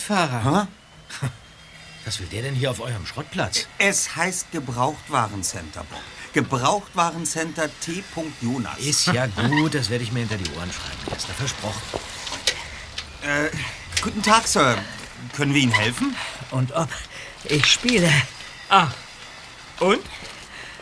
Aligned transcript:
Radfahrer. 0.00 0.44
Ha? 0.44 0.68
Was 2.04 2.18
will 2.20 2.26
der 2.28 2.42
denn 2.42 2.54
hier 2.54 2.70
auf 2.70 2.80
eurem 2.80 3.06
Schrottplatz? 3.06 3.66
Es 3.78 4.16
heißt 4.16 4.50
Gebrauchtwarencenter, 4.52 5.84
Bob. 5.90 6.00
Gebrauchtwarencenter 6.32 7.68
T. 7.80 8.02
Jonas. 8.40 8.78
Ist 8.78 9.06
ja 9.08 9.26
gut, 9.26 9.74
das 9.74 9.90
werde 9.90 10.04
ich 10.04 10.12
mir 10.12 10.20
hinter 10.20 10.38
die 10.38 10.48
Ohren 10.56 10.70
schreiben, 10.72 11.12
Erster. 11.12 11.34
Versprochen. 11.34 11.82
Äh, 13.22 13.50
guten 14.00 14.22
Tag, 14.22 14.46
Sir. 14.46 14.78
Können 15.36 15.52
wir 15.52 15.60
Ihnen 15.60 15.72
helfen? 15.72 16.16
Und 16.50 16.72
ob 16.72 16.88
ich 17.44 17.66
spiele. 17.66 18.10
Ah. 18.70 18.88
Und? 19.80 20.00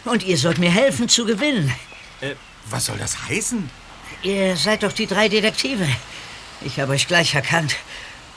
Und 0.04 0.22
ihr 0.22 0.38
sollt 0.38 0.58
mir 0.58 0.70
helfen 0.70 1.08
zu 1.08 1.24
gewinnen. 1.24 1.74
Was 2.66 2.86
soll 2.86 2.98
das 2.98 3.28
heißen? 3.28 3.68
Ihr 4.22 4.56
seid 4.56 4.82
doch 4.82 4.92
die 4.92 5.06
drei 5.06 5.28
Detektive. 5.28 5.88
Ich 6.60 6.78
habe 6.78 6.92
euch 6.92 7.08
gleich 7.08 7.34
erkannt. 7.34 7.76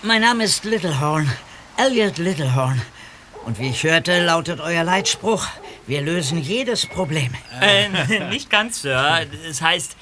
Mein 0.03 0.21
Name 0.21 0.45
ist 0.45 0.63
Littlehorn. 0.63 1.31
Elliot 1.77 2.17
Littlehorn. 2.17 2.81
Und 3.45 3.59
wie 3.59 3.69
ich 3.69 3.83
hörte, 3.83 4.25
lautet 4.25 4.59
euer 4.59 4.83
Leitspruch, 4.83 5.45
wir 5.85 6.02
lösen 6.02 6.41
jedes 6.41 6.88
Problem. 6.88 7.31
Äh, 7.59 7.89
nicht 8.30 8.49
ganz, 8.49 8.81
Sir. 8.81 9.27
Es 9.47 9.61
heißt, 9.61 9.95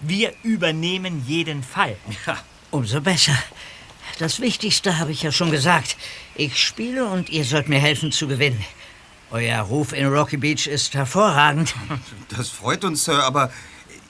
wir 0.00 0.32
übernehmen 0.42 1.22
jeden 1.26 1.62
Fall. 1.62 1.96
Umso 2.70 3.02
besser. 3.02 3.36
Das 4.18 4.40
Wichtigste 4.40 4.98
habe 4.98 5.12
ich 5.12 5.22
ja 5.22 5.30
schon 5.30 5.50
gesagt. 5.50 5.98
Ich 6.34 6.58
spiele 6.58 7.04
und 7.04 7.28
ihr 7.28 7.44
sollt 7.44 7.68
mir 7.68 7.78
helfen 7.78 8.10
zu 8.10 8.28
gewinnen. 8.28 8.64
Euer 9.30 9.60
Ruf 9.60 9.92
in 9.92 10.06
Rocky 10.06 10.38
Beach 10.38 10.66
ist 10.66 10.94
hervorragend. 10.94 11.74
Das 12.30 12.48
freut 12.48 12.84
uns, 12.84 13.04
Sir, 13.04 13.22
aber 13.22 13.52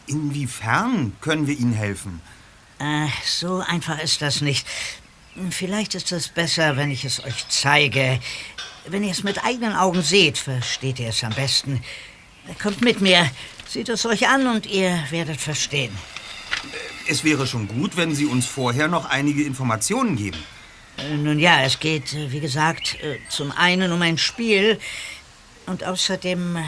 inwiefern 0.07 1.17
können 1.21 1.49
wir 1.49 1.59
Ihnen 1.59 1.73
helfen? 1.73 2.21
Äh, 2.79 3.09
so 3.25 3.59
einfach 3.59 3.99
ist 3.99 4.23
das 4.23 4.41
nicht. 4.41 4.67
Vielleicht 5.51 5.95
ist 5.95 6.13
es 6.13 6.29
besser, 6.29 6.77
wenn 6.77 6.91
ich 6.91 7.05
es 7.05 7.25
euch 7.25 7.47
zeige. 7.49 8.21
Wenn 8.87 9.03
ihr 9.03 9.13
es 9.13 9.23
mit 9.23 9.45
eigenen 9.45 9.75
Augen 9.75 10.03
seht, 10.03 10.37
versteht 10.39 11.01
ihr 11.01 11.09
es 11.09 11.25
am 11.25 11.33
besten. 11.33 11.83
Kommt 12.61 12.83
mit 12.83 13.01
mir, 13.01 13.31
seht 13.69 13.89
es 13.89 14.05
euch 14.05 14.29
an 14.29 14.47
und 14.47 14.67
ihr 14.67 15.03
werdet 15.11 15.41
verstehen. 15.41 15.97
Es 17.09 17.25
wäre 17.25 17.47
schon 17.47 17.67
gut, 17.67 17.97
wenn 17.97 18.15
Sie 18.15 18.27
uns 18.27 18.47
vorher 18.47 18.89
noch 18.89 19.07
einige 19.07 19.43
Informationen 19.45 20.17
geben. 20.17 20.39
Äh, 20.99 21.17
Nun 21.17 21.39
ja, 21.39 21.63
es 21.63 21.81
geht, 21.81 22.13
äh, 22.13 22.31
wie 22.31 22.41
gesagt, 22.41 22.99
äh, 23.03 23.19
zum 23.29 23.53
einen 23.53 23.93
um 23.93 24.03
ein 24.03 24.19
Spiel 24.19 24.79
und 25.67 25.85
außerdem 25.85 26.59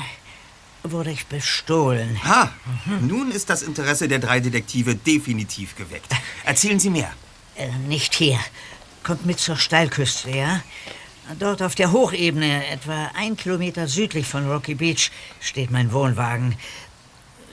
wurde 0.83 1.11
ich 1.11 1.27
bestohlen. 1.27 2.23
Ha, 2.25 2.53
nun 3.01 3.31
ist 3.31 3.49
das 3.49 3.63
Interesse 3.63 4.07
der 4.07 4.19
drei 4.19 4.41
Detektive 4.41 4.95
definitiv 4.95 5.77
geweckt. 5.77 6.13
Erzählen 6.45 6.79
Sie 6.79 6.91
mehr. 6.91 7.13
Äh, 7.57 7.69
nicht 7.89 8.15
hier. 8.15 8.39
Kommt 9.03 9.27
mit 9.27 9.39
zur 9.39 9.57
Steilküste, 9.57 10.31
ja? 10.31 10.61
Dort 11.39 11.63
auf 11.63 11.75
der 11.75 11.93
Hochebene, 11.93 12.67
etwa 12.67 13.11
ein 13.15 13.37
Kilometer 13.37 13.89
südlich 13.89 14.27
von 14.27 14.51
Rocky 14.51 14.75
Beach, 14.75 15.11
steht 15.41 15.71
mein 15.71 15.93
Wohnwagen. 15.93 16.55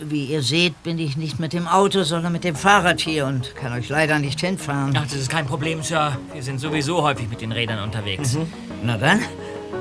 Wie 0.01 0.25
ihr 0.25 0.41
seht, 0.41 0.81
bin 0.84 0.97
ich 1.00 1.16
nicht 1.16 1.40
mit 1.40 1.53
dem 1.53 1.67
Auto, 1.67 2.03
sondern 2.03 2.34
mit 2.34 2.44
dem 2.44 2.56
Fahrrad 2.56 3.00
hier 3.00 3.28
und 3.28 3.56
kann 3.56 3.72
euch 3.72 3.88
leider 3.88 4.19
nicht 4.19 4.41
hinfahren. 4.41 4.97
Ach, 4.97 5.03
das 5.03 5.13
ist 5.13 5.29
kein 5.29 5.45
Problem, 5.45 5.84
Sir. 5.84 6.17
Wir 6.34 6.44
sind 6.44 6.59
sowieso 6.59 7.01
häufig 7.03 7.29
mit 7.29 7.40
den 7.40 7.51
Rädern 7.51 7.79
unterwegs. 7.84 8.38
Na 8.84 8.97
dann, 8.97 9.22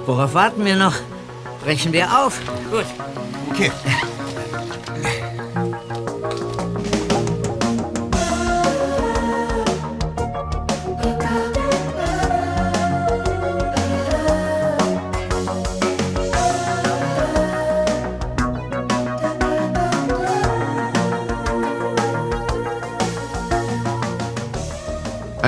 worauf 0.06 0.34
warten 0.34 0.64
wir 0.64 0.76
noch? 0.76 0.94
Brechen 1.64 1.92
wir 1.92 2.06
auf. 2.24 2.38
Gut. 2.70 2.86
Okay. 3.50 3.72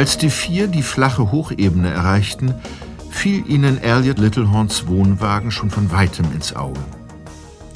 Als 0.03 0.19
die 0.19 0.31
vier 0.31 0.67
die 0.67 0.83
flache 0.83 1.31
Hochebene 1.31 1.89
erreichten, 1.89 2.57
fiel 3.09 3.49
ihnen 3.49 3.81
Elliot 3.81 4.19
Littlehorns 4.19 4.89
Wohnwagen 4.89 5.53
schon 5.53 5.71
von 5.71 5.93
weitem 5.93 6.33
ins 6.33 6.57
Auge. 6.57 6.81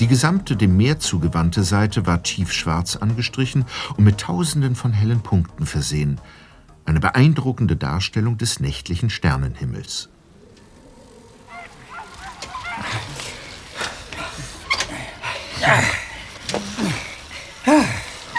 Die 0.00 0.09
gesamte 0.09 0.56
dem 0.56 0.76
Meer 0.76 0.98
zugewandte 0.98 1.62
Seite 1.62 2.04
war 2.04 2.25
tiefschwarz 2.25 2.97
angestrichen 2.97 3.65
und 3.97 4.03
mit 4.03 4.19
tausenden 4.19 4.75
von 4.75 4.92
hellen 4.92 5.20
Punkten 5.20 5.66
versehen. 5.66 6.20
Eine 6.84 6.98
beeindruckende 6.98 7.76
Darstellung 7.76 8.36
des 8.38 8.59
nächtlichen 8.59 9.09
Sternenhimmels. 9.09 10.09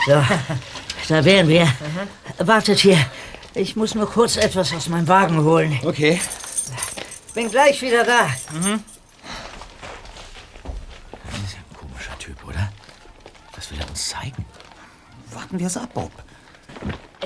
So, 0.06 0.24
da 1.08 1.24
wären 1.24 1.48
wir. 1.48 1.70
Wartet 2.38 2.80
hier. 2.80 2.98
Ich 3.58 3.76
muss 3.76 3.96
nur 3.96 4.08
kurz 4.08 4.38
etwas 4.38 4.72
aus 4.72 4.88
meinem 4.88 5.08
Wagen 5.08 5.44
holen. 5.44 5.80
Okay. 5.84 6.22
Bin 7.34 7.50
gleich 7.50 7.82
wieder 7.82 8.04
da. 8.04 8.28
Das 8.28 8.54
ist 8.54 8.68
ja 11.54 11.60
ein 11.60 11.76
komischer 11.76 12.18
Typ, 12.20 12.38
oder? 12.48 12.72
Was 13.56 13.72
will 13.72 13.80
er 13.80 13.90
uns 13.90 14.10
zeigen? 14.10 14.46
Warten 15.34 15.58
wir 15.58 15.66
es 15.66 15.76
ab, 15.76 15.90
Bob. 15.96 16.12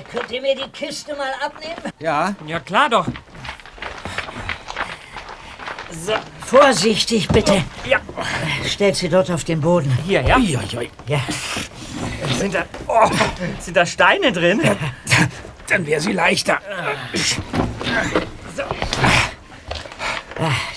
Könnt 0.09 0.31
ihr 0.31 0.41
mir 0.41 0.56
die 0.56 0.70
Kiste 0.70 1.14
mal 1.16 1.34
abnehmen? 1.46 1.91
Ja. 2.00 2.34
Ja, 2.47 2.59
klar 2.62 2.90
doch. 2.90 3.08
So, 6.06 6.14
Vorsichtig, 6.46 7.28
bitte. 7.28 7.66
ja. 7.86 8.00
Stellt 8.66 8.96
sie 8.96 9.09
dort 9.09 9.30
auf 9.30 9.44
den 9.44 9.59
Boden. 9.59 9.97
Hier, 10.06 10.22
ja. 10.22 10.38
Uiuiui. 10.38 10.90
Ja. 11.08 11.20
Sind 12.40 12.53
da, 12.53 12.64
oh, 12.88 13.09
sind 13.59 13.75
da 13.75 13.86
Steine 13.86 14.31
drin? 14.31 14.62
Dann 15.72 15.86
wäre 15.88 16.02
sie 16.02 16.12
leichter. 16.12 16.59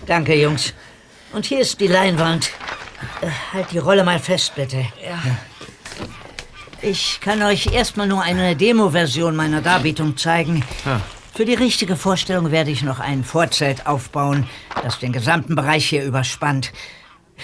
Danke, 0.06 0.34
Jungs. 0.36 0.72
Und 1.32 1.44
hier 1.46 1.60
ist 1.60 1.80
die 1.80 1.88
Leinwand. 1.88 2.50
Äh, 3.20 3.26
Halt 3.52 3.72
die 3.72 3.78
Rolle 3.78 4.04
mal 4.04 4.20
fest, 4.20 4.54
bitte. 4.54 4.86
Ja. 5.04 5.20
Ich 6.80 7.18
kann 7.20 7.42
euch 7.42 7.72
erstmal 7.72 8.06
nur 8.06 8.22
eine 8.22 8.54
Demo-Version 8.54 9.34
meiner 9.34 9.62
Darbietung 9.62 10.16
zeigen. 10.16 10.62
Für 11.34 11.44
die 11.44 11.54
richtige 11.54 11.96
Vorstellung 11.96 12.50
werde 12.52 12.70
ich 12.70 12.82
noch 12.82 13.00
ein 13.00 13.24
Vorzelt 13.24 13.86
aufbauen, 13.86 14.46
das 14.82 14.98
den 15.00 15.12
gesamten 15.12 15.56
Bereich 15.56 15.86
hier 15.86 16.04
überspannt. 16.04 16.72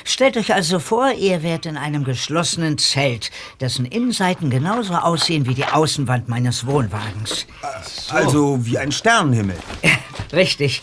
Stellt 0.04 0.36
euch 0.36 0.54
also 0.54 0.78
vor, 0.78 1.12
ihr 1.12 1.42
wärt 1.42 1.66
in 1.66 1.76
einem 1.76 2.04
geschlossenen 2.04 2.78
Zelt, 2.78 3.30
dessen 3.60 3.84
Innenseiten 3.84 4.50
genauso 4.50 4.94
aussehen 4.94 5.46
wie 5.46 5.54
die 5.54 5.66
Außenwand 5.66 6.28
meines 6.28 6.66
Wohnwagens. 6.66 7.46
Also 8.10 8.64
wie 8.64 8.78
ein 8.78 8.92
Sternenhimmel. 8.92 9.56
Richtig. 10.32 10.82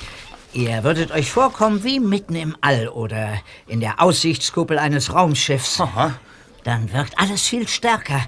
Ihr 0.54 0.84
würdet 0.84 1.12
euch 1.12 1.32
vorkommen 1.32 1.84
wie 1.84 2.00
mitten 2.00 2.36
im 2.36 2.56
All 2.62 2.88
oder 2.88 3.34
in 3.68 3.80
der 3.80 4.02
Aussichtskuppel 4.02 4.80
eines 4.80 5.14
Raumschiffs. 5.14 5.80
Aha. 5.82 6.20
Dann 6.64 6.92
wirkt 6.92 7.20
alles 7.20 7.48
viel 7.48 7.68
stärker. 7.68 8.22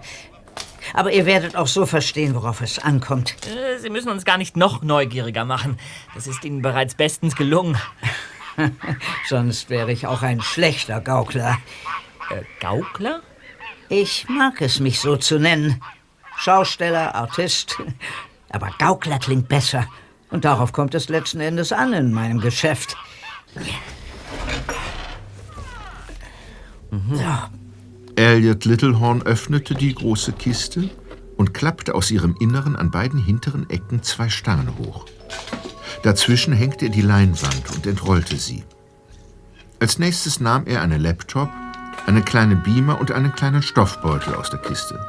Aber 0.93 1.11
ihr 1.11 1.25
werdet 1.25 1.55
auch 1.55 1.67
so 1.67 1.85
verstehen, 1.85 2.35
worauf 2.35 2.61
es 2.61 2.79
ankommt. 2.79 3.35
Äh, 3.47 3.79
Sie 3.79 3.89
müssen 3.89 4.09
uns 4.09 4.25
gar 4.25 4.37
nicht 4.37 4.57
noch 4.57 4.81
neugieriger 4.81 5.45
machen. 5.45 5.77
Das 6.15 6.27
ist 6.27 6.43
Ihnen 6.43 6.61
bereits 6.61 6.95
bestens 6.95 7.35
gelungen. 7.35 7.77
Sonst 9.27 9.69
wäre 9.69 9.91
ich 9.91 10.07
auch 10.07 10.21
ein 10.21 10.41
schlechter 10.41 11.01
Gaukler. 11.01 11.57
Äh, 12.29 12.43
Gaukler? 12.59 13.21
Ich 13.89 14.27
mag 14.29 14.61
es, 14.61 14.79
mich 14.79 14.99
so 14.99 15.17
zu 15.17 15.39
nennen. 15.39 15.81
Schausteller, 16.37 17.15
Artist. 17.15 17.77
Aber 18.49 18.71
Gaukler 18.77 19.19
klingt 19.19 19.47
besser. 19.47 19.87
Und 20.29 20.45
darauf 20.45 20.71
kommt 20.73 20.93
es 20.95 21.09
letzten 21.09 21.39
Endes 21.39 21.71
an 21.71 21.93
in 21.93 22.13
meinem 22.13 22.39
Geschäft. 22.39 22.95
So, 26.91 27.23
Elliot 28.15 28.65
Littlehorn 28.65 29.21
öffnete 29.23 29.75
die 29.75 29.93
große 29.93 30.33
Kiste 30.33 30.89
und 31.37 31.53
klappte 31.53 31.95
aus 31.95 32.11
ihrem 32.11 32.35
Inneren 32.39 32.75
an 32.75 32.91
beiden 32.91 33.19
hinteren 33.19 33.69
Ecken 33.69 34.03
zwei 34.03 34.29
Sterne 34.29 34.77
hoch. 34.77 35.05
Dazwischen 36.03 36.53
hängte 36.53 36.85
er 36.85 36.91
die 36.91 37.01
Leinwand 37.01 37.71
und 37.75 37.85
entrollte 37.85 38.37
sie. 38.37 38.63
Als 39.79 39.99
nächstes 39.99 40.39
nahm 40.39 40.65
er 40.65 40.81
einen 40.81 41.01
Laptop, 41.01 41.49
einen 42.05 42.25
kleinen 42.25 42.63
Beamer 42.63 42.99
und 42.99 43.11
einen 43.11 43.33
kleinen 43.33 43.61
Stoffbeutel 43.61 44.35
aus 44.35 44.49
der 44.49 44.59
Kiste. 44.59 44.99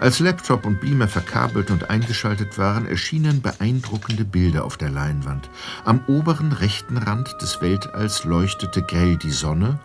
Als 0.00 0.18
Laptop 0.18 0.64
und 0.64 0.80
Beamer 0.80 1.08
verkabelt 1.08 1.70
und 1.70 1.90
eingeschaltet 1.90 2.56
waren, 2.56 2.86
erschienen 2.86 3.42
beeindruckende 3.42 4.24
Bilder 4.24 4.64
auf 4.64 4.76
der 4.78 4.90
Leinwand. 4.90 5.50
Am 5.84 6.00
oberen 6.06 6.52
rechten 6.52 6.96
Rand 6.96 7.36
des 7.42 7.60
Weltalls 7.60 8.24
leuchtete 8.24 8.82
grell 8.82 9.16
die 9.16 9.30
Sonne, 9.30 9.78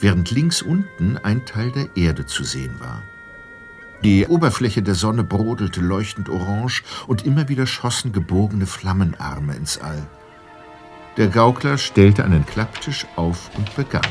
während 0.00 0.30
links 0.30 0.60
unten 0.60 1.16
ein 1.18 1.46
Teil 1.46 1.72
der 1.72 1.96
Erde 1.96 2.26
zu 2.26 2.44
sehen 2.44 2.78
war. 2.78 3.02
Die 4.04 4.26
Oberfläche 4.26 4.82
der 4.82 4.94
Sonne 4.94 5.24
brodelte 5.24 5.80
leuchtend 5.80 6.28
orange 6.28 6.84
und 7.08 7.26
immer 7.26 7.48
wieder 7.48 7.66
schossen 7.66 8.12
gebogene 8.12 8.66
Flammenarme 8.66 9.54
ins 9.56 9.78
All. 9.78 10.06
Der 11.16 11.26
Gaukler 11.26 11.78
stellte 11.78 12.24
einen 12.24 12.46
Klapptisch 12.46 13.06
auf 13.16 13.50
und 13.56 13.74
begann. 13.74 14.06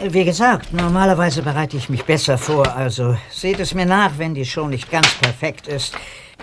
Wie 0.00 0.24
gesagt, 0.24 0.72
normalerweise 0.72 1.42
bereite 1.42 1.76
ich 1.76 1.88
mich 1.88 2.04
besser 2.04 2.38
vor, 2.38 2.76
also 2.76 3.16
seht 3.30 3.58
es 3.58 3.74
mir 3.74 3.86
nach, 3.86 4.18
wenn 4.18 4.34
die 4.34 4.44
Show 4.44 4.68
nicht 4.68 4.90
ganz 4.90 5.14
perfekt 5.14 5.66
ist. 5.66 5.96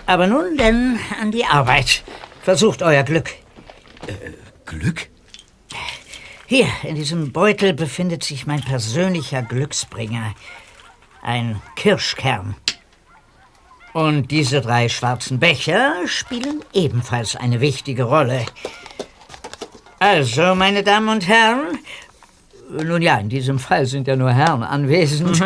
Aber 0.06 0.26
nun 0.26 0.56
denn 0.58 0.98
an 1.20 1.30
die 1.30 1.44
Arbeit. 1.44 2.02
Versucht 2.42 2.82
euer 2.82 3.02
Glück. 3.02 3.30
Glück? 4.66 5.08
Hier, 6.46 6.66
in 6.82 6.96
diesem 6.96 7.32
Beutel 7.32 7.74
befindet 7.74 8.24
sich 8.24 8.46
mein 8.46 8.60
persönlicher 8.60 9.42
Glücksbringer. 9.42 10.34
Ein 11.22 11.60
Kirschkern. 11.76 12.54
Und 13.92 14.30
diese 14.30 14.60
drei 14.60 14.88
schwarzen 14.88 15.38
Becher 15.40 15.94
spielen 16.06 16.64
ebenfalls 16.72 17.36
eine 17.36 17.60
wichtige 17.60 18.04
Rolle. 18.04 18.46
Also, 19.98 20.54
meine 20.54 20.82
Damen 20.82 21.08
und 21.08 21.26
Herren, 21.26 21.78
nun 22.70 23.02
ja, 23.02 23.18
in 23.18 23.28
diesem 23.28 23.58
Fall 23.58 23.86
sind 23.86 24.06
ja 24.06 24.16
nur 24.16 24.32
Herren 24.32 24.62
anwesend. 24.62 25.42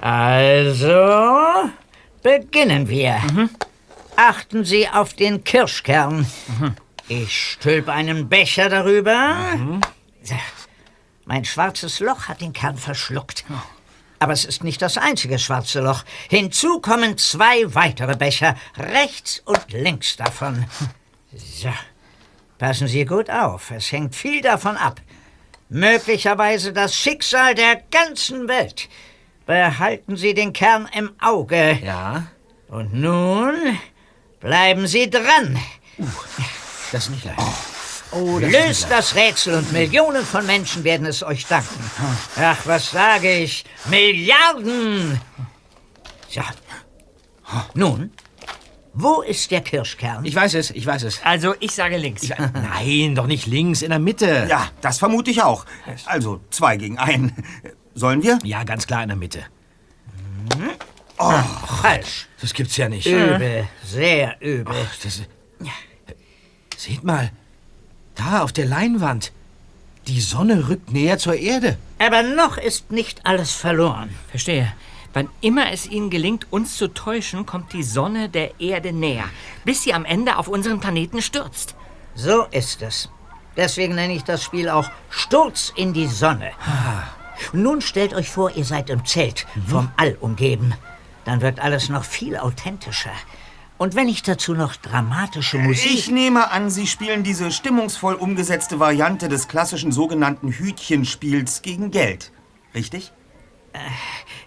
Also, 0.00 1.70
beginnen 2.22 2.88
wir. 2.88 3.20
Achten 4.16 4.64
Sie 4.64 4.88
auf 4.88 5.14
den 5.14 5.42
Kirschkern. 5.42 6.26
Ich 7.08 7.52
stülpe 7.52 7.92
einen 7.92 8.28
Becher 8.28 8.68
darüber. 8.68 9.34
So. 10.22 10.34
Mein 11.24 11.44
schwarzes 11.44 12.00
Loch 12.00 12.28
hat 12.28 12.40
den 12.40 12.52
Kern 12.52 12.76
verschluckt. 12.76 13.44
Aber 14.20 14.32
es 14.32 14.44
ist 14.44 14.64
nicht 14.64 14.82
das 14.82 14.98
einzige 14.98 15.38
schwarze 15.38 15.80
Loch. 15.80 16.04
Hinzu 16.28 16.80
kommen 16.80 17.16
zwei 17.18 17.72
weitere 17.74 18.16
Becher, 18.16 18.56
rechts 18.76 19.40
und 19.44 19.72
links 19.72 20.16
davon. 20.16 20.64
So. 21.36 21.72
Passen 22.58 22.88
Sie 22.88 23.04
gut 23.04 23.30
auf, 23.30 23.70
es 23.70 23.92
hängt 23.92 24.16
viel 24.16 24.40
davon 24.40 24.76
ab. 24.76 25.00
Möglicherweise 25.68 26.72
das 26.72 26.96
Schicksal 26.96 27.54
der 27.54 27.82
ganzen 27.90 28.48
Welt. 28.48 28.88
Behalten 29.46 30.16
Sie 30.16 30.34
den 30.34 30.52
Kern 30.52 30.88
im 30.94 31.12
Auge. 31.20 31.78
Ja, 31.84 32.26
Und 32.68 32.92
nun 32.94 33.78
bleiben 34.40 34.86
Sie 34.86 35.08
dran. 35.08 35.58
das 36.90 37.04
ist 37.04 37.10
nicht 37.10 37.24
leicht. 37.24 37.38
Löst 38.12 38.86
das 38.90 39.14
Rätsel 39.14 39.54
und 39.54 39.72
Millionen 39.72 40.24
von 40.24 40.46
Menschen 40.46 40.84
werden 40.84 41.06
es 41.06 41.22
euch 41.22 41.46
danken. 41.46 41.90
Ach, 42.36 42.58
was 42.64 42.90
sage 42.90 43.38
ich? 43.38 43.64
Milliarden! 43.86 45.20
So. 46.28 46.40
Nun, 47.74 48.12
wo 48.94 49.22
ist 49.22 49.50
der 49.50 49.60
Kirschkern? 49.60 50.24
Ich 50.24 50.34
weiß 50.34 50.54
es, 50.54 50.70
ich 50.70 50.84
weiß 50.84 51.04
es. 51.04 51.20
Also, 51.22 51.54
ich 51.60 51.72
sage 51.72 51.96
links. 51.98 52.28
Nein, 52.52 53.14
doch 53.14 53.26
nicht 53.26 53.46
links, 53.46 53.82
in 53.82 53.90
der 53.90 53.98
Mitte. 53.98 54.46
Ja, 54.48 54.70
das 54.80 54.98
vermute 54.98 55.30
ich 55.30 55.42
auch. 55.42 55.64
Also 56.06 56.40
zwei 56.50 56.76
gegen 56.76 56.98
einen. 56.98 57.32
Sollen 57.94 58.22
wir? 58.22 58.38
Ja, 58.42 58.64
ganz 58.64 58.86
klar 58.86 59.02
in 59.02 59.08
der 59.08 59.16
Mitte. 59.16 59.44
Falsch. 61.80 62.28
Das 62.40 62.54
gibt's 62.54 62.76
ja 62.76 62.88
nicht. 62.88 63.06
Übel, 63.06 63.68
sehr 63.84 64.36
übel. 64.40 64.74
Das, 65.02 65.22
seht 66.76 67.02
mal, 67.02 67.30
da 68.18 68.42
auf 68.42 68.52
der 68.52 68.66
Leinwand. 68.66 69.32
Die 70.06 70.20
Sonne 70.20 70.68
rückt 70.68 70.92
näher 70.92 71.18
zur 71.18 71.34
Erde. 71.34 71.78
Aber 71.98 72.22
noch 72.22 72.56
ist 72.56 72.90
nicht 72.90 73.26
alles 73.26 73.52
verloren. 73.52 74.10
Verstehe. 74.30 74.72
Wann 75.12 75.28
immer 75.40 75.72
es 75.72 75.86
ihnen 75.86 76.10
gelingt, 76.10 76.46
uns 76.52 76.76
zu 76.76 76.88
täuschen, 76.88 77.46
kommt 77.46 77.72
die 77.72 77.82
Sonne 77.82 78.28
der 78.28 78.60
Erde 78.60 78.92
näher, 78.92 79.24
bis 79.64 79.82
sie 79.82 79.94
am 79.94 80.04
Ende 80.04 80.36
auf 80.36 80.48
unseren 80.48 80.80
Planeten 80.80 81.22
stürzt. 81.22 81.74
So 82.14 82.44
ist 82.50 82.82
es. 82.82 83.08
Deswegen 83.56 83.94
nenne 83.94 84.14
ich 84.14 84.24
das 84.24 84.44
Spiel 84.44 84.68
auch 84.68 84.90
Sturz 85.10 85.72
in 85.74 85.92
die 85.92 86.06
Sonne. 86.06 86.52
Und 87.52 87.62
nun 87.62 87.80
stellt 87.80 88.14
euch 88.14 88.28
vor, 88.30 88.50
ihr 88.54 88.64
seid 88.64 88.90
im 88.90 89.04
Zelt, 89.04 89.46
vom 89.66 89.90
All 89.96 90.16
umgeben. 90.20 90.74
Dann 91.24 91.40
wirkt 91.40 91.60
alles 91.60 91.88
noch 91.88 92.04
viel 92.04 92.36
authentischer. 92.36 93.12
Und 93.78 93.94
wenn 93.94 94.08
ich 94.08 94.22
dazu 94.24 94.54
noch 94.54 94.74
dramatische 94.74 95.58
Musik... 95.58 95.92
Ich 95.92 96.10
nehme 96.10 96.50
an, 96.50 96.68
Sie 96.68 96.88
spielen 96.88 97.22
diese 97.22 97.52
stimmungsvoll 97.52 98.14
umgesetzte 98.14 98.80
Variante 98.80 99.28
des 99.28 99.46
klassischen 99.46 99.92
sogenannten 99.92 100.50
Hütchenspiels 100.50 101.62
gegen 101.62 101.92
Geld. 101.92 102.32
Richtig? 102.74 103.12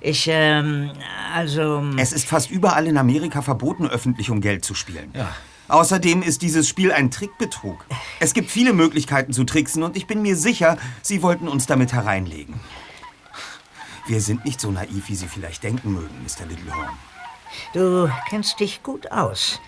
Ich, 0.01 0.27
ähm, 0.29 0.91
also... 1.33 1.81
Es 1.97 2.11
ist 2.11 2.27
fast 2.27 2.51
überall 2.51 2.87
in 2.87 2.97
Amerika 2.97 3.41
verboten, 3.41 3.87
öffentlich 3.87 4.29
um 4.29 4.41
Geld 4.41 4.65
zu 4.65 4.75
spielen. 4.75 5.11
Ja. 5.15 5.33
Außerdem 5.69 6.21
ist 6.21 6.41
dieses 6.41 6.67
Spiel 6.67 6.91
ein 6.91 7.09
Trickbetrug. 7.09 7.85
Es 8.19 8.33
gibt 8.33 8.51
viele 8.51 8.73
Möglichkeiten 8.73 9.31
zu 9.31 9.45
tricksen 9.45 9.83
und 9.83 9.95
ich 9.95 10.07
bin 10.07 10.21
mir 10.21 10.35
sicher, 10.35 10.77
Sie 11.01 11.21
wollten 11.21 11.47
uns 11.47 11.65
damit 11.65 11.93
hereinlegen. 11.93 12.59
Wir 14.07 14.19
sind 14.19 14.43
nicht 14.43 14.59
so 14.59 14.71
naiv, 14.71 15.07
wie 15.07 15.15
Sie 15.15 15.27
vielleicht 15.27 15.63
denken 15.63 15.93
mögen, 15.93 16.25
Mr. 16.25 16.45
Littlehorn. 16.45 16.89
Du 17.73 18.09
kennst 18.29 18.59
dich 18.59 18.83
gut 18.83 19.11
aus. 19.11 19.59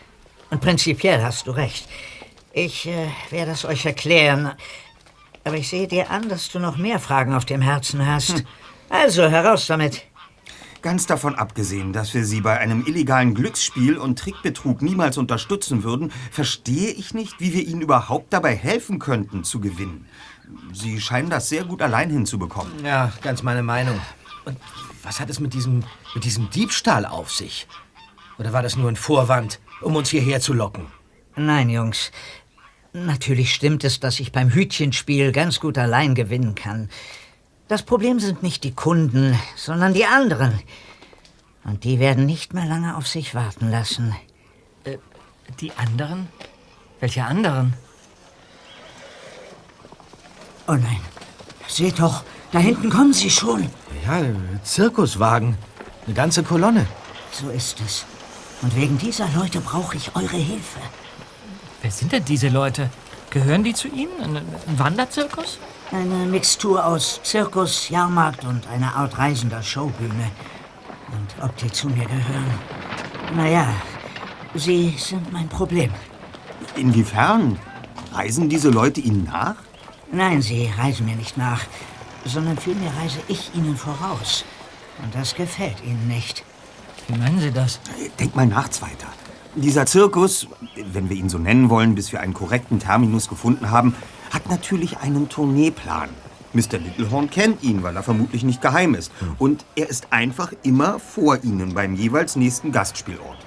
Und 0.49 0.61
prinzipiell 0.61 1.23
hast 1.23 1.47
du 1.47 1.51
recht. 1.51 1.87
Ich 2.53 2.87
äh, 2.87 3.09
werde 3.31 3.51
es 3.51 3.65
euch 3.65 3.85
erklären. 3.85 4.51
Aber 5.43 5.55
ich 5.55 5.69
sehe 5.69 5.87
dir 5.87 6.11
an, 6.11 6.29
dass 6.29 6.49
du 6.49 6.59
noch 6.59 6.77
mehr 6.77 6.99
Fragen 6.99 7.33
auf 7.33 7.45
dem 7.45 7.61
Herzen 7.61 8.05
hast. 8.05 8.43
Also, 8.89 9.27
heraus 9.27 9.67
damit. 9.67 10.03
Ganz 10.83 11.07
davon 11.07 11.35
abgesehen, 11.35 11.93
dass 11.93 12.13
wir 12.13 12.25
Sie 12.25 12.41
bei 12.41 12.59
einem 12.59 12.85
illegalen 12.85 13.33
Glücksspiel 13.33 13.97
und 13.97 14.19
Trickbetrug 14.19 14.81
niemals 14.81 15.17
unterstützen 15.17 15.83
würden, 15.83 16.11
verstehe 16.29 16.91
ich 16.91 17.13
nicht, 17.13 17.39
wie 17.39 17.53
wir 17.53 17.65
Ihnen 17.65 17.81
überhaupt 17.81 18.33
dabei 18.33 18.53
helfen 18.53 18.99
könnten, 18.99 19.43
zu 19.43 19.61
gewinnen. 19.61 20.05
Sie 20.73 20.99
scheinen 20.99 21.29
das 21.29 21.49
sehr 21.49 21.63
gut 21.63 21.81
allein 21.81 22.09
hinzubekommen. 22.09 22.83
Ja, 22.83 23.11
ganz 23.21 23.43
meine 23.43 23.63
Meinung. 23.63 23.99
Und 24.45 24.57
was 25.03 25.19
hat 25.19 25.29
es 25.29 25.39
mit 25.39 25.53
diesem, 25.53 25.83
mit 26.15 26.23
diesem 26.23 26.49
Diebstahl 26.49 27.05
auf 27.05 27.31
sich? 27.31 27.67
Oder 28.39 28.53
war 28.53 28.63
das 28.63 28.75
nur 28.75 28.89
ein 28.89 28.95
Vorwand, 28.95 29.59
um 29.81 29.95
uns 29.95 30.09
hierher 30.09 30.39
zu 30.39 30.53
locken? 30.53 30.87
Nein, 31.35 31.69
Jungs. 31.69 32.11
Natürlich 32.93 33.53
stimmt 33.53 33.83
es, 33.83 33.99
dass 33.99 34.19
ich 34.19 34.31
beim 34.31 34.53
Hütchenspiel 34.53 35.31
ganz 35.31 35.59
gut 35.59 35.77
allein 35.77 36.15
gewinnen 36.15 36.55
kann. 36.55 36.89
Das 37.67 37.83
Problem 37.83 38.19
sind 38.19 38.43
nicht 38.43 38.63
die 38.63 38.73
Kunden, 38.73 39.39
sondern 39.55 39.93
die 39.93 40.05
anderen. 40.05 40.59
Und 41.63 41.83
die 41.83 41.99
werden 41.99 42.25
nicht 42.25 42.53
mehr 42.53 42.65
lange 42.65 42.95
auf 42.95 43.07
sich 43.07 43.33
warten 43.33 43.69
lassen. 43.69 44.15
Die 45.59 45.71
anderen? 45.71 46.27
Welche 46.99 47.23
anderen? 47.23 47.73
Oh 50.67 50.73
nein. 50.73 50.99
Seht 51.67 51.99
doch, 51.99 52.23
da 52.53 52.59
hinten 52.59 52.89
kommen 52.89 53.13
sie 53.13 53.29
schon. 53.29 53.63
Ja, 54.05 54.21
Zirkuswagen. 54.63 55.57
Eine 56.05 56.15
ganze 56.15 56.43
Kolonne. 56.43 56.85
So 57.31 57.49
ist 57.49 57.81
es. 57.85 58.05
Und 58.61 58.75
wegen 58.75 58.97
dieser 58.97 59.27
Leute 59.35 59.59
brauche 59.59 59.97
ich 59.97 60.15
eure 60.15 60.37
Hilfe. 60.37 60.79
Wer 61.81 61.91
sind 61.91 62.11
denn 62.13 62.23
diese 62.23 62.49
Leute? 62.49 62.89
Gehören 63.29 63.63
die 63.63 63.73
zu 63.73 63.87
Ihnen? 63.87 64.21
Ein, 64.21 64.37
ein 64.37 64.79
Wanderzirkus? 64.79 65.57
Eine 65.91 66.25
Mixtur 66.27 66.85
aus 66.85 67.19
Zirkus, 67.23 67.89
Jahrmarkt 67.89 68.45
und 68.45 68.67
einer 68.67 68.95
Art 68.95 69.17
reisender 69.17 69.61
Showbühne. 69.61 70.31
Und 71.11 71.43
ob 71.43 71.57
die 71.57 71.71
zu 71.71 71.87
mir 71.87 72.05
gehören? 72.05 72.53
Naja, 73.35 73.67
sie 74.53 74.95
sind 74.97 75.33
mein 75.33 75.49
Problem. 75.49 75.91
Inwiefern? 76.75 77.59
Reisen 78.13 78.47
diese 78.47 78.69
Leute 78.69 79.01
Ihnen 79.01 79.25
nach? 79.25 79.55
Nein, 80.11 80.41
sie 80.41 80.71
reisen 80.77 81.07
mir 81.07 81.15
nicht 81.15 81.37
nach, 81.37 81.61
sondern 82.25 82.57
vielmehr 82.57 82.91
reise 83.01 83.19
ich 83.27 83.51
ihnen 83.55 83.75
voraus. 83.75 84.45
Und 85.03 85.13
das 85.15 85.35
gefällt 85.35 85.83
ihnen 85.83 86.07
nicht. 86.07 86.43
Wie 87.07 87.17
meinen 87.17 87.39
Sie 87.39 87.51
das? 87.51 87.79
Denk 88.19 88.35
mal 88.35 88.45
nach, 88.45 88.69
Zweiter. 88.69 89.07
Dieser 89.55 89.85
Zirkus, 89.85 90.47
wenn 90.75 91.09
wir 91.09 91.17
ihn 91.17 91.29
so 91.29 91.37
nennen 91.37 91.69
wollen, 91.69 91.95
bis 91.95 92.11
wir 92.11 92.21
einen 92.21 92.33
korrekten 92.33 92.79
Terminus 92.79 93.27
gefunden 93.29 93.69
haben, 93.69 93.95
hat 94.31 94.49
natürlich 94.49 94.97
einen 94.97 95.29
Tourneeplan. 95.29 96.09
Mr. 96.53 96.77
Littlehorn 96.77 97.29
kennt 97.29 97.63
ihn, 97.63 97.83
weil 97.83 97.95
er 97.95 98.03
vermutlich 98.03 98.43
nicht 98.43 98.61
geheim 98.61 98.93
ist. 98.95 99.11
Und 99.39 99.65
er 99.75 99.89
ist 99.89 100.07
einfach 100.11 100.53
immer 100.63 100.99
vor 100.99 101.43
Ihnen 101.43 101.73
beim 101.73 101.95
jeweils 101.95 102.35
nächsten 102.35 102.71
Gastspielort. 102.71 103.37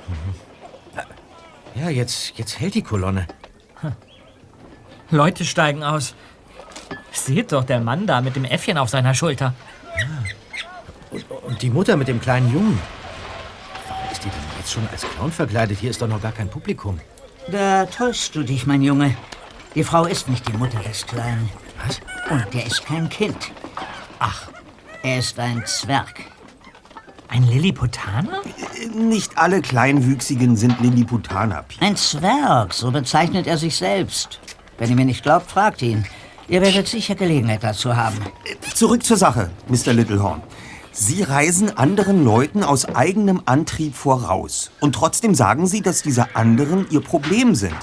Ja, 1.77 1.89
jetzt, 1.91 2.33
jetzt 2.37 2.59
hält 2.59 2.75
die 2.75 2.83
Kolonne. 2.83 3.27
Leute 5.11 5.45
steigen 5.45 5.85
aus. 5.85 6.15
Seht 7.17 7.53
doch, 7.53 7.65
der 7.65 7.81
Mann 7.81 8.07
da 8.07 8.21
mit 8.21 8.37
dem 8.37 8.45
Äffchen 8.45 8.79
auf 8.79 8.89
seiner 8.89 9.15
Schulter. 9.15 9.55
Und 11.47 11.63
die 11.63 11.71
Mutter 11.71 11.97
mit 11.97 12.09
dem 12.09 12.21
kleinen 12.21 12.53
Jungen. 12.53 12.79
Warum 13.89 14.13
ist 14.13 14.23
die 14.25 14.29
denn 14.29 14.39
jetzt 14.59 14.73
schon 14.73 14.87
als 14.93 15.03
Clown 15.03 15.33
verkleidet? 15.33 15.79
Hier 15.79 15.91
ist 15.91 16.03
doch 16.03 16.09
noch 16.09 16.21
gar 16.21 16.33
kein 16.33 16.49
Publikum. 16.49 17.01
Da 17.51 17.87
täuschst 17.87 18.35
du 18.35 18.43
dich, 18.43 18.67
mein 18.67 18.83
Junge. 18.83 19.17
Die 19.75 19.85
Frau 19.85 20.05
ist 20.05 20.29
nicht 20.29 20.47
die 20.49 20.53
Mutter 20.53 20.79
des 20.81 21.07
Kleinen. 21.07 21.49
Was? 21.85 22.01
Und 22.31 22.53
der 22.53 22.67
ist 22.67 22.85
kein 22.85 23.09
Kind. 23.09 23.51
Ach, 24.19 24.49
Er 25.03 25.19
ist 25.19 25.39
ein 25.39 25.63
Zwerg. 25.67 26.25
Ein 27.29 27.45
Lilliputaner? 27.45 28.43
Nicht 28.95 29.37
alle 29.39 29.61
Kleinwüchsigen 29.63 30.57
sind 30.57 30.81
Lilliputaner, 30.81 31.63
Pete. 31.63 31.85
Ein 31.85 31.97
Zwerg, 31.97 32.73
so 32.75 32.91
bezeichnet 32.91 33.47
er 33.47 33.57
sich 33.59 33.77
selbst. 33.77 34.41
Wenn 34.79 34.91
ihr 34.91 34.97
mir 34.97 35.05
nicht 35.05 35.23
glaubt, 35.23 35.51
fragt 35.51 35.83
ihn. 35.83 36.07
Ihr 36.49 36.63
werdet 36.63 36.87
sicher 36.87 37.17
Gelegenheit 37.17 37.65
dazu 37.65 37.97
haben. 37.97 38.17
Zurück 38.75 39.03
zur 39.03 39.17
Sache, 39.17 39.51
Mr. 39.69 39.93
Littlehorn. 39.93 40.43
Sie 40.93 41.23
reisen 41.23 41.77
anderen 41.77 42.25
Leuten 42.25 42.63
aus 42.63 42.87
eigenem 42.87 43.43
Antrieb 43.45 43.95
voraus. 43.95 44.71
Und 44.81 44.95
trotzdem 44.95 45.35
sagen 45.35 45.67
Sie, 45.67 45.83
dass 45.83 46.03
diese 46.03 46.37
anderen 46.37 46.87
Ihr 46.91 47.01
Problem 47.01 47.55
sind. 47.55 47.77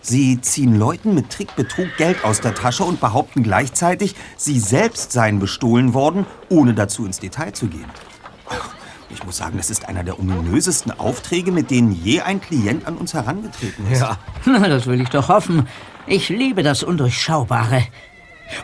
Sie 0.00 0.40
ziehen 0.40 0.78
Leuten 0.78 1.16
mit 1.16 1.30
Trickbetrug 1.30 1.88
Geld 1.98 2.24
aus 2.24 2.40
der 2.40 2.54
Tasche 2.54 2.84
und 2.84 3.00
behaupten 3.00 3.42
gleichzeitig, 3.42 4.14
sie 4.36 4.60
selbst 4.60 5.10
seien 5.10 5.40
bestohlen 5.40 5.94
worden, 5.94 6.26
ohne 6.48 6.74
dazu 6.74 7.04
ins 7.04 7.18
Detail 7.18 7.52
zu 7.52 7.66
gehen. 7.66 7.90
Ich 9.10 9.24
muss 9.24 9.36
sagen, 9.36 9.56
das 9.56 9.68
ist 9.68 9.88
einer 9.88 10.04
der 10.04 10.20
ominösesten 10.20 10.92
Aufträge, 10.92 11.50
mit 11.50 11.72
denen 11.72 11.92
je 11.92 12.20
ein 12.20 12.40
Klient 12.40 12.86
an 12.86 12.96
uns 12.98 13.14
herangetreten 13.14 13.90
ist. 13.90 14.00
Ja. 14.00 14.18
Na, 14.46 14.68
das 14.68 14.86
will 14.86 15.00
ich 15.00 15.08
doch 15.08 15.28
hoffen. 15.28 15.66
Ich 16.06 16.28
liebe 16.28 16.62
das 16.62 16.84
Undurchschaubare. 16.84 17.84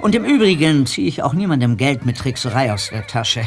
Und 0.00 0.14
im 0.14 0.25
Übrigen 0.25 0.87
ziehe 0.87 1.08
ich 1.08 1.22
auch 1.22 1.32
niemandem 1.32 1.76
Geld 1.76 2.06
mit 2.06 2.18
Trickserei 2.18 2.72
aus 2.72 2.90
der 2.90 3.06
Tasche. 3.06 3.44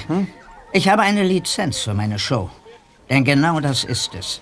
Ich 0.74 0.90
habe 0.90 1.02
eine 1.02 1.24
Lizenz 1.24 1.80
für 1.80 1.94
meine 1.94 2.20
Show. 2.20 2.50
Denn 3.10 3.24
genau 3.24 3.62
das 3.62 3.86
ist 3.86 4.14
es. 4.16 4.42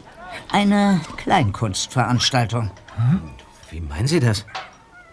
Eine 0.51 1.01
Kleinkunstveranstaltung. 1.17 2.71
Wie 3.69 3.81
meinen 3.81 4.07
Sie 4.07 4.19
das? 4.19 4.45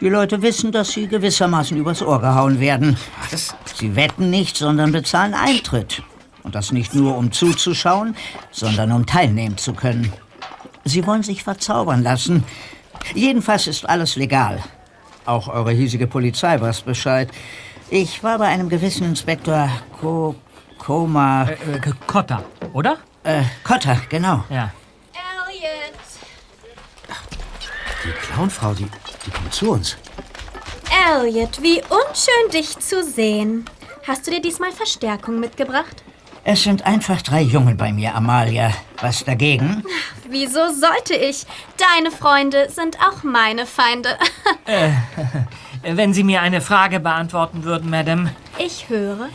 Die 0.01 0.09
Leute 0.09 0.41
wissen, 0.41 0.73
dass 0.73 0.93
sie 0.93 1.07
gewissermaßen 1.07 1.77
übers 1.77 2.01
Ohr 2.01 2.23
gehauen 2.23 2.59
werden. 2.59 2.97
Was? 3.31 3.55
Sie 3.75 3.95
wetten 3.97 4.31
nicht, 4.31 4.57
sondern 4.57 4.93
bezahlen 4.93 5.35
Eintritt. 5.35 6.03
Und 6.43 6.55
das 6.55 6.73
nicht 6.73 6.95
nur, 6.95 7.19
um 7.19 7.33
zuzuschauen, 7.33 8.17
sondern 8.51 8.93
um 8.93 9.05
teilnehmen 9.05 9.59
zu 9.59 9.75
können. 9.75 10.11
Sie 10.85 11.07
wollen 11.07 11.23
sich 11.23 11.45
verzaubern 11.45 12.03
lassen. 12.03 12.45
Jedenfalls 13.15 13.67
ist 13.67 13.89
alles 13.89 14.17
legal. 14.17 14.63
Auch 15.27 15.49
eure 15.49 15.73
hiesige 15.73 16.07
Polizei 16.07 16.61
weiß 16.61 16.83
Bescheid. 16.83 17.29
Ich 17.91 18.23
war 18.23 18.39
bei 18.39 18.47
einem 18.47 18.69
gewissen 18.69 19.05
Inspektor 19.05 19.69
Ko 20.01 20.35
Koma... 20.79 21.45
Äh, 21.45 21.77
äh, 21.77 21.93
Kotter, 22.07 22.45
oder? 22.73 22.99
Äh, 23.23 23.43
Cotter, 23.65 24.01
genau. 24.09 24.45
Ja. 24.49 24.73
Elliot! 25.13 25.95
Die 28.05 28.13
Clownfrau, 28.13 28.73
die, 28.73 28.87
die 29.27 29.31
kommt 29.31 29.53
zu 29.53 29.73
uns. 29.73 29.97
Elliot, 31.07 31.63
wie 31.63 31.83
unschön 31.83 32.51
dich 32.53 32.79
zu 32.79 33.05
sehen. 33.05 33.67
Hast 34.07 34.27
du 34.27 34.31
dir 34.31 34.41
diesmal 34.41 34.73
Verstärkung 34.73 35.39
mitgebracht? 35.39 36.03
Es 36.53 36.65
sind 36.65 36.85
einfach 36.85 37.23
drei 37.23 37.43
Jungen 37.43 37.77
bei 37.77 37.93
mir, 37.93 38.13
Amalia. 38.13 38.73
Was 39.01 39.23
dagegen? 39.25 39.85
Wieso 40.29 40.69
sollte 40.73 41.15
ich? 41.15 41.47
Deine 41.77 42.11
Freunde 42.11 42.69
sind 42.69 42.99
auch 42.99 43.23
meine 43.23 43.67
Feinde. 43.67 44.19
Äh, 44.67 44.91
Wenn 45.97 46.13
Sie 46.13 46.25
mir 46.25 46.43
eine 46.43 46.61
Frage 46.61 46.99
beantworten 46.99 47.63
würden, 47.63 47.89
Madame. 47.89 48.35
Ich 48.59 48.89
höre. 48.89 49.29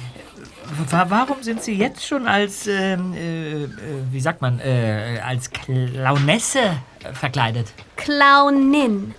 Wa 0.90 1.06
warum 1.08 1.42
sind 1.42 1.64
Sie 1.64 1.74
jetzt 1.74 2.06
schon 2.06 2.28
als, 2.28 2.68
ähm, 2.68 3.14
äh, 3.14 3.64
äh, 3.64 3.70
wie 4.12 4.20
sagt 4.20 4.42
man, 4.42 4.60
äh, 4.60 5.22
als 5.26 5.52
Clownesse 5.52 6.82
verkleidet? 7.14 7.68
Clownin. 7.96 9.16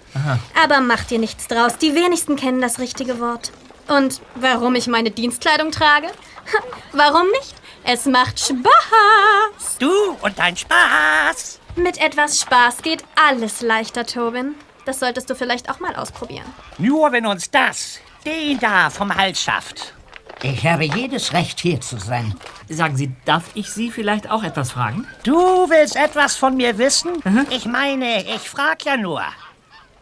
Aber 0.63 0.83
mach 0.83 1.05
dir 1.05 1.19
nichts 1.19 1.49
draus. 1.49 1.79
Die 1.79 1.95
wenigsten 1.95 2.37
kennen 2.37 2.61
das 2.61 2.79
richtige 2.79 3.21
Wort. 3.21 3.53
Und 3.89 4.21
warum 4.35 4.75
ich 4.75 4.87
meine 4.87 5.11
Dienstkleidung 5.11 5.71
trage? 5.71 6.09
Warum 6.93 7.27
nicht? 7.41 7.55
Es 7.89 8.05
macht 8.05 8.41
Spaß. 8.41 9.79
Du 9.79 10.17
und 10.21 10.37
dein 10.37 10.57
Spaß. 10.57 11.61
Mit 11.77 11.99
etwas 11.99 12.41
Spaß 12.41 12.83
geht 12.83 13.05
alles 13.15 13.61
leichter, 13.61 14.05
Tobin. 14.05 14.57
Das 14.85 14.99
solltest 14.99 15.31
du 15.31 15.37
vielleicht 15.37 15.71
auch 15.71 15.79
mal 15.79 15.95
ausprobieren. 15.95 16.53
Nur 16.79 17.13
wenn 17.13 17.27
uns 17.27 17.49
das, 17.49 18.01
den 18.25 18.59
da 18.59 18.91
vom 18.91 19.15
Hals 19.15 19.41
schafft. 19.41 19.95
Ich 20.43 20.67
habe 20.67 20.85
jedes 20.85 21.33
Recht, 21.33 21.61
hier 21.61 21.81
zu 21.81 21.99
sein. 21.99 22.35
Sagen 22.69 22.97
Sie, 22.97 23.15
darf 23.25 23.45
ich 23.55 23.71
Sie 23.71 23.93
vielleicht 23.93 24.29
auch 24.33 24.43
etwas 24.43 24.73
fragen? 24.73 25.07
Du 25.23 25.37
willst 25.71 25.95
etwas 25.95 26.35
von 26.35 26.57
mir 26.57 26.79
wissen? 26.79 27.23
Ich 27.51 27.67
meine, 27.67 28.23
ich 28.23 28.51
frag 28.51 28.85
ja 28.85 28.97
nur. 28.97 29.23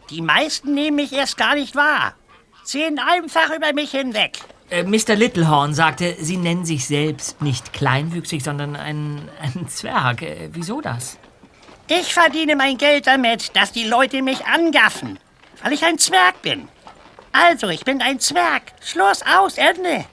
Die 0.09 0.21
meisten 0.23 0.73
nehmen 0.73 0.95
mich 0.95 1.13
erst 1.13 1.37
gar 1.37 1.53
nicht 1.53 1.75
wahr. 1.75 2.15
Sehen 2.63 2.99
einfach 2.99 3.55
über 3.55 3.73
mich 3.73 3.91
hinweg. 3.91 4.39
Äh, 4.69 4.83
Mr. 4.83 5.15
Littlehorn 5.15 5.73
sagte, 5.73 6.15
Sie 6.19 6.37
nennen 6.37 6.65
sich 6.65 6.87
selbst 6.87 7.41
nicht 7.41 7.73
kleinwüchsig, 7.73 8.43
sondern 8.43 8.75
ein, 8.75 9.29
ein 9.41 9.67
Zwerg. 9.67 10.21
Äh, 10.21 10.49
wieso 10.51 10.81
das? 10.81 11.17
Ich 11.87 12.13
verdiene 12.13 12.55
mein 12.55 12.77
Geld 12.77 13.05
damit, 13.05 13.55
dass 13.55 13.71
die 13.71 13.83
Leute 13.83 14.23
mich 14.23 14.45
angaffen, 14.47 15.19
weil 15.61 15.73
ich 15.73 15.83
ein 15.83 15.99
Zwerg 15.99 16.41
bin. 16.41 16.67
Also, 17.31 17.67
ich 17.69 17.85
bin 17.85 18.01
ein 18.01 18.19
Zwerg. 18.19 18.63
Schluss 18.81 19.21
aus, 19.21 19.57
Ende. 19.57 20.05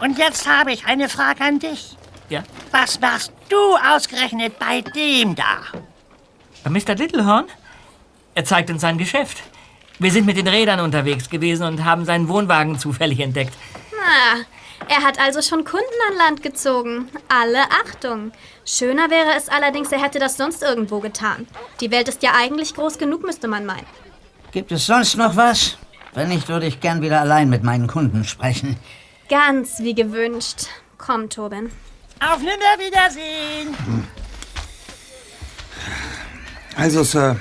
Und 0.00 0.18
jetzt 0.18 0.48
habe 0.48 0.72
ich 0.72 0.86
eine 0.86 1.08
Frage 1.08 1.44
an 1.44 1.58
dich. 1.58 1.96
Ja? 2.28 2.42
Was 2.72 3.00
machst 3.00 3.32
du 3.48 3.76
ausgerechnet 3.76 4.58
bei 4.58 4.80
dem 4.80 5.34
da? 5.34 5.58
Bei 6.64 6.70
Mr. 6.70 6.94
Littlehorn? 6.94 7.46
Er 8.34 8.44
zeigt 8.44 8.70
uns 8.70 8.82
sein 8.82 8.98
Geschäft. 8.98 9.42
Wir 9.98 10.12
sind 10.12 10.26
mit 10.26 10.36
den 10.36 10.46
Rädern 10.46 10.80
unterwegs 10.80 11.30
gewesen 11.30 11.62
und 11.66 11.84
haben 11.84 12.04
seinen 12.04 12.28
Wohnwagen 12.28 12.78
zufällig 12.78 13.20
entdeckt. 13.20 13.54
Ah, 13.94 14.40
er 14.88 15.02
hat 15.02 15.18
also 15.18 15.40
schon 15.40 15.64
Kunden 15.64 15.86
an 16.10 16.18
Land 16.18 16.42
gezogen. 16.42 17.08
Alle 17.28 17.62
Achtung. 17.70 18.32
Schöner 18.66 19.10
wäre 19.10 19.34
es 19.36 19.48
allerdings, 19.48 19.90
er 19.92 20.02
hätte 20.02 20.18
das 20.18 20.36
sonst 20.36 20.62
irgendwo 20.62 21.00
getan. 21.00 21.46
Die 21.80 21.90
Welt 21.90 22.08
ist 22.08 22.22
ja 22.22 22.32
eigentlich 22.36 22.74
groß 22.74 22.98
genug, 22.98 23.24
müsste 23.24 23.48
man 23.48 23.64
meinen. 23.64 23.86
Gibt 24.52 24.70
es 24.70 24.86
sonst 24.86 25.16
noch 25.16 25.34
was? 25.34 25.78
Wenn 26.14 26.28
nicht, 26.28 26.48
würde 26.48 26.66
ich 26.66 26.80
gern 26.80 27.00
wieder 27.00 27.20
allein 27.20 27.48
mit 27.48 27.62
meinen 27.62 27.86
Kunden 27.86 28.24
sprechen. 28.24 28.76
Ganz 29.28 29.80
wie 29.80 29.94
gewünscht. 29.94 30.66
Komm, 30.98 31.28
Tobin. 31.30 31.70
Auf 32.20 32.38
Nimmerwiedersehen. 32.38 33.74
Also, 36.76 37.02
Sir, 37.02 37.40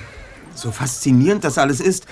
so 0.53 0.71
faszinierend 0.71 1.43
das 1.43 1.57
alles 1.57 1.79
ist, 1.79 2.05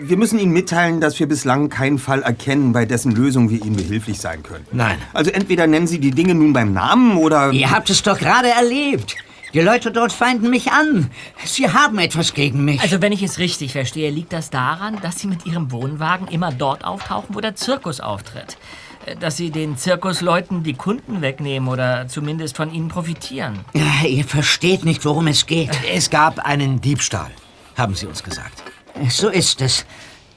wir 0.00 0.16
müssen 0.16 0.38
Ihnen 0.38 0.52
mitteilen, 0.52 1.00
dass 1.00 1.18
wir 1.18 1.26
bislang 1.26 1.68
keinen 1.68 1.98
Fall 1.98 2.22
erkennen, 2.22 2.72
bei 2.72 2.84
dessen 2.86 3.12
Lösung 3.12 3.50
wir 3.50 3.64
Ihnen 3.64 3.76
behilflich 3.76 4.20
sein 4.20 4.42
können. 4.42 4.66
Nein. 4.72 4.98
Also 5.12 5.30
entweder 5.30 5.66
nennen 5.66 5.86
Sie 5.86 5.98
die 5.98 6.10
Dinge 6.12 6.34
nun 6.34 6.52
beim 6.52 6.72
Namen 6.72 7.16
oder... 7.16 7.50
Ihr 7.50 7.70
habt 7.70 7.90
es 7.90 8.02
doch 8.02 8.18
gerade 8.18 8.48
erlebt. 8.48 9.16
Die 9.54 9.60
Leute 9.60 9.90
dort 9.90 10.12
feinden 10.12 10.50
mich 10.50 10.70
an. 10.72 11.10
Sie 11.44 11.70
haben 11.70 11.98
etwas 11.98 12.34
gegen 12.34 12.66
mich. 12.66 12.82
Also, 12.82 13.00
wenn 13.00 13.12
ich 13.12 13.22
es 13.22 13.38
richtig 13.38 13.72
verstehe, 13.72 14.10
liegt 14.10 14.34
das 14.34 14.50
daran, 14.50 14.98
dass 15.00 15.18
Sie 15.20 15.26
mit 15.26 15.46
Ihrem 15.46 15.72
Wohnwagen 15.72 16.28
immer 16.28 16.52
dort 16.52 16.84
auftauchen, 16.84 17.34
wo 17.34 17.40
der 17.40 17.54
Zirkus 17.54 18.00
auftritt. 18.00 18.58
Äh, 19.06 19.16
Dass 19.16 19.38
Sie 19.38 19.50
den 19.50 19.78
Zirkusleuten 19.78 20.64
die 20.64 20.74
Kunden 20.74 21.22
wegnehmen 21.22 21.70
oder 21.70 22.08
zumindest 22.08 22.56
von 22.58 22.70
ihnen 22.72 22.88
profitieren. 22.88 23.60
ja, 23.72 24.06
ihr 24.06 24.24
versteht 24.24 24.84
nicht, 24.84 25.06
worum 25.06 25.26
es 25.28 25.46
geht. 25.46 25.70
Es 25.94 26.10
gab 26.10 26.40
einen 26.40 26.82
Diebstahl, 26.82 27.30
haben 27.74 27.94
Sie 27.94 28.06
uns 28.06 28.22
gesagt. 28.22 28.62
So 29.08 29.28
ist 29.28 29.60
es. 29.60 29.84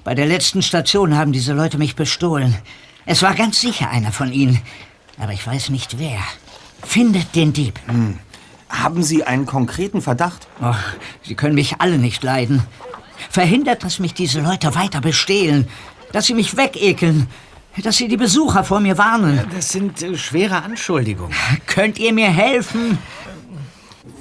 Bei 0.04 0.16
der 0.16 0.26
letzten 0.26 0.62
Station 0.62 1.16
haben 1.16 1.32
diese 1.32 1.54
Leute 1.54 1.78
mich 1.78 1.96
bestohlen. 1.96 2.56
Es 3.06 3.22
war 3.22 3.34
ganz 3.36 3.62
sicher 3.62 3.90
einer 3.90 4.12
von 4.12 4.32
ihnen. 4.32 4.62
Aber 5.20 5.34
ich 5.34 5.46
weiß 5.46 5.70
nicht 5.70 6.00
wer. 6.00 6.20
Findet 6.84 7.36
den 7.36 7.54
Dieb. 7.54 7.80
Haben 8.70 9.04
Sie 9.04 9.24
einen 9.24 9.46
konkreten 9.46 10.02
Verdacht? 10.02 10.48
Oh, 10.62 10.74
sie 11.24 11.36
können 11.36 11.56
mich 11.56 11.76
alle 11.80 11.98
nicht 11.98 12.24
leiden. 12.24 12.64
Verhindert, 13.30 13.84
dass 13.84 14.00
mich 14.00 14.14
diese 14.14 14.42
Leute 14.42 14.74
weiter 14.76 15.02
bestehlen. 15.02 15.68
Dass 16.12 16.26
sie 16.26 16.34
mich 16.34 16.58
wegekeln. 16.58 17.28
Dass 17.84 17.98
sie 17.98 18.08
die 18.08 18.18
Besucher 18.18 18.64
vor 18.64 18.80
mir 18.80 18.98
warnen. 18.98 19.46
Das 19.54 19.70
sind 19.70 20.02
äh, 20.02 20.18
schwere 20.18 20.64
Anschuldigungen. 20.64 21.36
Könnt 21.68 22.00
ihr 22.00 22.14
mir 22.14 22.30
helfen? 22.30 22.98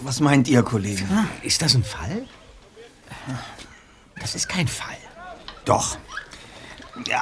Was 0.03 0.21
meint 0.21 0.49
Ihr, 0.49 0.63
Kollege? 0.63 1.05
Ist 1.43 1.63
das 1.63 1.75
ein 1.75 1.85
Fall? 1.85 2.25
Das 4.21 4.35
ist 4.35 4.49
kein 4.49 4.69
Fall. 4.69 4.97
Doch. 5.65 5.97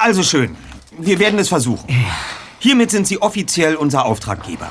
Also 0.00 0.22
schön. 0.22 0.56
Wir 0.98 1.18
werden 1.18 1.38
es 1.38 1.48
versuchen. 1.48 1.88
Hiermit 2.58 2.90
sind 2.90 3.06
Sie 3.06 3.22
offiziell 3.22 3.76
unser 3.76 4.04
Auftraggeber. 4.04 4.68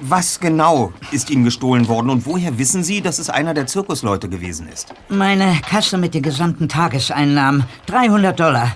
Was 0.00 0.38
genau 0.40 0.92
ist 1.10 1.28
Ihnen 1.28 1.44
gestohlen 1.44 1.88
worden 1.88 2.08
und 2.10 2.24
woher 2.24 2.56
wissen 2.56 2.84
Sie, 2.84 3.00
dass 3.02 3.18
es 3.18 3.28
einer 3.30 3.52
der 3.52 3.66
Zirkusleute 3.66 4.28
gewesen 4.28 4.68
ist? 4.68 4.94
Meine 5.08 5.60
Kasse 5.68 5.98
mit 5.98 6.14
den 6.14 6.22
gesamten 6.22 6.68
Tageseinnahmen. 6.68 7.64
300 7.86 8.38
Dollar. 8.38 8.72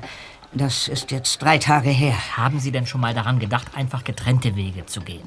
Das 0.52 0.88
ist 0.88 1.10
jetzt 1.12 1.40
drei 1.40 1.58
Tage 1.58 1.88
her. 1.90 2.14
Haben 2.36 2.60
Sie 2.60 2.72
denn 2.72 2.86
schon 2.86 3.00
mal 3.00 3.14
daran 3.14 3.38
gedacht, 3.38 3.68
einfach 3.74 4.04
getrennte 4.04 4.56
Wege 4.56 4.84
zu 4.84 5.00
gehen? 5.00 5.22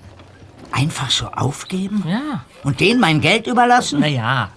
Einfach 0.72 1.10
so 1.10 1.27
aufgeben? 1.27 2.03
Ja. 2.05 2.44
Und 2.63 2.82
denen 2.82 3.00
mein 3.00 3.22
Geld 3.22 3.48
überlassen? 3.48 4.01
Naja, 4.01 4.50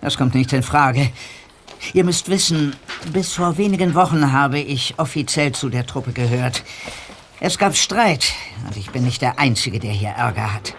Das 0.00 0.16
kommt 0.16 0.34
nicht 0.34 0.52
in 0.52 0.62
Frage. 0.62 1.10
Ihr 1.92 2.04
müsst 2.04 2.28
wissen, 2.28 2.76
bis 3.12 3.32
vor 3.32 3.56
wenigen 3.56 3.94
Wochen 3.94 4.32
habe 4.32 4.58
ich 4.58 4.94
offiziell 4.98 5.52
zu 5.52 5.68
der 5.68 5.86
Truppe 5.86 6.12
gehört. 6.12 6.62
Es 7.40 7.58
gab 7.58 7.76
Streit 7.76 8.32
und 8.66 8.76
ich 8.76 8.90
bin 8.90 9.04
nicht 9.04 9.22
der 9.22 9.38
Einzige, 9.38 9.78
der 9.78 9.92
hier 9.92 10.10
Ärger 10.10 10.54
hat. 10.54 10.74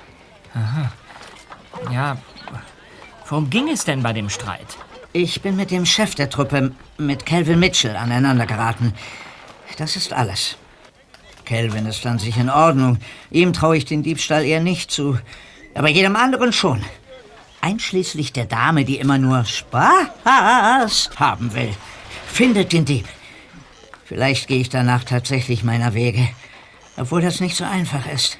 Ja, 1.91 2.17
worum 3.27 3.49
ging 3.49 3.69
es 3.69 3.83
denn 3.83 4.03
bei 4.03 4.13
dem 4.13 4.29
Streit? 4.29 4.77
Ich 5.13 5.41
bin 5.41 5.55
mit 5.55 5.71
dem 5.71 5.85
Chef 5.85 6.15
der 6.15 6.29
Truppe, 6.29 6.71
mit 6.97 7.25
Calvin 7.25 7.59
Mitchell, 7.59 7.95
aneinander 7.95 8.45
geraten. 8.45 8.93
Das 9.77 9.95
ist 9.95 10.13
alles. 10.13 10.55
Calvin 11.45 11.85
ist 11.85 12.05
an 12.05 12.19
sich 12.19 12.37
in 12.37 12.49
Ordnung. 12.49 12.99
Ihm 13.29 13.51
traue 13.51 13.75
ich 13.75 13.85
den 13.85 14.03
Diebstahl 14.03 14.45
eher 14.45 14.61
nicht 14.61 14.91
zu. 14.91 15.17
Aber 15.73 15.89
jedem 15.89 16.15
anderen 16.15 16.53
schon. 16.53 16.83
Einschließlich 17.61 18.33
der 18.33 18.45
Dame, 18.45 18.85
die 18.85 18.97
immer 18.97 19.17
nur 19.17 19.45
Spaß 19.45 21.11
haben 21.15 21.53
will. 21.53 21.73
Findet 22.25 22.73
den 22.73 22.85
Dieb. 22.85 23.07
Vielleicht 24.03 24.47
gehe 24.47 24.59
ich 24.59 24.69
danach 24.69 25.03
tatsächlich 25.03 25.63
meiner 25.63 25.93
Wege. 25.93 26.27
Obwohl 26.97 27.21
das 27.21 27.39
nicht 27.39 27.55
so 27.55 27.63
einfach 27.63 28.11
ist. 28.11 28.39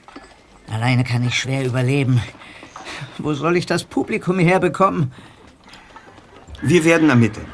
Alleine 0.71 1.03
kann 1.03 1.25
ich 1.25 1.35
schwer 1.35 1.65
überleben. 1.65 2.21
Wo 3.17 3.33
soll 3.33 3.57
ich 3.57 3.65
das 3.65 3.83
Publikum 3.83 4.39
herbekommen? 4.39 5.11
Wir 6.61 6.83
werden 6.83 7.09
ermitteln. 7.09 7.45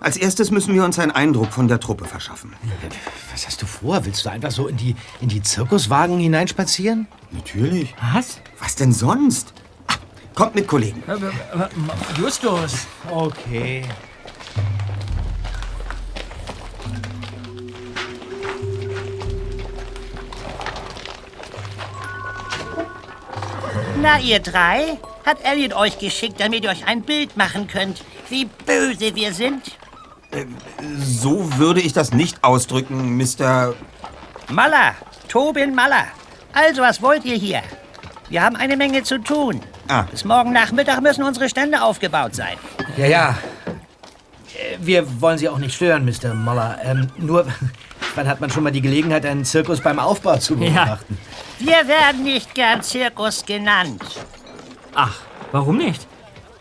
Als 0.00 0.16
erstes 0.16 0.50
müssen 0.50 0.74
wir 0.74 0.84
uns 0.84 0.98
einen 0.98 1.10
Eindruck 1.10 1.52
von 1.52 1.68
der 1.68 1.80
Truppe 1.80 2.04
verschaffen. 2.04 2.52
Was 3.32 3.46
hast 3.46 3.62
du 3.62 3.66
vor? 3.66 4.04
Willst 4.04 4.24
du 4.24 4.30
einfach 4.30 4.50
so 4.50 4.68
in 4.68 4.76
die, 4.76 4.94
in 5.20 5.28
die 5.28 5.42
Zirkuswagen 5.42 6.18
hineinspazieren? 6.18 7.06
Natürlich. 7.30 7.94
Was? 8.12 8.40
Was 8.60 8.76
denn 8.76 8.92
sonst? 8.92 9.52
Kommt 10.36 10.54
mit, 10.54 10.68
Kollegen. 10.68 11.02
Justus. 12.18 12.86
Okay. 13.10 13.82
Na, 24.02 24.20
ihr 24.20 24.40
drei? 24.40 24.98
Hat 25.24 25.38
Elliot 25.42 25.72
euch 25.72 25.98
geschickt, 25.98 26.38
damit 26.38 26.64
ihr 26.64 26.70
euch 26.70 26.86
ein 26.86 27.00
Bild 27.00 27.38
machen 27.38 27.66
könnt, 27.66 28.04
wie 28.28 28.44
böse 28.44 29.14
wir 29.14 29.32
sind? 29.32 29.78
So 30.98 31.56
würde 31.56 31.80
ich 31.80 31.94
das 31.94 32.12
nicht 32.12 32.44
ausdrücken, 32.44 33.16
Mr. 33.16 33.72
Maller, 34.50 34.94
Tobin 35.28 35.74
Maller. 35.74 36.04
Also, 36.52 36.82
was 36.82 37.00
wollt 37.00 37.24
ihr 37.24 37.36
hier? 37.36 37.62
Wir 38.28 38.42
haben 38.42 38.56
eine 38.56 38.76
Menge 38.76 39.02
zu 39.02 39.18
tun. 39.18 39.62
Ah. 39.88 40.02
Bis 40.10 40.24
morgen 40.24 40.52
Nachmittag 40.52 41.00
müssen 41.00 41.22
unsere 41.22 41.48
Stände 41.48 41.80
aufgebaut 41.82 42.34
sein. 42.34 42.56
Ja, 42.96 43.06
ja. 43.06 43.30
Äh, 44.54 44.76
Wir 44.80 45.20
wollen 45.20 45.38
Sie 45.38 45.48
auch 45.48 45.58
nicht 45.58 45.74
stören, 45.74 46.04
Mr. 46.04 46.34
Muller. 46.34 46.78
Ähm, 46.82 47.08
nur, 47.16 47.46
wann 48.14 48.26
hat 48.28 48.40
man 48.40 48.50
schon 48.50 48.64
mal 48.64 48.72
die 48.72 48.80
Gelegenheit, 48.80 49.24
einen 49.26 49.44
Zirkus 49.44 49.80
beim 49.80 49.98
Aufbau 49.98 50.38
zu 50.38 50.56
beobachten? 50.56 51.18
Wir 51.58 51.86
werden 51.88 52.22
nicht 52.24 52.54
gern 52.54 52.82
Zirkus 52.82 53.44
genannt, 53.44 54.02
Ach, 54.94 55.14
warum 55.52 55.76
nicht? 55.78 56.06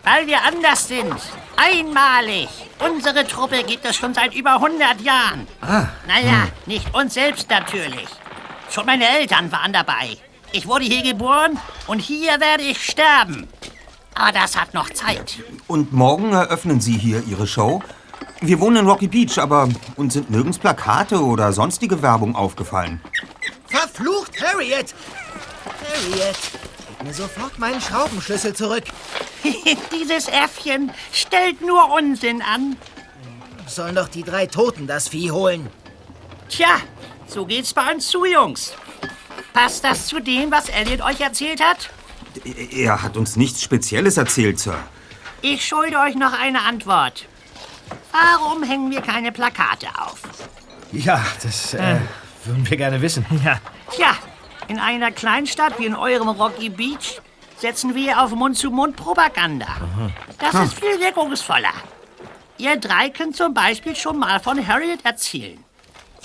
weil 0.04 0.28
wir 0.28 0.38
anders 0.44 0.88
sind. 0.88 1.16
Einmalig. 1.58 2.48
Unsere 2.80 3.26
Truppe 3.26 3.64
gibt 3.64 3.86
es 3.86 3.96
schon 3.96 4.14
seit 4.14 4.36
über 4.36 4.56
100 4.56 5.02
Jahren. 5.02 5.48
Ah. 5.62 5.88
Naja, 6.08 6.48
nicht 6.68 6.94
uns 6.94 7.16
selbst 7.16 7.50
natürlich. 7.50 8.08
Schon 8.70 8.86
meine 8.86 9.08
Eltern 9.08 9.52
waren 9.52 9.74
dabei. 9.74 10.18
Ich 10.52 10.68
wurde 10.68 10.86
hier 10.86 11.04
geboren 11.04 11.60
und 11.88 12.00
hier 12.00 12.40
werde 12.40 12.64
ich 12.64 12.84
sterben. 12.84 13.48
Aber 14.14 14.32
das 14.32 14.56
hat 14.56 14.74
noch 14.74 14.90
Zeit. 14.92 15.40
Und 15.68 15.92
morgen 15.92 16.32
eröffnen 16.32 16.80
Sie 16.80 16.98
hier 16.98 17.24
Ihre 17.28 17.48
Show? 17.48 17.82
Wir 18.42 18.60
wohnen 18.60 18.78
in 18.78 18.88
Rocky 18.88 19.08
Beach, 19.08 19.38
aber 19.38 19.70
uns 19.96 20.14
sind 20.14 20.30
nirgends 20.30 20.58
Plakate 20.58 21.22
oder 21.22 21.52
sonstige 21.52 22.02
Werbung 22.02 22.36
aufgefallen. 22.36 23.02
Verflucht, 23.68 24.42
Harriet! 24.42 24.94
Harriet, 25.82 26.38
gib 26.88 27.04
mir 27.08 27.14
sofort 27.14 27.60
meinen 27.60 27.82
Schraubenschlüssel 27.82 28.54
zurück. 28.54 28.84
Dieses 29.92 30.28
Äffchen 30.28 30.92
stellt 31.12 31.62
nur 31.62 31.94
Unsinn 31.94 32.42
an. 32.42 32.78
Sollen 33.68 33.96
doch 33.96 34.08
die 34.08 34.24
drei 34.24 34.46
Toten 34.48 34.88
das 34.88 35.08
Vieh 35.08 35.32
holen. 35.32 35.70
Tja, 36.50 36.78
so 37.28 37.46
geht's 37.46 37.74
bei 37.74 37.94
uns 37.94 38.08
zu, 38.08 38.26
Jungs. 38.26 38.74
Passt 39.56 39.86
das 39.86 40.08
zu 40.08 40.20
dem, 40.20 40.52
was 40.52 40.68
Elliot 40.68 41.00
euch 41.00 41.22
erzählt 41.22 41.62
hat? 41.64 41.90
Er 42.72 43.02
hat 43.02 43.16
uns 43.16 43.38
nichts 43.38 43.64
Spezielles 43.64 44.18
erzählt, 44.18 44.60
Sir. 44.60 44.78
Ich 45.42 45.66
schulde 45.66 45.98
euch 45.98 46.16
noch 46.16 46.38
eine 46.38 46.64
Antwort. 46.64 47.26
Warum 48.12 48.64
hängen 48.64 48.92
wir 48.92 49.00
keine 49.00 49.32
Plakate 49.32 49.88
auf? 49.98 50.22
Ja, 50.92 51.26
das 51.42 51.74
äh, 51.74 52.00
würden 52.44 52.70
wir 52.70 52.76
gerne 52.76 53.02
wissen. 53.02 53.26
Ja. 53.46 53.62
Tja, 53.92 54.18
in 54.68 54.78
einer 54.78 55.12
Kleinstadt 55.12 55.80
wie 55.80 55.86
in 55.86 55.96
eurem 55.96 56.28
Rocky 56.28 56.68
Beach 56.68 57.22
setzen 57.58 57.96
wir 57.96 58.22
auf 58.22 58.32
Mund-zu-Mund-Propaganda. 58.32 59.68
Das 60.38 60.54
ist 60.66 60.74
viel 60.74 61.00
wirkungsvoller. 61.00 61.74
Ihr 62.58 62.76
drei 62.76 63.10
könnt 63.10 63.38
zum 63.38 63.54
Beispiel 63.54 63.96
schon 63.96 64.20
mal 64.20 64.42
von 64.42 64.68
Harriet 64.68 65.06
erzählen. 65.06 65.64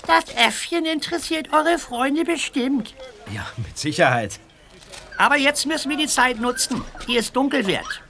Das 0.05 0.25
Äffchen 0.35 0.85
interessiert 0.85 1.53
eure 1.53 1.77
Freunde 1.77 2.25
bestimmt. 2.25 2.93
Ja, 3.33 3.45
mit 3.57 3.77
Sicherheit. 3.77 4.39
Aber 5.17 5.37
jetzt 5.37 5.65
müssen 5.65 5.89
wir 5.89 5.97
die 5.97 6.07
Zeit 6.07 6.39
nutzen, 6.39 6.83
ehe 7.07 7.19
es 7.19 7.31
dunkel 7.31 7.67
wird. 7.67 8.01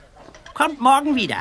Kommt 0.54 0.80
morgen 0.80 1.14
wieder. 1.14 1.38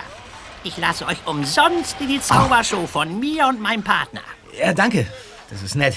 Ich 0.64 0.78
lasse 0.78 1.06
euch 1.08 1.18
umsonst 1.26 2.00
in 2.00 2.08
die 2.08 2.22
Zaubershow 2.22 2.86
von 2.86 3.20
mir 3.20 3.48
und 3.48 3.60
meinem 3.60 3.84
Partner. 3.84 4.22
Ja, 4.58 4.74
danke. 4.74 5.08
Das 5.50 5.62
ist 5.64 5.76
nett. 5.76 5.96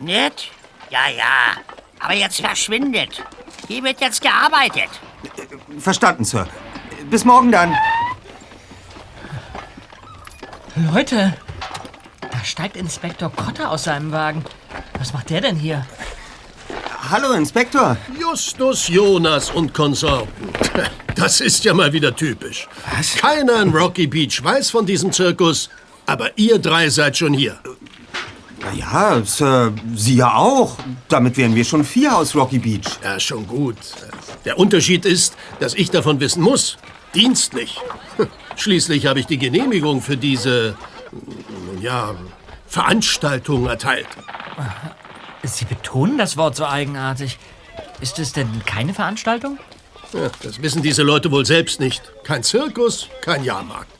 Nett? 0.00 0.50
Ja, 0.90 1.08
ja. 1.08 1.62
Aber 2.00 2.14
jetzt 2.14 2.40
verschwindet. 2.40 3.22
Hier 3.68 3.82
wird 3.84 4.00
jetzt 4.00 4.20
gearbeitet. 4.20 4.88
Verstanden, 5.78 6.24
Sir. 6.24 6.48
Bis 7.10 7.24
morgen 7.24 7.52
dann. 7.52 7.76
Leute, 10.92 11.36
da 12.20 12.44
steigt 12.44 12.76
Inspektor 12.76 13.32
Kotter 13.32 13.70
aus 13.70 13.84
seinem 13.84 14.12
Wagen. 14.12 14.44
Was 14.98 15.12
macht 15.12 15.30
der 15.30 15.40
denn 15.40 15.56
hier? 15.56 15.86
Hallo, 17.10 17.32
Inspektor. 17.32 17.96
Justus, 18.18 18.88
Jonas 18.88 19.50
und 19.50 19.72
Konsorten. 19.72 20.48
Das 21.16 21.40
ist 21.40 21.64
ja 21.64 21.72
mal 21.72 21.94
wieder 21.94 22.14
typisch. 22.14 22.68
Was? 22.94 23.14
Keiner 23.14 23.62
in 23.62 23.70
Rocky 23.70 24.06
Beach 24.06 24.44
weiß 24.44 24.68
von 24.68 24.84
diesem 24.84 25.10
Zirkus, 25.12 25.70
aber 26.04 26.36
ihr 26.36 26.58
drei 26.58 26.90
seid 26.90 27.16
schon 27.16 27.32
hier. 27.32 27.58
Na 28.60 28.70
ja, 28.74 29.24
Sir, 29.24 29.72
Sie 29.94 30.16
ja 30.16 30.34
auch. 30.34 30.76
Damit 31.08 31.38
wären 31.38 31.54
wir 31.54 31.64
schon 31.64 31.86
vier 31.86 32.14
aus 32.14 32.34
Rocky 32.34 32.58
Beach. 32.58 32.98
Ja, 33.02 33.18
schon 33.18 33.46
gut. 33.46 33.78
Der 34.44 34.58
Unterschied 34.58 35.06
ist, 35.06 35.34
dass 35.58 35.72
ich 35.72 35.90
davon 35.90 36.20
wissen 36.20 36.42
muss. 36.42 36.76
Dienstlich. 37.14 37.80
Schließlich 38.56 39.06
habe 39.06 39.20
ich 39.20 39.26
die 39.26 39.38
Genehmigung 39.38 40.02
für 40.02 40.18
diese, 40.18 40.76
ja, 41.80 42.14
Veranstaltung 42.66 43.66
erteilt. 43.66 44.08
Sie 45.46 45.64
betonen 45.64 46.18
das 46.18 46.36
Wort 46.36 46.56
so 46.56 46.66
eigenartig. 46.66 47.38
Ist 48.00 48.18
es 48.18 48.32
denn 48.32 48.48
keine 48.64 48.94
Veranstaltung? 48.94 49.58
Ja, 50.12 50.30
das 50.42 50.62
wissen 50.62 50.82
diese 50.82 51.02
Leute 51.02 51.30
wohl 51.30 51.44
selbst 51.44 51.80
nicht. 51.80 52.02
Kein 52.24 52.42
Zirkus, 52.42 53.08
kein 53.22 53.44
Jahrmarkt. 53.44 53.90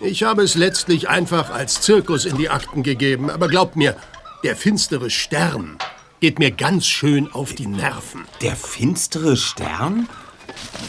Ich 0.00 0.22
habe 0.22 0.42
es 0.42 0.54
letztlich 0.54 1.08
einfach 1.08 1.50
als 1.50 1.80
Zirkus 1.82 2.24
in 2.24 2.36
die 2.36 2.48
Akten 2.48 2.82
gegeben, 2.82 3.30
aber 3.30 3.48
glaubt 3.48 3.76
mir, 3.76 3.96
der 4.42 4.56
finstere 4.56 5.10
Stern 5.10 5.78
geht 6.20 6.38
mir 6.38 6.50
ganz 6.50 6.86
schön 6.86 7.32
auf 7.32 7.54
die 7.54 7.66
Nerven. 7.66 8.24
Der 8.40 8.56
finstere 8.56 9.36
Stern? 9.36 10.08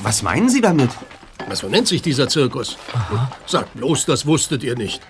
Was 0.01 0.23
meinen 0.23 0.49
Sie 0.49 0.61
damit? 0.61 0.89
Was 1.47 1.59
so 1.59 1.67
nennt 1.67 1.87
sich 1.87 2.01
dieser 2.01 2.29
Zirkus? 2.29 2.77
Sagt 3.45 3.73
bloß, 3.75 4.05
das 4.05 4.25
wusstet 4.25 4.63
ihr 4.63 4.75
nicht. 4.75 5.01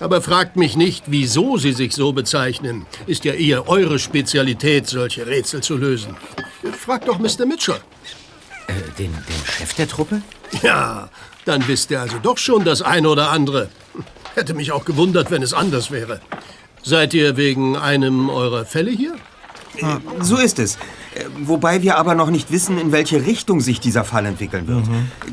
Aber 0.00 0.20
fragt 0.20 0.56
mich 0.56 0.76
nicht, 0.76 1.04
wieso 1.06 1.56
sie 1.58 1.72
sich 1.72 1.92
so 1.94 2.12
bezeichnen. 2.12 2.86
Ist 3.06 3.24
ja 3.24 3.34
eher 3.34 3.68
eure 3.68 3.98
Spezialität, 3.98 4.88
solche 4.88 5.26
Rätsel 5.26 5.62
zu 5.62 5.76
lösen. 5.76 6.16
Fragt 6.78 7.08
doch 7.08 7.18
Mr. 7.18 7.46
Mitchell. 7.46 7.80
Äh, 8.66 8.72
den, 8.98 9.12
den 9.12 9.46
Chef 9.46 9.74
der 9.74 9.88
Truppe? 9.88 10.22
Ja, 10.62 11.08
dann 11.44 11.66
wisst 11.66 11.90
ihr 11.90 12.00
also 12.00 12.18
doch 12.22 12.38
schon 12.38 12.64
das 12.64 12.82
eine 12.82 13.08
oder 13.08 13.30
andere. 13.30 13.68
Hätte 14.34 14.54
mich 14.54 14.72
auch 14.72 14.84
gewundert, 14.84 15.30
wenn 15.30 15.42
es 15.42 15.54
anders 15.54 15.90
wäre. 15.90 16.20
Seid 16.82 17.14
ihr 17.14 17.36
wegen 17.36 17.76
einem 17.76 18.28
eurer 18.28 18.64
Fälle 18.64 18.90
hier? 18.90 19.14
So 20.20 20.36
ist 20.36 20.58
es. 20.58 20.76
Äh, 21.14 21.24
Wobei 21.40 21.82
wir 21.82 21.96
aber 21.96 22.14
noch 22.14 22.30
nicht 22.30 22.50
wissen, 22.50 22.78
in 22.78 22.92
welche 22.92 23.24
Richtung 23.24 23.60
sich 23.60 23.80
dieser 23.80 24.04
Fall 24.04 24.26
entwickeln 24.26 24.66
wird. 24.68 24.84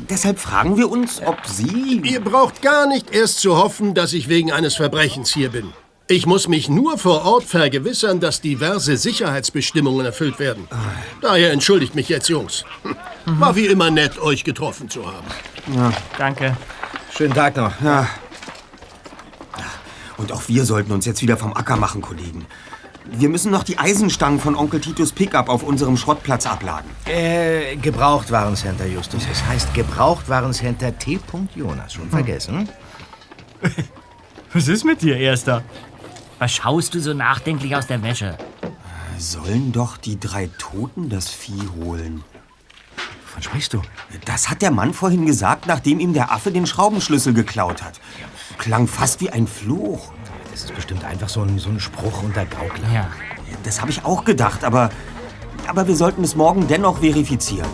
Deshalb 0.08 0.38
fragen 0.38 0.76
wir 0.76 0.90
uns, 0.90 1.20
ob 1.24 1.46
Sie... 1.46 2.00
Ihr 2.04 2.20
braucht 2.20 2.62
gar 2.62 2.86
nicht 2.86 3.14
erst 3.14 3.40
zu 3.40 3.56
hoffen, 3.56 3.94
dass 3.94 4.12
ich 4.12 4.28
wegen 4.28 4.52
eines 4.52 4.76
Verbrechens 4.76 5.32
hier 5.32 5.50
bin. 5.50 5.72
Ich 6.08 6.26
muss 6.26 6.48
mich 6.48 6.68
nur 6.68 6.98
vor 6.98 7.24
Ort 7.24 7.44
vergewissern, 7.44 8.18
dass 8.18 8.40
diverse 8.40 8.96
Sicherheitsbestimmungen 8.96 10.04
erfüllt 10.04 10.40
werden. 10.40 10.66
Daher 11.20 11.52
entschuldigt 11.52 11.94
mich 11.94 12.08
jetzt, 12.08 12.28
Jungs. 12.28 12.64
War 13.26 13.54
wie 13.54 13.66
immer 13.66 13.92
nett, 13.92 14.18
euch 14.18 14.42
getroffen 14.42 14.90
zu 14.90 15.06
haben. 15.06 15.26
Danke. 16.18 16.56
Schönen 17.16 17.34
Tag 17.34 17.56
noch. 17.56 17.80
Ja. 17.80 18.08
Und 20.16 20.32
auch 20.32 20.42
wir 20.48 20.64
sollten 20.64 20.90
uns 20.90 21.06
jetzt 21.06 21.22
wieder 21.22 21.36
vom 21.36 21.54
Acker 21.54 21.76
machen, 21.76 22.02
Kollegen. 22.02 22.44
Wir 23.12 23.28
müssen 23.28 23.50
noch 23.50 23.64
die 23.64 23.78
Eisenstangen 23.78 24.38
von 24.38 24.54
Onkel 24.54 24.80
Titus 24.80 25.12
Pickup 25.12 25.48
auf 25.48 25.62
unserem 25.62 25.96
Schrottplatz 25.96 26.46
abladen. 26.46 26.90
Äh, 27.06 27.76
Gebrauchtwarencenter, 27.76 28.86
Justus. 28.86 29.26
Es 29.30 29.44
heißt 29.44 29.74
Gebrauchtwarencenter 29.74 30.96
T. 30.96 31.18
Jonas. 31.54 31.94
Schon 31.94 32.08
vergessen? 32.08 32.68
Was 34.52 34.68
ist 34.68 34.84
mit 34.84 35.02
dir, 35.02 35.16
Erster? 35.16 35.62
Was 36.38 36.52
schaust 36.52 36.94
du 36.94 37.00
so 37.00 37.12
nachdenklich 37.12 37.76
aus 37.76 37.86
der 37.86 38.02
Wäsche? 38.02 38.38
Sollen 39.18 39.72
doch 39.72 39.96
die 39.96 40.18
drei 40.18 40.48
Toten 40.58 41.10
das 41.10 41.28
Vieh 41.28 41.68
holen. 41.76 42.24
Wovon 43.26 43.42
sprichst 43.42 43.74
du? 43.74 43.82
Das 44.24 44.48
hat 44.48 44.62
der 44.62 44.70
Mann 44.70 44.94
vorhin 44.94 45.26
gesagt, 45.26 45.66
nachdem 45.66 46.00
ihm 46.00 46.14
der 46.14 46.32
Affe 46.32 46.50
den 46.50 46.66
Schraubenschlüssel 46.66 47.34
geklaut 47.34 47.82
hat. 47.82 48.00
Klang 48.58 48.86
fast 48.86 49.20
wie 49.20 49.30
ein 49.30 49.46
Fluch. 49.46 50.12
Das 50.60 50.68
ist 50.68 50.76
bestimmt 50.76 51.04
einfach 51.04 51.30
so 51.30 51.40
ein, 51.40 51.58
so 51.58 51.70
ein 51.70 51.80
Spruch 51.80 52.22
unter 52.22 52.44
Gaukler. 52.44 52.92
Ja. 52.92 53.08
Das 53.64 53.80
habe 53.80 53.90
ich 53.90 54.04
auch 54.04 54.26
gedacht, 54.26 54.62
aber, 54.62 54.90
aber 55.66 55.88
wir 55.88 55.96
sollten 55.96 56.22
es 56.22 56.36
morgen 56.36 56.68
dennoch 56.68 56.98
verifizieren. 56.98 57.66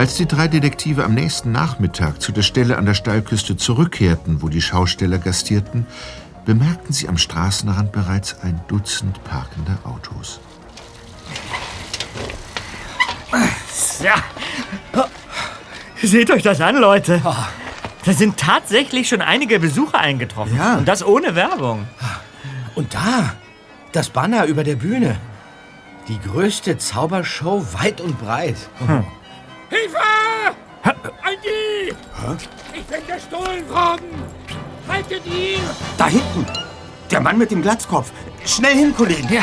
Als 0.00 0.14
die 0.14 0.24
drei 0.24 0.48
Detektive 0.48 1.04
am 1.04 1.12
nächsten 1.12 1.52
Nachmittag 1.52 2.22
zu 2.22 2.32
der 2.32 2.40
Stelle 2.40 2.78
an 2.78 2.86
der 2.86 2.94
Steilküste 2.94 3.58
zurückkehrten, 3.58 4.40
wo 4.40 4.48
die 4.48 4.62
Schausteller 4.62 5.18
gastierten, 5.18 5.86
bemerkten 6.46 6.94
sie 6.94 7.06
am 7.06 7.18
Straßenrand 7.18 7.92
bereits 7.92 8.40
ein 8.40 8.58
Dutzend 8.66 9.22
parkender 9.24 9.76
Autos. 9.84 10.40
Ja. 14.02 14.14
Seht 16.02 16.30
euch 16.30 16.44
das 16.44 16.62
an, 16.62 16.76
Leute. 16.76 17.20
Da 18.02 18.12
sind 18.14 18.38
tatsächlich 18.38 19.06
schon 19.06 19.20
einige 19.20 19.60
Besucher 19.60 19.98
eingetroffen. 19.98 20.56
Ja. 20.56 20.78
Und 20.78 20.88
das 20.88 21.04
ohne 21.04 21.34
Werbung. 21.34 21.86
Und 22.74 22.94
da, 22.94 23.34
das 23.92 24.08
Banner 24.08 24.46
über 24.46 24.64
der 24.64 24.76
Bühne. 24.76 25.18
Die 26.08 26.18
größte 26.18 26.78
Zaubershow 26.78 27.74
weit 27.74 28.00
und 28.00 28.18
breit. 28.18 28.56
Hilfe! 29.70 29.96
Ein 30.82 31.36
Dieb! 31.44 31.96
Ich 32.74 32.82
bin 32.84 33.06
gestohlen 33.06 33.68
worden! 33.68 34.22
Haltet 34.88 35.24
ihn! 35.26 35.60
Da 35.96 36.06
hinten! 36.08 36.46
Der 37.10 37.20
Mann 37.20 37.38
mit 37.38 37.50
dem 37.50 37.62
Glatzkopf. 37.62 38.10
Schnell 38.44 38.74
hin, 38.74 38.94
Kollegen. 38.94 39.28
Ja. 39.32 39.42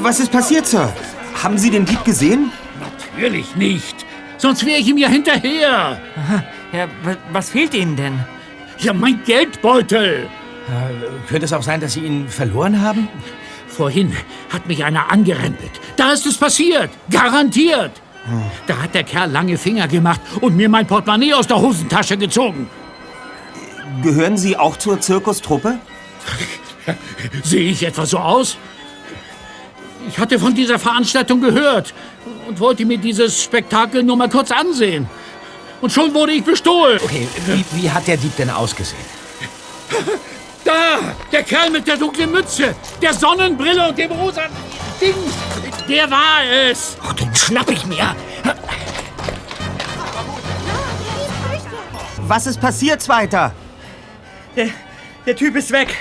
Was 0.00 0.20
ist 0.20 0.30
passiert, 0.30 0.66
Sir? 0.66 0.92
Haben 1.42 1.58
Sie 1.58 1.70
den 1.70 1.84
Dieb 1.84 2.04
gesehen? 2.04 2.52
Natürlich 2.80 3.56
nicht. 3.56 4.04
Sonst 4.38 4.64
wäre 4.66 4.78
ich 4.78 4.88
ihm 4.88 4.98
ja 4.98 5.08
hinterher. 5.08 6.00
Ja, 6.72 6.88
wa- 7.02 7.16
was 7.32 7.50
fehlt 7.50 7.74
Ihnen 7.74 7.96
denn? 7.96 8.18
Ja, 8.78 8.92
mein 8.92 9.22
Geldbeutel. 9.24 10.28
Könnte 11.28 11.44
es 11.44 11.52
auch 11.52 11.62
sein, 11.62 11.80
dass 11.80 11.94
Sie 11.94 12.00
ihn 12.00 12.28
verloren 12.28 12.80
haben? 12.80 13.08
Vorhin 13.74 14.16
hat 14.50 14.68
mich 14.68 14.84
einer 14.84 15.10
angerempelt. 15.10 15.72
Da 15.96 16.12
ist 16.12 16.26
es 16.26 16.38
passiert. 16.38 16.90
Garantiert. 17.10 17.90
Da 18.66 18.82
hat 18.82 18.94
der 18.94 19.02
Kerl 19.02 19.30
lange 19.30 19.58
Finger 19.58 19.88
gemacht 19.88 20.20
und 20.40 20.56
mir 20.56 20.68
mein 20.68 20.86
Portemonnaie 20.86 21.34
aus 21.34 21.46
der 21.46 21.60
Hosentasche 21.60 22.16
gezogen. 22.16 22.70
Gehören 24.02 24.36
Sie 24.36 24.56
auch 24.56 24.76
zur 24.76 25.00
Zirkustruppe? 25.00 25.78
Sehe 27.42 27.70
ich 27.70 27.82
etwa 27.82 28.06
so 28.06 28.18
aus? 28.18 28.56
Ich 30.08 30.18
hatte 30.18 30.38
von 30.38 30.54
dieser 30.54 30.78
Veranstaltung 30.78 31.40
gehört 31.40 31.92
und 32.48 32.60
wollte 32.60 32.84
mir 32.84 32.98
dieses 32.98 33.42
Spektakel 33.42 34.02
nur 34.02 34.16
mal 34.16 34.28
kurz 34.28 34.50
ansehen. 34.50 35.08
Und 35.80 35.92
schon 35.92 36.14
wurde 36.14 36.32
ich 36.32 36.44
bestohlen. 36.44 37.00
Okay, 37.02 37.26
wie, 37.46 37.64
wie 37.72 37.90
hat 37.90 38.06
der 38.06 38.16
Dieb 38.16 38.36
denn 38.36 38.50
ausgesehen? 38.50 39.02
Da, 40.64 40.98
der 41.30 41.42
Kerl 41.42 41.70
mit 41.70 41.86
der 41.86 41.96
dunklen 41.96 42.30
Mütze, 42.30 42.74
der 43.02 43.12
Sonnenbrille 43.12 43.88
und 43.88 43.98
dem 43.98 44.10
rosa 44.12 44.42
Ding, 45.00 45.14
der 45.88 46.10
war 46.10 46.42
es. 46.70 46.96
Oh, 47.06 47.12
den 47.12 47.34
schnapp 47.34 47.70
ich 47.70 47.84
mir. 47.84 48.16
Was 52.26 52.46
ist 52.46 52.60
passiert, 52.60 53.02
Zweiter? 53.02 53.52
Der, 54.56 54.68
der 55.26 55.36
Typ 55.36 55.56
ist 55.56 55.70
weg. 55.70 55.94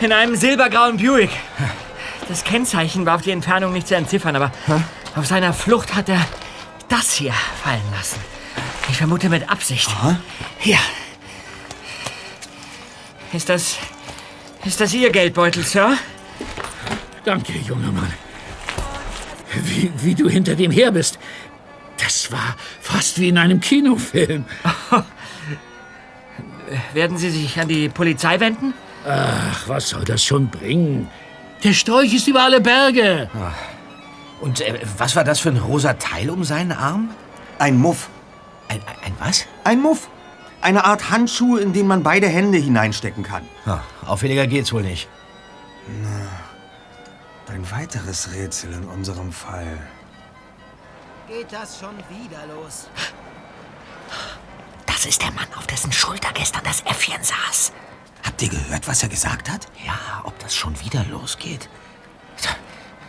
In 0.00 0.12
einem 0.12 0.36
silbergrauen 0.36 0.98
Buick. 0.98 1.30
Das 2.28 2.44
Kennzeichen 2.44 3.06
war 3.06 3.16
auf 3.16 3.22
die 3.22 3.30
Entfernung 3.30 3.72
nicht 3.72 3.88
zu 3.88 3.96
entziffern, 3.96 4.36
aber 4.36 4.52
auf 5.16 5.26
seiner 5.26 5.54
Flucht 5.54 5.94
hat 5.94 6.10
er 6.10 6.20
das 6.88 7.12
hier 7.14 7.32
fallen 7.62 7.82
lassen. 7.96 8.20
Ich 8.90 8.98
vermute 8.98 9.30
mit 9.30 9.48
Absicht. 9.50 9.88
Hier. 10.58 10.78
Ist 13.32 13.48
das. 13.48 13.76
Ist 14.64 14.80
das 14.80 14.94
Ihr 14.94 15.10
Geldbeutel, 15.10 15.62
Sir? 15.62 15.98
Danke, 17.24 17.52
junger 17.52 17.92
Mann. 17.92 18.12
Wie, 19.62 19.92
wie 19.96 20.14
du 20.14 20.28
hinter 20.28 20.54
dem 20.54 20.70
her 20.70 20.90
bist. 20.90 21.18
Das 21.98 22.32
war 22.32 22.56
fast 22.80 23.20
wie 23.20 23.28
in 23.28 23.38
einem 23.38 23.60
Kinofilm. 23.60 24.46
Werden 26.94 27.18
Sie 27.18 27.30
sich 27.30 27.60
an 27.60 27.68
die 27.68 27.88
Polizei 27.88 28.40
wenden? 28.40 28.74
Ach, 29.06 29.68
was 29.68 29.90
soll 29.90 30.04
das 30.04 30.24
schon 30.24 30.48
bringen? 30.48 31.08
Der 31.62 31.72
Storch 31.72 32.14
ist 32.14 32.26
über 32.26 32.42
alle 32.42 32.60
Berge. 32.60 33.28
Und 34.40 34.60
äh, 34.60 34.80
was 34.98 35.14
war 35.14 35.24
das 35.24 35.40
für 35.40 35.50
ein 35.50 35.58
rosa 35.58 35.94
Teil 35.94 36.30
um 36.30 36.42
seinen 36.42 36.72
Arm? 36.72 37.10
Ein 37.58 37.76
Muff. 37.76 38.08
Ein, 38.68 38.80
ein, 38.80 38.96
ein 39.06 39.12
was? 39.18 39.46
Ein 39.62 39.82
Muff. 39.82 40.08
Eine 40.62 40.84
Art 40.84 41.10
Handschuh, 41.10 41.58
in 41.58 41.74
den 41.74 41.86
man 41.86 42.02
beide 42.02 42.26
Hände 42.26 42.56
hineinstecken 42.56 43.22
kann. 43.22 43.42
Ha, 43.66 43.82
auffälliger 44.06 44.46
geht's 44.46 44.72
wohl 44.72 44.82
nicht. 44.82 45.08
Ein 47.48 47.70
weiteres 47.70 48.32
Rätsel 48.32 48.72
in 48.72 48.84
unserem 48.84 49.32
Fall. 49.32 49.78
Geht 51.28 51.52
das 51.52 51.78
schon 51.78 51.96
wieder 52.08 52.46
los? 52.46 52.88
Das 54.86 55.06
ist 55.06 55.22
der 55.22 55.30
Mann, 55.32 55.46
auf 55.56 55.66
dessen 55.66 55.92
Schulter 55.92 56.30
gestern 56.34 56.62
das 56.64 56.80
Äffchen 56.82 57.22
saß. 57.22 57.72
Habt 58.24 58.42
ihr 58.42 58.48
gehört, 58.48 58.88
was 58.88 59.02
er 59.02 59.08
gesagt 59.08 59.50
hat? 59.50 59.66
Ja, 59.84 60.22
ob 60.24 60.38
das 60.38 60.54
schon 60.54 60.78
wieder 60.80 61.04
losgeht? 61.04 61.68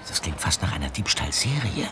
Das 0.07 0.21
klingt 0.21 0.39
fast 0.39 0.61
nach 0.61 0.73
einer 0.73 0.89
Diebstahlserie. 0.89 1.87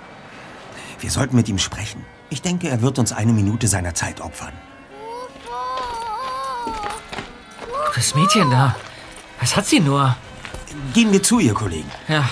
Wir 1.00 1.12
sollten 1.12 1.36
mit 1.36 1.50
ihm 1.50 1.60
sprechen. 1.60 2.06
Ich 2.30 2.42
denke, 2.42 2.70
er 2.70 2.82
wird 2.82 3.00
uns 3.00 3.12
eine 3.12 3.34
Minute 3.34 3.68
seiner 3.68 3.94
Zeit 3.94 4.22
opfern. 4.22 4.54
Das 7.96 8.16
Mädchen 8.16 8.50
da. 8.50 8.76
Was 9.40 9.56
hat 9.56 9.66
sie 9.66 9.80
nur? 9.80 10.16
Gehen 10.94 11.12
wir 11.12 11.22
zu 11.22 11.40
ihr, 11.40 11.54
Kollegen. 11.54 11.92
Ja, 12.08 12.28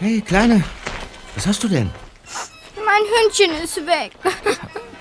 Hey, 0.00 0.20
Kleine, 0.22 0.64
was 1.34 1.46
hast 1.46 1.62
du 1.62 1.68
denn? 1.68 1.90
Mein 2.74 3.02
Hündchen 3.02 3.52
ist 3.62 3.76
weg. 3.86 4.12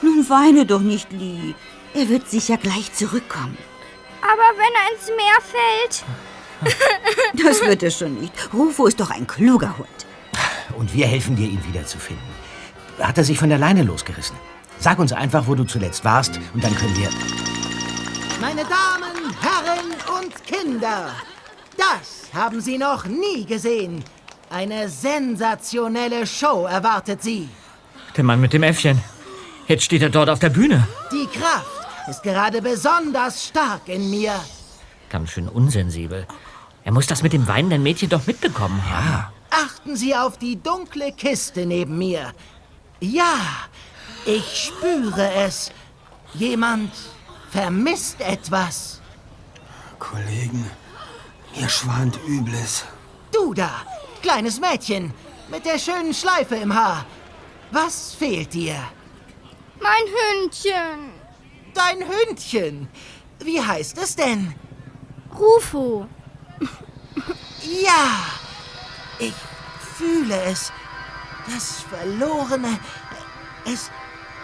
Nun 0.01 0.29
weine 0.29 0.65
doch 0.65 0.81
nicht, 0.81 1.09
Lee. 1.11 1.55
Er 1.93 2.09
wird 2.09 2.29
sicher 2.29 2.57
gleich 2.57 2.91
zurückkommen. 2.93 3.57
Aber 4.21 4.57
wenn 4.57 4.73
er 4.73 4.91
ins 4.93 5.07
Meer 5.07 5.39
fällt. 5.41 6.03
Das 7.45 7.61
wird 7.61 7.81
er 7.81 7.91
schon 7.91 8.15
nicht. 8.19 8.33
Rufo 8.53 8.87
ist 8.87 8.99
doch 8.99 9.09
ein 9.09 9.25
kluger 9.25 9.77
Hund. 9.77 9.87
Und 10.77 10.93
wir 10.93 11.07
helfen 11.07 11.35
dir, 11.35 11.47
ihn 11.47 11.63
wiederzufinden. 11.65 12.27
Hat 12.99 13.17
er 13.17 13.23
sich 13.23 13.39
von 13.39 13.49
der 13.49 13.57
Leine 13.57 13.81
losgerissen? 13.83 14.35
Sag 14.79 14.99
uns 14.99 15.13
einfach, 15.13 15.47
wo 15.47 15.55
du 15.55 15.63
zuletzt 15.63 16.03
warst, 16.03 16.39
und 16.53 16.61
dann 16.63 16.75
können 16.75 16.95
wir... 16.97 17.09
Meine 18.41 18.63
Damen, 18.63 19.35
Herren 19.41 19.93
und 20.23 20.45
Kinder, 20.45 21.11
das 21.77 22.29
haben 22.33 22.61
Sie 22.61 22.77
noch 22.77 23.05
nie 23.05 23.45
gesehen. 23.45 24.03
Eine 24.49 24.89
sensationelle 24.89 26.25
Show 26.25 26.65
erwartet 26.65 27.21
Sie. 27.21 27.49
der 28.15 28.23
Mann 28.23 28.41
mit 28.41 28.53
dem 28.53 28.63
Äffchen. 28.63 29.01
Jetzt 29.67 29.83
steht 29.83 30.01
er 30.01 30.09
dort 30.09 30.29
auf 30.29 30.39
der 30.39 30.49
Bühne. 30.49 30.87
Die 31.11 31.27
Kraft 31.27 31.87
ist 32.09 32.23
gerade 32.23 32.61
besonders 32.61 33.45
stark 33.47 33.87
in 33.87 34.09
mir. 34.09 34.33
Ganz 35.09 35.29
schön 35.31 35.47
unsensibel. 35.47 36.25
Er 36.83 36.91
muss 36.91 37.07
das 37.07 37.21
mit 37.21 37.33
dem 37.33 37.47
weinenden 37.47 37.83
Mädchen 37.83 38.09
doch 38.09 38.25
mitbekommen 38.25 38.81
haben. 38.89 39.25
Achten 39.51 39.95
Sie 39.95 40.15
auf 40.15 40.37
die 40.37 40.61
dunkle 40.61 41.11
Kiste 41.11 41.65
neben 41.65 41.97
mir. 41.97 42.31
Ja, 42.99 43.35
ich 44.25 44.71
spüre 44.71 45.31
es. 45.33 45.71
Jemand 46.33 46.91
vermisst 47.51 48.21
etwas. 48.21 49.01
Kollegen, 49.99 50.69
mir 51.55 51.69
schwant 51.69 52.19
Übles. 52.27 52.85
Du 53.31 53.53
da, 53.53 53.71
Kleines 54.21 54.59
Mädchen 54.59 55.13
mit 55.49 55.65
der 55.65 55.79
schönen 55.79 56.13
Schleife 56.13 56.55
im 56.55 56.73
Haar. 56.73 57.05
Was 57.71 58.13
fehlt 58.13 58.53
dir? 58.53 58.75
Mein 59.79 60.41
Hündchen. 60.41 61.11
Dein 61.73 61.99
Hündchen. 61.99 62.89
Wie 63.39 63.61
heißt 63.61 63.97
es 63.97 64.15
denn? 64.15 64.53
Rufo. 65.37 66.07
Ja, 67.61 68.25
ich 69.19 69.33
fühle 69.97 70.41
es. 70.43 70.71
Das 71.47 71.81
Verlorene. 71.89 72.77
Es. 73.65 73.89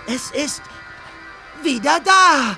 Es 0.08 0.32
ist 0.32 0.62
wieder 1.64 2.00
da. 2.00 2.58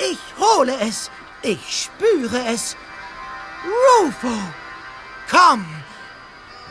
Ich 0.00 0.18
hole 0.38 0.74
es. 0.80 1.10
Ich 1.42 1.84
spüre 1.84 2.46
es. 2.46 2.76
Rufo, 3.64 4.34
komm. 5.30 5.66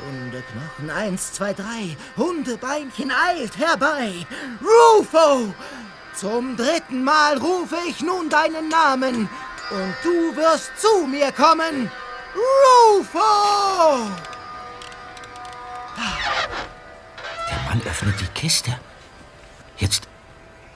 Hundeknochen, 0.06 0.90
eins, 0.90 1.34
zwei, 1.34 1.54
drei. 1.54 1.98
Hundebeinchen 2.18 3.12
eilt 3.12 3.58
herbei. 3.58 4.26
Rufo! 4.62 5.54
Zum 6.16 6.58
dritten 6.58 7.04
Mal 7.04 7.38
rufe 7.38 7.78
ich 7.88 8.02
nun 8.02 8.30
deinen 8.30 8.70
Namen. 8.70 9.30
Und 9.70 9.96
du 10.04 10.36
wirst 10.36 10.72
zu 10.78 11.06
mir 11.06 11.32
kommen. 11.32 11.92
Rufo! 12.36 13.20
Der 17.50 17.60
Mann 17.68 17.82
öffnet 17.86 18.20
die 18.20 18.28
Kiste. 18.28 18.80
Jetzt. 19.78 20.08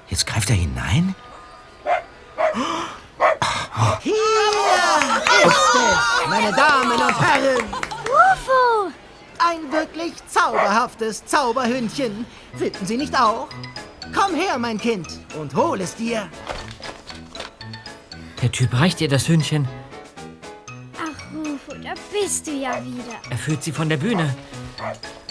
Jetzt 0.09 0.27
greift 0.27 0.49
er 0.49 0.55
hinein? 0.55 1.15
Hier 4.01 4.13
ist 4.13 5.75
es, 5.75 6.29
meine 6.29 6.51
Damen 6.51 6.91
und 6.91 7.21
Herren. 7.21 7.65
Rufo. 8.05 8.91
Ein 9.39 9.71
wirklich 9.71 10.13
zauberhaftes 10.27 11.25
Zauberhündchen. 11.25 12.25
Finden 12.55 12.85
Sie 12.85 12.97
nicht 12.97 13.19
auch? 13.19 13.47
Komm 14.13 14.35
her, 14.35 14.59
mein 14.59 14.77
Kind, 14.79 15.07
und 15.39 15.55
hol 15.55 15.81
es 15.81 15.95
dir. 15.95 16.29
Der 18.41 18.51
Typ 18.51 18.79
reicht 18.79 19.01
ihr 19.01 19.07
das 19.07 19.27
Hündchen. 19.27 19.67
Ach, 20.97 21.35
Rufo, 21.35 21.73
da 21.81 21.93
bist 22.11 22.45
du 22.45 22.51
ja 22.51 22.83
wieder. 22.83 23.15
Er 23.29 23.37
führt 23.37 23.63
sie 23.63 23.71
von 23.71 23.89
der 23.89 23.97
Bühne 23.97 24.35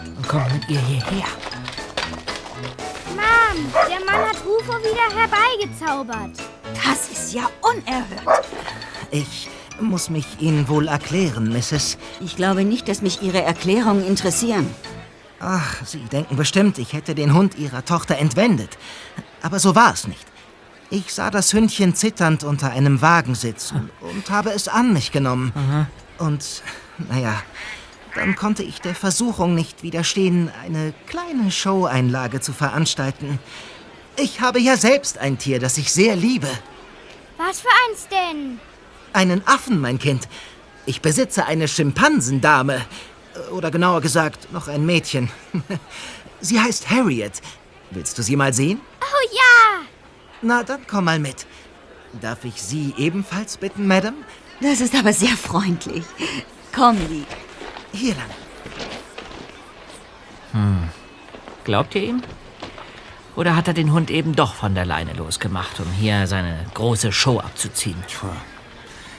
und 0.05 0.29
kommt 0.29 0.53
mit 0.53 0.69
ihr 0.69 0.81
hierher. 0.81 1.27
Mom, 3.53 3.73
der 3.73 4.05
Mann 4.05 4.29
hat 4.29 4.37
Rufo 4.47 4.79
wieder 4.79 5.21
herbeigezaubert. 5.21 6.39
Das 6.75 7.11
ist 7.11 7.35
ja 7.35 7.43
unerhört. 7.61 8.47
Ich 9.11 9.49
muss 9.81 10.11
mich 10.11 10.27
Ihnen 10.41 10.69
wohl 10.69 10.89
erklären, 10.89 11.53
Mrs. 11.53 11.99
Ich 12.21 12.37
glaube 12.37 12.65
nicht, 12.65 12.89
dass 12.89 13.03
mich 13.03 13.23
Ihre 13.23 13.43
Erklärungen 13.43 14.07
interessieren. 14.07 14.73
Ach, 15.41 15.85
Sie 15.85 15.99
denken 16.05 16.37
bestimmt, 16.37 16.79
ich 16.79 16.93
hätte 16.93 17.15
den 17.15 17.35
Hund 17.35 17.59
Ihrer 17.59 17.85
Tochter 17.85 18.17
entwendet. 18.17 18.79
Aber 19.43 19.59
so 19.59 19.75
war 19.75 19.93
es 19.93 20.07
nicht. 20.07 20.25
Ich 20.89 21.13
sah 21.13 21.31
das 21.31 21.53
Hündchen 21.53 21.95
zitternd 21.95 22.45
unter 22.45 22.71
einem 22.71 23.03
Wagen 23.03 23.35
sitzen 23.35 23.91
und 24.01 24.31
habe 24.31 24.51
es 24.51 24.69
an 24.69 24.93
mich 24.93 25.11
genommen. 25.11 25.53
Und, 26.19 26.63
naja, 26.99 27.43
dann 28.15 28.37
konnte 28.37 28.63
ich 28.63 28.81
der 28.81 28.95
Versuchung 28.95 29.55
nicht 29.55 29.83
widerstehen, 29.83 30.51
eine 30.63 30.93
kleine 31.07 31.51
Showeinlage 31.51 32.41
zu 32.41 32.53
veranstalten. 32.53 33.39
Ich 34.17 34.41
habe 34.41 34.61
ja 34.61 34.77
selbst 34.77 35.19
ein 35.19 35.39
Tier, 35.39 35.59
das 35.59 35.79
ich 35.79 35.93
sehr 35.93 36.17
liebe. 36.17 36.49
Was 37.39 37.63
für 37.63 37.69
eins 37.89 38.09
denn? 38.09 38.61
Einen 39.13 39.47
Affen, 39.47 39.81
mein 39.81 39.99
Kind. 39.99 40.29
Ich 40.85 41.01
besitze 41.01 41.47
eine 41.47 41.69
Schimpansendame. 41.69 42.83
Oder 43.51 43.71
genauer 43.71 44.01
gesagt, 44.03 44.53
noch 44.53 44.69
ein 44.69 44.85
Mädchen. 44.85 45.31
Sie 46.41 46.61
heißt 46.61 46.91
Harriet. 46.91 47.41
Willst 47.91 48.19
du 48.19 48.23
sie 48.23 48.37
mal 48.37 48.53
sehen? 48.53 48.81
Oh 49.01 49.29
ja! 49.33 49.87
Na, 50.41 50.63
dann 50.63 50.87
komm 50.87 51.05
mal 51.05 51.19
mit. 51.19 51.47
Darf 52.21 52.45
ich 52.45 52.61
Sie 52.61 52.95
ebenfalls 52.97 53.57
bitten, 53.57 53.87
Madame? 53.87 54.17
Das 54.61 54.81
ist 54.81 54.95
aber 54.95 55.13
sehr 55.13 55.37
freundlich. 55.37 56.05
Komm, 56.75 56.97
Lee. 57.09 57.25
Hier 57.93 58.15
lang. 58.15 58.27
Glaubt 61.65 61.95
ihr 61.95 62.03
ihm? 62.03 62.23
Oder 63.37 63.57
hat 63.57 63.69
er 63.69 63.75
den 63.75 63.93
Hund 63.93 64.11
eben 64.11 64.35
doch 64.35 64.55
von 64.55 64.75
der 64.75 64.85
Leine 64.85 65.15
losgemacht, 65.15 65.81
um 65.81 65.91
hier 65.93 66.27
seine 66.27 66.67
große 66.75 67.13
Show 67.13 67.39
abzuziehen? 67.41 68.03
Tja, 68.09 68.29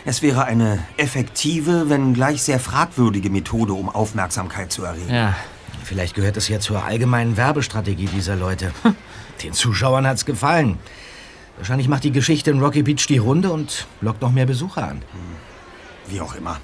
Es 0.05 0.21
wäre 0.21 0.43
eine 0.45 0.83
effektive, 0.97 1.89
wenn 1.89 2.13
gleich 2.13 2.43
sehr 2.43 2.59
fragwürdige 2.59 3.29
Methode, 3.29 3.73
um 3.73 3.89
Aufmerksamkeit 3.89 4.71
zu 4.71 4.83
erregen. 4.83 5.13
Ja, 5.13 5.35
Vielleicht 5.83 6.15
gehört 6.15 6.37
es 6.37 6.47
ja 6.47 6.59
zur 6.59 6.83
allgemeinen 6.83 7.35
Werbestrategie 7.35 8.05
dieser 8.07 8.35
Leute. 8.35 8.71
Hm, 8.83 8.95
Den 9.43 9.53
Zuschauern 9.53 10.05
hat's 10.07 10.25
gefallen. 10.25 10.77
Wahrscheinlich 11.57 11.87
macht 11.87 12.03
die 12.03 12.11
Geschichte 12.11 12.51
in 12.51 12.59
Rocky 12.59 12.83
Beach 12.83 13.05
die 13.07 13.17
Runde 13.17 13.51
und 13.51 13.87
lockt 14.01 14.21
noch 14.21 14.31
mehr 14.31 14.45
Besucher 14.45 14.87
an. 14.87 15.01
Wie 16.07 16.21
auch 16.21 16.35
immer. 16.35 16.59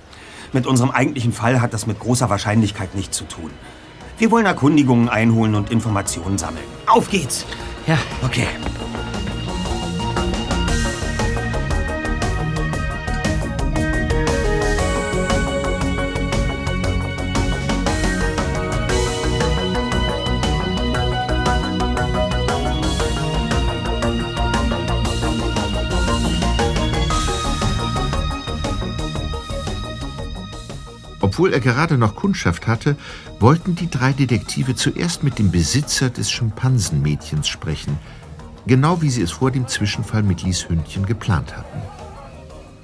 Mit 0.52 0.66
unserem 0.66 0.92
eigentlichen 0.92 1.32
Fall 1.32 1.62
hat 1.62 1.74
das 1.74 1.86
mit 1.86 2.00
großer 2.00 2.30
Wahrscheinlichkeit 2.30 2.96
nichts 2.96 3.18
zu 3.18 3.26
tun. 3.26 3.52
Wir 4.18 4.32
wollen 4.32 4.46
Erkundigungen 4.46 5.08
einholen 5.08 5.56
und 5.56 5.72
Informationen 5.72 6.38
sammeln. 6.38 6.66
Auf 6.88 7.10
geht's! 7.10 7.46
ja. 7.88 7.98
Okay. 8.24 8.48
Obwohl 31.40 31.54
er 31.54 31.62
gerade 31.62 31.98
noch 31.98 32.18
Kundschaft 32.18 32.68
hatte, 32.68 32.98
wollten 33.40 33.74
die 33.74 33.90
drei 33.90 34.12
Detektive 34.12 34.76
zuerst 34.76 35.24
mit 35.24 35.40
dem 35.40 35.52
Besitzer 35.52 36.10
des 36.10 36.30
Schimpansenmädchens 36.30 37.48
sprechen, 37.48 37.98
genau 38.68 39.02
wie 39.02 39.10
sie 39.10 39.22
es 39.22 39.32
vor 39.32 39.50
dem 39.50 39.66
Zwischenfall 39.66 40.22
mit 40.22 40.44
Lies 40.44 40.68
Hündchen 40.68 41.06
geplant 41.06 41.56
hatten. 41.56 41.82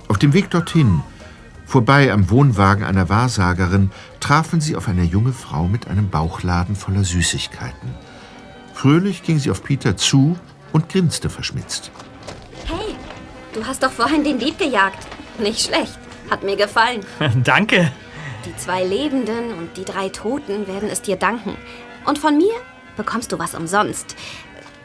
Auf 0.08 0.20
dem 0.20 0.32
Weg 0.32 0.52
dorthin, 0.52 1.04
vorbei 1.66 2.14
am 2.14 2.30
Wohnwagen 2.30 2.86
einer 2.86 3.10
Wahrsagerin, 3.10 3.92
trafen 4.22 4.62
sie 4.62 4.78
auf 4.78 4.88
eine 4.88 5.04
junge 5.04 5.34
Frau 5.34 5.68
mit 5.68 5.90
einem 5.90 6.10
Bauchladen 6.10 6.78
voller 6.78 7.04
Süßigkeiten. 7.04 7.90
Fröhlich 8.74 9.24
ging 9.24 9.38
sie 9.38 9.52
auf 9.52 9.66
Peter 9.66 9.98
zu 9.98 10.40
und 10.72 10.88
grinste 10.88 11.30
verschmitzt. 11.30 11.92
Hey, 12.68 12.96
du 13.54 13.66
hast 13.66 13.84
doch 13.84 13.92
vorhin 13.92 14.24
den 14.24 14.40
Dieb 14.40 14.58
gejagt. 14.58 15.06
Nicht 15.40 15.60
schlecht. 15.60 16.00
Hat 16.32 16.42
mir 16.44 16.56
gefallen. 16.56 17.02
Danke. 17.44 17.92
Die 18.46 18.56
zwei 18.58 18.84
Lebenden 18.84 19.54
und 19.54 19.76
die 19.78 19.86
drei 19.86 20.10
Toten 20.10 20.68
werden 20.68 20.90
es 20.90 21.02
dir 21.02 21.16
danken. 21.16 21.58
Und 22.06 22.20
von 22.20 22.38
mir 22.38 22.54
bekommst 22.96 23.32
du 23.32 23.40
was 23.40 23.56
umsonst. 23.56 24.16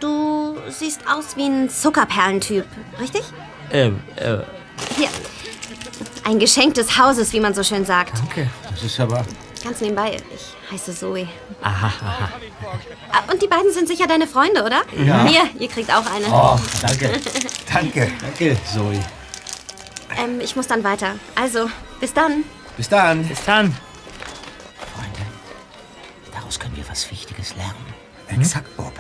Du 0.01 0.57
siehst 0.71 1.03
aus 1.07 1.37
wie 1.37 1.45
ein 1.47 1.69
Zuckerperlentyp, 1.69 2.65
richtig? 2.99 3.23
Ähm, 3.71 4.01
äh, 4.17 4.39
Hier. 4.97 5.09
Ein 6.25 6.39
Geschenk 6.39 6.75
des 6.75 6.97
Hauses, 6.99 7.33
wie 7.33 7.41
man 7.41 7.55
so 7.55 7.63
schön 7.63 7.85
sagt. 7.85 8.17
danke. 8.19 8.49
Das 8.71 8.83
ist 8.83 8.99
aber. 8.99 9.25
Ganz 9.63 9.81
nebenbei, 9.83 10.17
ich 10.35 10.73
heiße 10.73 10.95
Zoe. 10.95 11.29
Aha, 11.61 11.87
aha. 12.03 12.31
Ah, 13.13 13.31
Und 13.31 13.43
die 13.43 13.47
beiden 13.49 13.71
sind 13.73 13.89
sicher 13.89 14.07
deine 14.07 14.27
Freunde, 14.27 14.63
oder? 14.65 14.83
Ja. 15.05 15.25
Hier, 15.27 15.43
ihr 15.59 15.69
kriegt 15.69 15.93
auch 15.95 16.05
eine. 16.11 16.27
Oh, 16.31 16.59
danke. 16.81 17.21
Danke. 17.71 18.11
Danke, 18.23 18.57
Zoe. 18.73 18.99
Ähm, 20.19 20.41
ich 20.41 20.57
muss 20.57 20.67
dann 20.67 20.83
weiter. 20.83 21.17
Also, 21.35 21.69
bis 22.01 22.15
dann. 22.15 22.45
Bis 22.81 22.89
dann. 22.89 23.29
Bis 23.29 23.45
dann. 23.45 23.77
Freunde, 24.95 25.21
daraus 26.33 26.59
können 26.59 26.75
wir 26.77 26.89
was 26.89 27.11
Wichtiges 27.11 27.55
lernen. 27.55 27.75
Exakt, 28.29 28.75
Bob. 28.79 28.95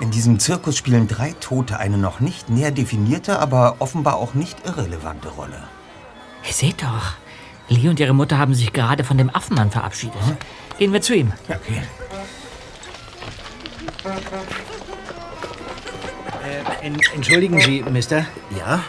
In 0.00 0.10
diesem 0.10 0.38
Zirkus 0.38 0.78
spielen 0.78 1.06
drei 1.06 1.32
Tote 1.32 1.78
eine 1.78 1.98
noch 1.98 2.20
nicht 2.20 2.48
näher 2.48 2.70
definierte, 2.70 3.40
aber 3.40 3.76
offenbar 3.80 4.16
auch 4.16 4.32
nicht 4.32 4.64
irrelevante 4.64 5.28
Rolle. 5.28 5.64
Ihr 6.46 6.52
seht 6.54 6.82
doch. 6.82 7.12
Lee 7.68 7.90
und 7.90 8.00
ihre 8.00 8.14
Mutter 8.14 8.38
haben 8.38 8.54
sich 8.54 8.72
gerade 8.72 9.04
von 9.04 9.18
dem 9.18 9.28
Affenmann 9.28 9.70
verabschiedet. 9.70 10.22
Gehen 10.78 10.94
wir 10.94 11.02
zu 11.02 11.14
ihm. 11.14 11.30
Okay. 11.46 11.82
Äh, 16.42 16.86
en 16.86 16.98
entschuldigen 17.14 17.60
Sie, 17.60 17.82
Mister. 17.82 18.24
Ja, 18.58 18.82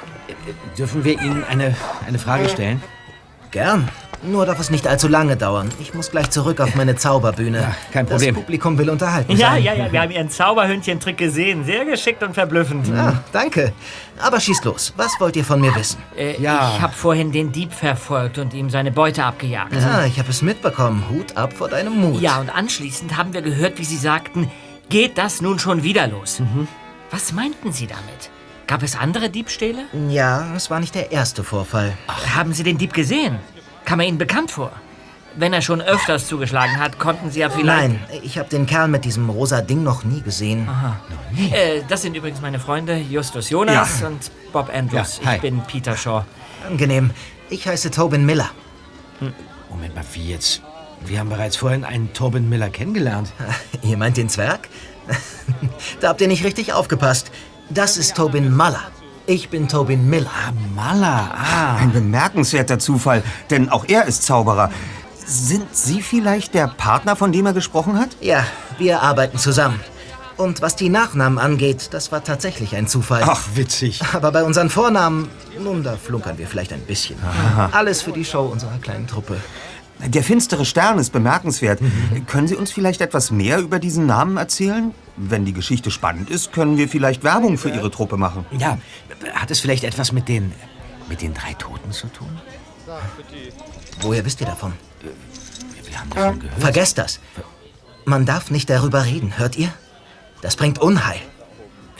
Dürfen 0.77 1.03
wir 1.03 1.19
Ihnen 1.21 1.43
eine, 1.43 1.75
eine 2.07 2.17
Frage 2.17 2.47
stellen? 2.47 2.81
gern. 3.55 3.87
Nur 4.27 4.45
darf 4.45 4.59
es 4.59 4.69
nicht 4.69 4.87
allzu 4.87 5.07
lange 5.07 5.37
dauern. 5.37 5.69
Ich 5.79 5.93
muss 5.93 6.09
gleich 6.11 6.29
zurück 6.29 6.59
auf 6.59 6.75
meine 6.75 6.95
Zauberbühne. 6.95 7.75
kein 7.91 8.05
Problem. 8.05 8.33
Das 8.35 8.43
Publikum 8.43 8.77
will 8.77 8.89
unterhalten 8.89 9.31
Ja, 9.37 9.51
sein. 9.51 9.63
ja, 9.63 9.73
ja, 9.73 9.91
wir 9.91 10.01
haben 10.01 10.11
Ihren 10.11 10.29
Zauberhündchen-Trick 10.29 11.17
gesehen. 11.17 11.63
Sehr 11.65 11.85
geschickt 11.85 12.23
und 12.23 12.33
verblüffend. 12.33 12.89
Ah, 12.95 13.21
danke. 13.31 13.73
Aber 14.19 14.39
schießt 14.39 14.65
los. 14.65 14.93
Was 14.97 15.19
wollt 15.19 15.35
ihr 15.35 15.43
von 15.45 15.61
mir 15.61 15.75
wissen? 15.75 16.01
Äh, 16.17 16.33
Ich 16.33 16.47
habe 16.49 16.93
vorhin 16.93 17.31
den 17.31 17.51
Dieb 17.51 17.73
verfolgt 17.73 18.37
und 18.37 18.53
ihm 18.53 18.69
seine 18.69 18.91
Beute 18.91 19.23
abgejagt. 19.23 19.73
Ja, 19.73 20.05
ich 20.05 20.17
habe 20.19 20.29
es 20.29 20.41
mitbekommen. 20.41 21.03
Hut 21.09 21.35
ab 21.37 21.53
vor 21.53 21.69
deinem 21.69 21.99
Mut. 21.99 22.21
Ja, 22.21 22.39
und 22.39 22.49
anschließend 22.49 23.17
haben 23.17 23.33
wir 23.33 23.41
gehört, 23.41 23.77
wie 23.79 23.85
Sie 23.85 23.97
sagten, 23.97 24.49
geht 24.89 25.17
das 25.17 25.41
nun 25.41 25.59
schon 25.59 25.83
wieder 25.83 26.07
los? 26.07 26.41
Was 27.11 27.31
meinten 27.33 27.71
Sie 27.71 27.87
damit? 27.87 28.29
Gab 28.67 28.81
es 28.81 28.95
andere 28.97 29.29
Diebstähle? 29.29 29.83
Ja, 30.09 30.47
es 30.55 30.71
war 30.71 30.79
nicht 30.79 30.95
der 30.95 31.11
erste 31.11 31.43
Vorfall. 31.43 31.93
Haben 32.35 32.51
Sie 32.53 32.63
den 32.63 32.79
Dieb 32.79 32.93
gesehen? 32.93 33.37
Kam 33.85 33.99
er 33.99 34.07
Ihnen 34.07 34.17
bekannt 34.17 34.51
vor? 34.51 34.71
Wenn 35.37 35.51
er 35.51 35.61
schon 35.61 35.81
öfters 35.81 36.27
zugeschlagen 36.27 36.79
hat, 36.79 36.97
konnten 36.97 37.29
Sie 37.29 37.41
ja 37.41 37.49
vielleicht... 37.49 37.89
Nein, 37.89 37.99
ich 38.23 38.37
habe 38.37 38.47
den 38.49 38.65
Kerl 38.65 38.87
mit 38.87 39.03
diesem 39.03 39.29
rosa 39.29 39.61
Ding 39.61 39.83
noch 39.83 40.05
nie 40.05 40.21
gesehen. 40.21 40.67
Aha. 40.69 40.97
Äh, 41.51 41.81
das 41.89 42.03
sind 42.03 42.15
übrigens 42.15 42.39
meine 42.41 42.57
Freunde 42.59 42.95
Justus 42.97 43.49
Jonas 43.49 43.99
Ja. 44.01 44.07
und 44.07 44.31
Bob 44.53 44.71
Andrews. 44.73 45.19
Ja, 45.21 45.31
hi. 45.31 45.35
ich 45.35 45.41
bin 45.41 45.61
Peter 45.67 45.97
Shaw. 45.97 46.23
Angenehm. 46.65 47.11
Ich 47.49 47.67
heiße 47.67 47.91
Tobin 47.91 48.25
Miller. 48.25 48.49
Moment 49.69 49.93
mal, 49.93 50.05
wie 50.13 50.31
jetzt? 50.31 50.61
Wir 51.05 51.19
haben 51.19 51.29
bereits 51.29 51.57
vorhin 51.57 51.83
einen 51.83 52.13
Tobin 52.13 52.47
Miller 52.47 52.69
kennengelernt. 52.69 53.33
Ihr 53.83 53.97
meint 53.97 54.15
den 54.15 54.29
Zwerg? 54.29 54.69
da 55.99 56.09
habt 56.09 56.21
ihr 56.21 56.27
nicht 56.29 56.45
richtig 56.45 56.73
aufgepasst. 56.73 57.29
Das 57.69 57.97
ist 57.97 58.15
Tobin 58.15 58.55
Muller. 58.55 58.83
Ich 59.27 59.49
bin 59.49 59.67
Tobin 59.67 60.07
Miller. 60.07 60.29
Ah, 60.29 60.51
Muller, 60.75 61.31
ah. 61.33 61.77
Ein 61.77 61.91
bemerkenswerter 61.91 62.77
Zufall, 62.77 63.23
denn 63.49 63.69
auch 63.69 63.85
er 63.87 64.05
ist 64.05 64.23
Zauberer. 64.23 64.69
Sind 65.25 65.75
Sie 65.75 66.03
vielleicht 66.03 66.53
der 66.53 66.67
Partner, 66.67 67.15
von 67.15 67.31
dem 67.31 67.47
er 67.47 67.53
gesprochen 67.53 67.97
hat? 67.97 68.09
Ja, 68.21 68.45
wir 68.77 69.01
arbeiten 69.01 69.39
zusammen. 69.39 69.79
Und 70.37 70.61
was 70.61 70.75
die 70.75 70.89
Nachnamen 70.89 71.39
angeht, 71.39 71.89
das 71.91 72.11
war 72.11 72.23
tatsächlich 72.23 72.75
ein 72.75 72.87
Zufall. 72.87 73.23
Ach, 73.25 73.41
witzig. 73.55 74.01
Aber 74.13 74.31
bei 74.31 74.43
unseren 74.43 74.69
Vornamen, 74.69 75.29
nun, 75.59 75.81
da 75.81 75.95
flunkern 75.95 76.37
wir 76.37 76.45
vielleicht 76.45 76.73
ein 76.73 76.81
bisschen. 76.81 77.17
Aha. 77.23 77.69
Alles 77.71 78.03
für 78.03 78.11
die 78.11 78.25
Show 78.25 78.43
unserer 78.43 78.77
kleinen 78.79 79.07
Truppe. 79.07 79.37
Der 79.99 80.23
finstere 80.23 80.65
Stern 80.65 80.99
ist 80.99 81.11
bemerkenswert. 81.11 81.79
Können 82.27 82.47
Sie 82.47 82.55
uns 82.55 82.71
vielleicht 82.71 83.01
etwas 83.01 83.31
mehr 83.31 83.59
über 83.59 83.79
diesen 83.79 84.05
Namen 84.05 84.37
erzählen? 84.37 84.93
Wenn 85.15 85.45
die 85.45 85.53
Geschichte 85.53 85.91
spannend 85.91 86.29
ist, 86.29 86.51
können 86.51 86.77
wir 86.77 86.89
vielleicht 86.89 87.23
Werbung 87.23 87.57
für 87.57 87.69
Ihre 87.69 87.89
Truppe 87.89 88.17
machen. 88.17 88.45
Ja, 88.59 88.77
hat 89.33 89.51
es 89.51 89.59
vielleicht 89.59 89.83
etwas 89.83 90.11
mit 90.11 90.27
den, 90.27 90.51
mit 91.07 91.21
den 91.21 91.33
drei 91.33 91.53
Toten 91.53 91.91
zu 91.91 92.07
tun? 92.07 92.27
Woher 94.01 94.25
wisst 94.25 94.41
ihr 94.41 94.47
davon? 94.47 94.73
Wir 95.85 95.99
haben 95.99 96.09
davon 96.09 96.39
gehört. 96.39 96.59
Vergesst 96.59 96.97
das. 96.97 97.19
Man 98.03 98.25
darf 98.25 98.51
nicht 98.51 98.69
darüber 98.69 99.05
reden, 99.05 99.37
hört 99.37 99.57
ihr? 99.57 99.73
Das 100.41 100.55
bringt 100.55 100.79
Unheil. 100.79 101.19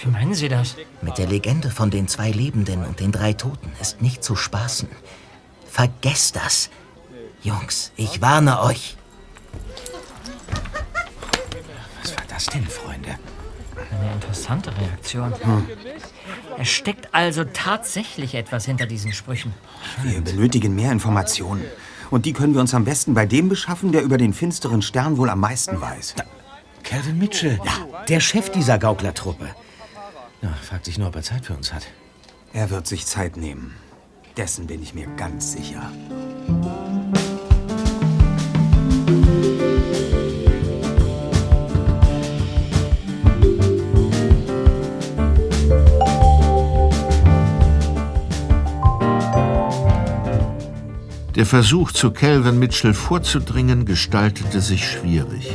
Wie 0.03 0.09
meinen 0.09 0.35
Sie 0.35 0.49
das? 0.49 0.75
Mit 1.01 1.17
der 1.17 1.27
Legende 1.27 1.71
von 1.71 1.89
den 1.89 2.07
zwei 2.07 2.29
Lebenden 2.29 2.83
und 2.85 2.99
den 2.99 3.11
drei 3.11 3.33
Toten 3.33 3.71
ist 3.81 4.01
nicht 4.01 4.23
zu 4.23 4.35
spaßen. 4.35 4.89
Vergesst 5.71 6.35
das. 6.35 6.69
Jungs, 7.45 7.91
ich 7.95 8.23
warne 8.23 8.59
euch. 8.61 8.97
Was 12.01 12.15
war 12.15 12.23
das 12.27 12.47
denn, 12.47 12.65
Freunde? 12.65 13.09
Eine 13.91 14.13
interessante 14.13 14.75
Reaktion. 14.75 15.31
Es 16.57 16.69
steckt 16.69 17.13
also 17.13 17.43
tatsächlich 17.43 18.33
etwas 18.33 18.65
hinter 18.65 18.87
diesen 18.87 19.13
Sprüchen. 19.13 19.53
Wir 20.01 20.21
benötigen 20.21 20.73
mehr 20.73 20.91
Informationen. 20.91 21.63
Und 22.09 22.25
die 22.25 22.33
können 22.33 22.55
wir 22.55 22.61
uns 22.61 22.73
am 22.73 22.83
besten 22.83 23.13
bei 23.13 23.27
dem 23.27 23.47
beschaffen, 23.47 23.91
der 23.91 24.01
über 24.01 24.17
den 24.17 24.33
finsteren 24.33 24.81
Stern 24.81 25.17
wohl 25.17 25.29
am 25.29 25.41
meisten 25.41 25.79
weiß. 25.79 26.15
Calvin 26.83 27.19
Mitchell. 27.19 27.59
Ja, 27.63 28.05
der 28.07 28.21
Chef 28.21 28.49
dieser 28.49 28.79
Gauklertruppe. 28.79 29.49
Ja, 30.41 30.51
fragt 30.63 30.85
sich 30.85 30.97
nur, 30.97 31.09
ob 31.09 31.15
er 31.15 31.21
Zeit 31.21 31.45
für 31.45 31.53
uns 31.53 31.71
hat. 31.71 31.85
Er 32.53 32.71
wird 32.71 32.87
sich 32.87 33.05
Zeit 33.05 33.37
nehmen. 33.37 33.75
Dessen 34.35 34.65
bin 34.65 34.81
ich 34.81 34.95
mir 34.95 35.05
ganz 35.15 35.51
sicher. 35.51 35.91
Der 51.35 51.45
Versuch, 51.45 51.91
zu 51.91 52.11
Calvin 52.11 52.57
Mitchell 52.57 52.93
vorzudringen, 52.93 53.85
gestaltete 53.85 54.61
sich 54.61 54.87
schwierig. 54.87 55.51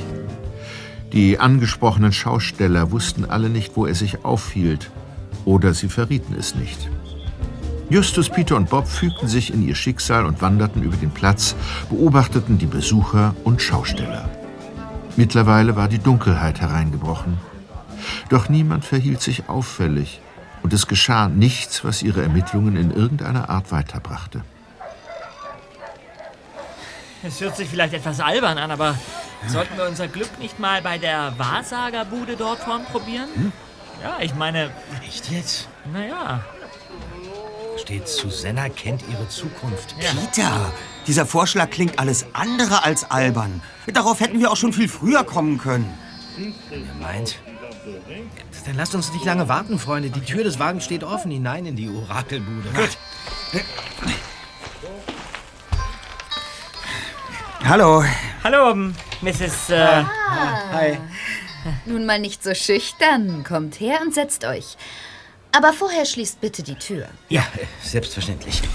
Die 1.12 1.40
angesprochenen 1.40 2.12
Schausteller 2.12 2.92
wussten 2.92 3.24
alle 3.24 3.48
nicht, 3.48 3.76
wo 3.76 3.86
er 3.86 3.94
sich 3.94 4.24
aufhielt, 4.24 4.90
oder 5.44 5.74
sie 5.74 5.88
verrieten 5.88 6.36
es 6.38 6.54
nicht. 6.54 6.90
Justus, 7.90 8.30
Peter 8.30 8.54
und 8.54 8.70
Bob 8.70 8.86
fügten 8.86 9.26
sich 9.26 9.52
in 9.52 9.66
ihr 9.66 9.74
Schicksal 9.74 10.24
und 10.24 10.40
wanderten 10.40 10.84
über 10.84 10.96
den 10.96 11.10
Platz, 11.10 11.56
beobachteten 11.88 12.56
die 12.56 12.66
Besucher 12.66 13.34
und 13.42 13.60
Schausteller. 13.60 14.30
Mittlerweile 15.16 15.74
war 15.74 15.88
die 15.88 15.98
Dunkelheit 15.98 16.60
hereingebrochen. 16.60 17.38
Doch 18.28 18.48
niemand 18.48 18.84
verhielt 18.84 19.20
sich 19.20 19.48
auffällig, 19.48 20.20
und 20.62 20.72
es 20.72 20.86
geschah 20.86 21.28
nichts, 21.28 21.84
was 21.84 22.04
ihre 22.04 22.22
Ermittlungen 22.22 22.76
in 22.76 22.92
irgendeiner 22.92 23.50
Art 23.50 23.72
weiterbrachte. 23.72 24.42
Es 27.24 27.40
hört 27.40 27.56
sich 27.56 27.68
vielleicht 27.68 27.94
etwas 27.94 28.20
albern 28.20 28.56
an, 28.56 28.70
aber 28.70 28.94
sollten 29.48 29.76
wir 29.76 29.88
unser 29.88 30.06
Glück 30.06 30.38
nicht 30.38 30.60
mal 30.60 30.80
bei 30.80 30.96
der 30.98 31.32
Wahrsagerbude 31.38 32.36
dort 32.36 32.60
vorn 32.60 32.84
probieren? 32.84 33.52
Ja, 34.00 34.18
ich 34.20 34.34
meine. 34.36 34.70
Echt 35.04 35.28
jetzt? 35.32 35.68
Naja. 35.92 36.44
Steht 37.80 38.08
Susanna 38.08 38.68
kennt 38.68 39.02
ihre 39.10 39.26
Zukunft. 39.28 39.94
Peter, 39.98 40.72
dieser 41.06 41.24
Vorschlag 41.24 41.70
klingt 41.70 41.98
alles 41.98 42.26
andere 42.34 42.84
als 42.84 43.10
albern. 43.10 43.62
Darauf 43.86 44.20
hätten 44.20 44.38
wir 44.38 44.50
auch 44.50 44.56
schon 44.56 44.72
viel 44.72 44.88
früher 44.88 45.24
kommen 45.24 45.58
können. 45.58 45.92
Ihr 46.36 46.52
meint? 47.00 47.36
Dann 48.66 48.76
lasst 48.76 48.94
uns 48.94 49.12
nicht 49.12 49.24
lange 49.24 49.48
warten, 49.48 49.78
Freunde. 49.78 50.10
Die 50.10 50.20
Tür 50.20 50.44
des 50.44 50.58
Wagens 50.58 50.84
steht 50.84 51.04
offen 51.04 51.30
hinein 51.30 51.64
in 51.64 51.76
die 51.76 51.88
Orakelbude. 51.88 52.68
Gut. 52.70 52.98
Hallo. 57.64 58.04
Hallo, 58.44 58.74
Mrs. 59.22 59.70
Äh, 59.70 60.04
Hi. 60.72 60.98
Nun 61.86 62.04
mal 62.04 62.18
nicht 62.18 62.42
so 62.42 62.54
schüchtern. 62.54 63.44
Kommt 63.44 63.80
her 63.80 64.00
und 64.02 64.14
setzt 64.14 64.44
euch. 64.44 64.76
Aber 65.52 65.72
vorher 65.72 66.04
schließt 66.04 66.40
bitte 66.40 66.62
die 66.62 66.76
Tür. 66.76 67.06
Ja, 67.28 67.46
selbstverständlich. 67.82 68.62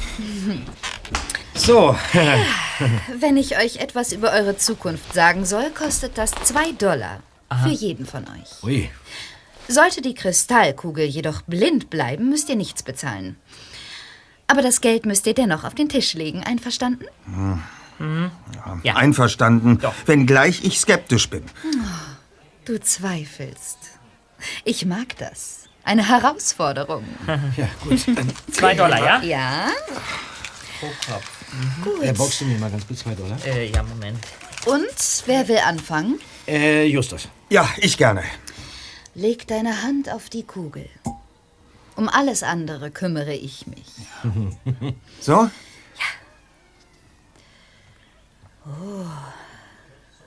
So. 1.57 1.95
Wenn 3.19 3.37
ich 3.37 3.57
euch 3.57 3.77
etwas 3.77 4.11
über 4.11 4.33
eure 4.33 4.57
Zukunft 4.57 5.13
sagen 5.13 5.45
soll, 5.45 5.69
kostet 5.71 6.17
das 6.17 6.31
zwei 6.43 6.73
Dollar. 6.73 7.21
Für 7.63 7.69
jeden 7.69 8.05
von 8.05 8.25
euch. 8.25 8.61
Ui. 8.63 8.89
Sollte 9.67 10.01
die 10.01 10.13
Kristallkugel 10.13 11.05
jedoch 11.05 11.41
blind 11.43 11.89
bleiben, 11.89 12.29
müsst 12.29 12.49
ihr 12.49 12.57
nichts 12.57 12.83
bezahlen. 12.83 13.37
Aber 14.47 14.61
das 14.61 14.81
Geld 14.81 15.05
müsst 15.05 15.25
ihr 15.25 15.33
dennoch 15.33 15.63
auf 15.63 15.73
den 15.73 15.89
Tisch 15.89 16.13
legen. 16.13 16.43
Einverstanden? 16.43 17.05
Ja. 18.83 18.95
Einverstanden, 18.95 19.79
wenngleich 20.05 20.63
ich 20.63 20.79
skeptisch 20.79 21.29
bin. 21.29 21.45
Du 22.65 22.79
zweifelst. 22.79 23.77
Ich 24.65 24.85
mag 24.85 25.17
das. 25.17 25.64
Eine 25.85 26.07
Herausforderung. 26.07 27.05
Ja, 27.57 27.69
gut. 27.83 28.07
Dann 28.17 28.31
Zwei 28.51 28.73
Dollar, 28.73 28.99
ja? 29.03 29.21
Ja? 29.21 29.67
Gut. 31.83 32.03
Äh, 32.03 32.11
boxst 32.11 32.41
du 32.41 32.45
mir 32.45 32.57
mal 32.59 32.69
ganz 32.69 32.85
kurz 32.85 32.99
zwei 32.99 33.15
Dollar? 33.15 33.37
Äh, 33.45 33.69
ja, 33.71 33.81
Moment. 33.83 34.19
Und 34.65 35.23
wer 35.25 35.47
will 35.47 35.59
anfangen? 35.59 36.19
Äh, 36.47 36.85
Justus. 36.87 37.29
Ja, 37.49 37.69
ich 37.77 37.97
gerne. 37.97 38.23
Leg 39.13 39.47
deine 39.47 39.83
Hand 39.83 40.09
auf 40.09 40.29
die 40.29 40.43
Kugel. 40.43 40.89
Um 41.95 42.09
alles 42.09 42.43
andere 42.43 42.91
kümmere 42.91 43.33
ich 43.33 43.65
mich. 43.67 43.85
So? 45.21 45.49
Oh. 48.65 49.05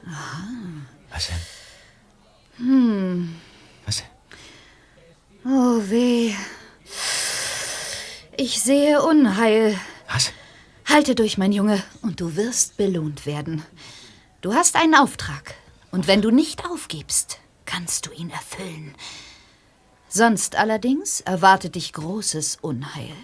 Aha. 0.07 0.45
Was 1.11 1.27
denn? 1.27 1.37
Hm. 2.59 3.35
Oh 5.51 5.80
weh. 5.88 6.34
Ich 8.36 8.61
sehe 8.61 9.03
Unheil. 9.03 9.80
Was? 10.12 10.30
Halte 10.84 11.14
durch, 11.14 11.38
mein 11.38 11.53
Junge, 11.53 11.82
und 12.03 12.20
du 12.20 12.36
wirst 12.36 12.76
belohnt 12.76 13.24
werden. 13.24 13.62
Du 14.42 14.53
hast 14.53 14.76
einen 14.76 14.94
Auftrag. 14.94 15.55
Und 15.90 16.07
wenn 16.07 16.20
du 16.20 16.30
nicht 16.30 16.66
aufgibst, 16.66 17.38
kannst 17.64 18.05
du 18.05 18.11
ihn 18.12 18.28
erfüllen. 18.28 18.94
Sonst 20.11 20.57
allerdings 20.57 21.22
erwartet 21.22 21.76
dich 21.76 21.94
großes 21.94 22.59
Unheil. 22.61 23.14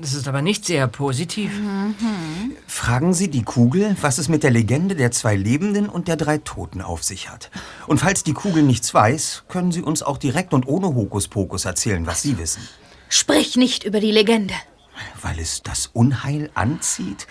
Das 0.00 0.14
ist 0.14 0.26
aber 0.26 0.42
nicht 0.42 0.64
sehr 0.64 0.88
positiv. 0.88 1.52
Fragen 2.66 3.14
Sie 3.14 3.28
die 3.28 3.44
Kugel, 3.44 3.96
was 4.00 4.18
es 4.18 4.28
mit 4.28 4.42
der 4.42 4.50
Legende 4.50 4.96
der 4.96 5.12
zwei 5.12 5.36
Lebenden 5.36 5.88
und 5.88 6.08
der 6.08 6.16
drei 6.16 6.38
Toten 6.38 6.82
auf 6.82 7.04
sich 7.04 7.30
hat. 7.30 7.50
Und 7.86 7.98
falls 7.98 8.24
die 8.24 8.32
Kugel 8.32 8.64
nichts 8.64 8.92
weiß, 8.92 9.44
können 9.48 9.70
Sie 9.70 9.82
uns 9.82 10.02
auch 10.02 10.18
direkt 10.18 10.52
und 10.52 10.66
ohne 10.66 10.88
Hokuspokus 10.88 11.66
erzählen, 11.66 12.04
was 12.06 12.22
Sie 12.22 12.36
wissen. 12.36 12.66
Sprich 13.08 13.56
nicht 13.56 13.84
über 13.84 14.00
die 14.00 14.10
Legende. 14.10 14.54
Weil 15.22 15.38
es 15.38 15.62
das 15.62 15.86
Unheil 15.86 16.50
anzieht? 16.54 17.28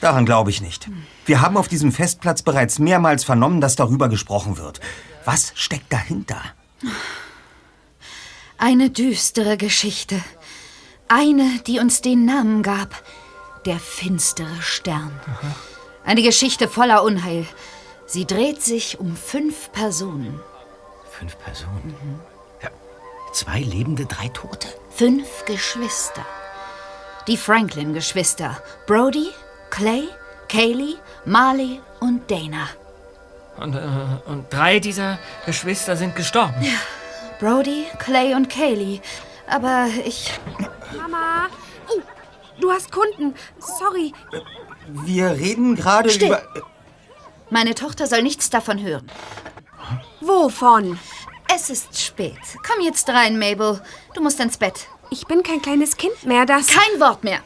Daran 0.00 0.24
glaube 0.24 0.48
ich 0.48 0.62
nicht. 0.62 0.88
Wir 1.26 1.42
haben 1.42 1.58
auf 1.58 1.68
diesem 1.68 1.92
Festplatz 1.92 2.40
bereits 2.40 2.78
mehrmals 2.78 3.22
vernommen, 3.22 3.60
dass 3.60 3.76
darüber 3.76 4.08
gesprochen 4.08 4.56
wird. 4.56 4.80
Was 5.26 5.52
steckt 5.56 5.92
dahinter? 5.92 6.40
Eine 8.56 8.90
düstere 8.90 9.58
Geschichte. 9.58 10.20
Eine, 11.08 11.60
die 11.66 11.78
uns 11.78 12.00
den 12.00 12.24
Namen 12.24 12.62
gab. 12.62 13.02
Der 13.64 13.78
finstere 13.78 14.60
Stern. 14.60 15.12
Eine 16.04 16.22
Geschichte 16.22 16.68
voller 16.68 17.02
Unheil. 17.04 17.46
Sie 18.06 18.26
dreht 18.26 18.62
sich 18.62 18.98
um 18.98 19.16
fünf 19.16 19.70
Personen. 19.72 20.40
Fünf 21.10 21.38
Personen. 21.38 21.94
Ja, 22.62 22.70
zwei 23.32 23.60
Lebende, 23.60 24.06
drei 24.06 24.28
Tote. 24.28 24.68
Fünf 24.90 25.44
Geschwister. 25.44 26.26
Die 27.28 27.36
Franklin-Geschwister. 27.36 28.60
Brody, 28.86 29.28
Clay, 29.70 30.08
Kaylee, 30.48 30.96
Marley 31.24 31.80
und 32.00 32.28
Dana. 32.30 32.68
Und, 33.56 33.74
äh, 33.74 33.80
und 34.26 34.52
drei 34.52 34.80
dieser 34.80 35.18
Geschwister 35.46 35.96
sind 35.96 36.16
gestorben. 36.16 36.54
Brody, 37.38 37.86
Clay 37.98 38.34
und 38.34 38.48
Kaylee. 38.50 39.00
Aber 39.46 39.88
ich... 40.04 40.32
Mama! 40.96 41.48
Oh, 41.88 42.00
du 42.60 42.70
hast 42.70 42.90
Kunden. 42.92 43.34
Sorry. 43.58 44.12
Wir 44.88 45.30
reden 45.30 45.76
gerade 45.76 46.10
Still. 46.10 46.28
über... 46.28 46.42
Meine 47.50 47.74
Tochter 47.74 48.06
soll 48.06 48.22
nichts 48.22 48.50
davon 48.50 48.80
hören. 48.80 49.10
Wovon? 50.20 50.98
Es 51.54 51.68
ist 51.68 52.00
spät. 52.00 52.38
Komm 52.66 52.82
jetzt 52.82 53.08
rein, 53.10 53.38
Mabel. 53.38 53.82
Du 54.14 54.22
musst 54.22 54.40
ins 54.40 54.56
Bett. 54.56 54.88
Ich 55.10 55.26
bin 55.26 55.42
kein 55.42 55.60
kleines 55.60 55.96
Kind 55.96 56.24
mehr, 56.24 56.46
das... 56.46 56.68
Kein 56.68 57.00
Wort 57.00 57.24
mehr. 57.24 57.40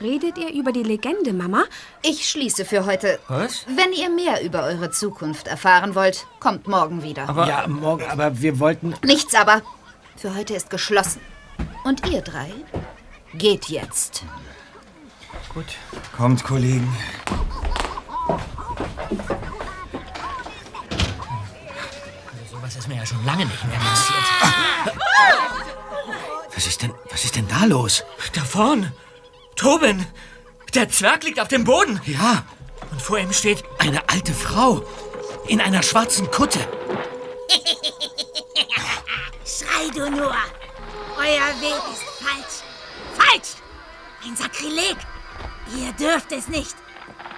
Redet 0.00 0.38
ihr 0.38 0.50
über 0.52 0.72
die 0.72 0.82
Legende, 0.82 1.32
Mama? 1.32 1.64
Ich 2.02 2.28
schließe 2.28 2.64
für 2.64 2.86
heute. 2.86 3.18
Was? 3.28 3.66
Wenn 3.68 3.92
ihr 3.92 4.08
mehr 4.08 4.42
über 4.42 4.64
eure 4.64 4.90
Zukunft 4.90 5.46
erfahren 5.46 5.94
wollt, 5.94 6.26
kommt 6.40 6.66
morgen 6.66 7.02
wieder. 7.02 7.28
Aber 7.28 7.46
ja, 7.46 7.66
morgen, 7.68 8.04
aber 8.10 8.40
wir 8.40 8.58
wollten. 8.58 8.94
Nichts 9.04 9.34
aber. 9.34 9.60
Für 10.22 10.36
heute 10.36 10.54
ist 10.54 10.70
geschlossen. 10.70 11.20
Und 11.82 12.08
ihr 12.08 12.22
drei 12.22 12.52
geht 13.34 13.64
jetzt. 13.64 14.22
Gut. 15.52 15.66
Kommt, 16.16 16.44
Kollegen. 16.44 16.96
Also 22.30 22.56
sowas 22.56 22.76
ist 22.76 22.86
mir 22.86 22.98
ja 22.98 23.04
schon 23.04 23.24
lange 23.26 23.46
nicht 23.46 23.66
mehr 23.66 23.76
passiert. 23.80 24.22
Was 26.54 26.66
ist 26.68 26.82
denn, 26.82 26.94
was 27.10 27.24
ist 27.24 27.34
denn 27.34 27.48
da 27.48 27.64
los? 27.64 28.04
Da 28.32 28.42
vorn! 28.42 28.92
Tobin! 29.56 30.06
Der 30.72 30.88
Zwerg 30.88 31.24
liegt 31.24 31.40
auf 31.40 31.48
dem 31.48 31.64
Boden! 31.64 32.00
Ja, 32.04 32.44
Und 32.92 33.02
vor 33.02 33.18
ihm 33.18 33.32
steht. 33.32 33.64
eine 33.80 34.08
alte 34.08 34.32
Frau. 34.32 34.84
In 35.48 35.60
einer 35.60 35.82
schwarzen 35.82 36.30
Kutte. 36.30 36.60
Du 40.02 40.10
nur! 40.10 40.34
Euer 41.16 41.60
Weg 41.60 41.82
ist 41.92 42.02
falsch! 42.20 42.62
Falsch! 43.16 43.50
Ein 44.24 44.36
Sakrileg! 44.36 44.96
Ihr 45.76 45.92
dürft 45.92 46.32
es 46.32 46.48
nicht! 46.48 46.74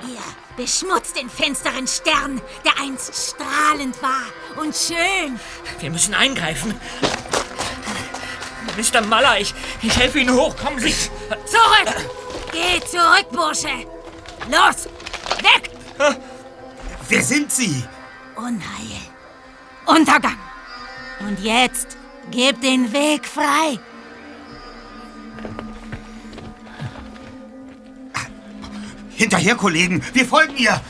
Ihr 0.02 0.20
beschmutzt 0.56 1.16
den 1.16 1.30
finsteren 1.30 1.86
Stern, 1.86 2.40
der 2.64 2.78
einst 2.80 3.12
strahlend 3.14 4.00
war 4.02 4.24
und 4.56 4.74
schön! 4.74 5.38
Wir 5.78 5.90
müssen 5.90 6.14
eingreifen. 6.14 6.78
Mr. 8.76 9.02
Maller, 9.02 9.38
ich, 9.40 9.54
ich 9.82 9.96
helfe 9.96 10.18
Ihnen 10.18 10.34
hoch. 10.34 10.56
Kommen 10.56 10.80
Sie. 10.80 10.92
Zurück! 10.92 11.94
Geh 12.50 12.80
zurück, 12.80 13.28
Bursche! 13.30 13.86
Los! 14.50 14.86
Weg! 15.42 15.70
Wer 17.08 17.22
sind 17.22 17.52
Sie? 17.52 17.84
Unheil! 18.34 19.00
Untergang! 19.86 20.38
Und 21.20 21.38
jetzt 21.40 21.96
gebt 22.30 22.62
den 22.62 22.92
Weg 22.92 23.26
frei! 23.26 23.78
Hinterher, 29.16 29.54
Kollegen. 29.54 30.02
Wir 30.12 30.26
folgen 30.26 30.56
ihr. 30.56 30.80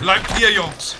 Bleibt 0.00 0.36
hier, 0.36 0.52
Jungs. 0.52 0.96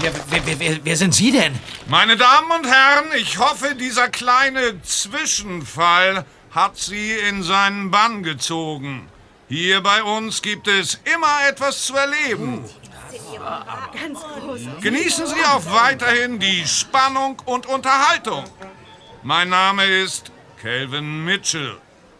Wer, 0.00 0.12
wer, 0.30 0.46
wer, 0.46 0.58
wer, 0.58 0.78
wer 0.82 0.96
sind 0.96 1.14
Sie 1.14 1.30
denn? 1.30 1.54
Meine 1.88 2.16
Damen 2.16 2.50
und 2.50 2.66
Herren, 2.66 3.06
ich 3.16 3.38
hoffe, 3.38 3.74
dieser 3.74 4.08
kleine 4.08 4.82
Zwischenfall 4.82 6.24
hat 6.50 6.78
Sie 6.78 7.12
in 7.12 7.42
seinen 7.42 7.90
Bann 7.90 8.22
gezogen. 8.22 9.08
Hier 9.48 9.82
bei 9.82 10.02
uns 10.02 10.42
gibt 10.42 10.68
es 10.68 10.98
immer 11.14 11.48
etwas 11.48 11.84
zu 11.84 11.94
erleben. 11.96 12.64
Genießen 14.80 15.26
Sie 15.26 15.44
auch 15.44 15.64
weiterhin 15.70 16.38
die 16.38 16.66
Spannung 16.66 17.40
und 17.44 17.66
Unterhaltung. 17.66 18.44
Mein 19.22 19.50
Name 19.50 19.84
ist 19.84 20.32
Calvin 20.62 21.26
Mitchell. 21.26 21.76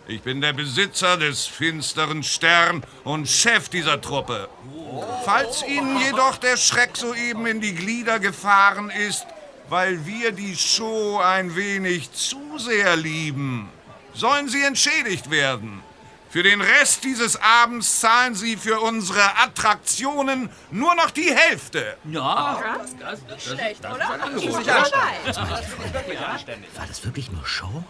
Ich 0.07 0.21
bin 0.21 0.43
der 0.43 0.53
Besitzer 0.53 1.17
des 1.17 1.47
finsteren 1.47 2.23
Stern 2.23 2.83
und 3.05 3.27
Chef 3.27 3.71
dieser 3.71 4.03
Truppe. 4.03 4.51
Falls 5.25 5.63
Ihnen 5.67 5.99
jedoch 5.99 6.37
der 6.37 6.59
Schreck 6.59 6.99
soeben 6.99 7.47
in 7.47 7.63
die 7.63 7.75
Glieder 7.75 8.19
gefahren 8.19 8.91
ist, 8.91 9.27
weil 9.71 10.05
wir 10.05 10.33
die 10.33 10.55
Show 10.55 11.19
ein 11.25 11.57
wenig 11.57 12.13
zu 12.13 12.59
sehr 12.59 12.97
lieben, 12.97 13.71
sollen 14.13 14.51
Sie 14.51 14.63
entschädigt 14.63 15.31
werden. 15.31 15.83
Für 16.31 16.45
den 16.45 16.61
Rest 16.61 17.03
dieses 17.03 17.35
Abends 17.43 17.99
zahlen 17.99 18.37
Sie 18.37 18.57
für 18.57 18.81
unsere 18.81 19.37
Attraktionen 19.39 20.49
nur 20.71 20.95
noch 20.95 21.11
die 21.11 21.35
Hälfte. 21.35 21.97
Ja, 22.05 22.63
das, 23.01 23.21
das, 23.27 23.37
ist 23.37 23.49
schlecht, 23.49 23.81
oder? 23.81 24.09
War 26.77 26.87
das 26.87 27.05
wirklich 27.05 27.33
nur 27.33 27.45
Show? 27.45 27.83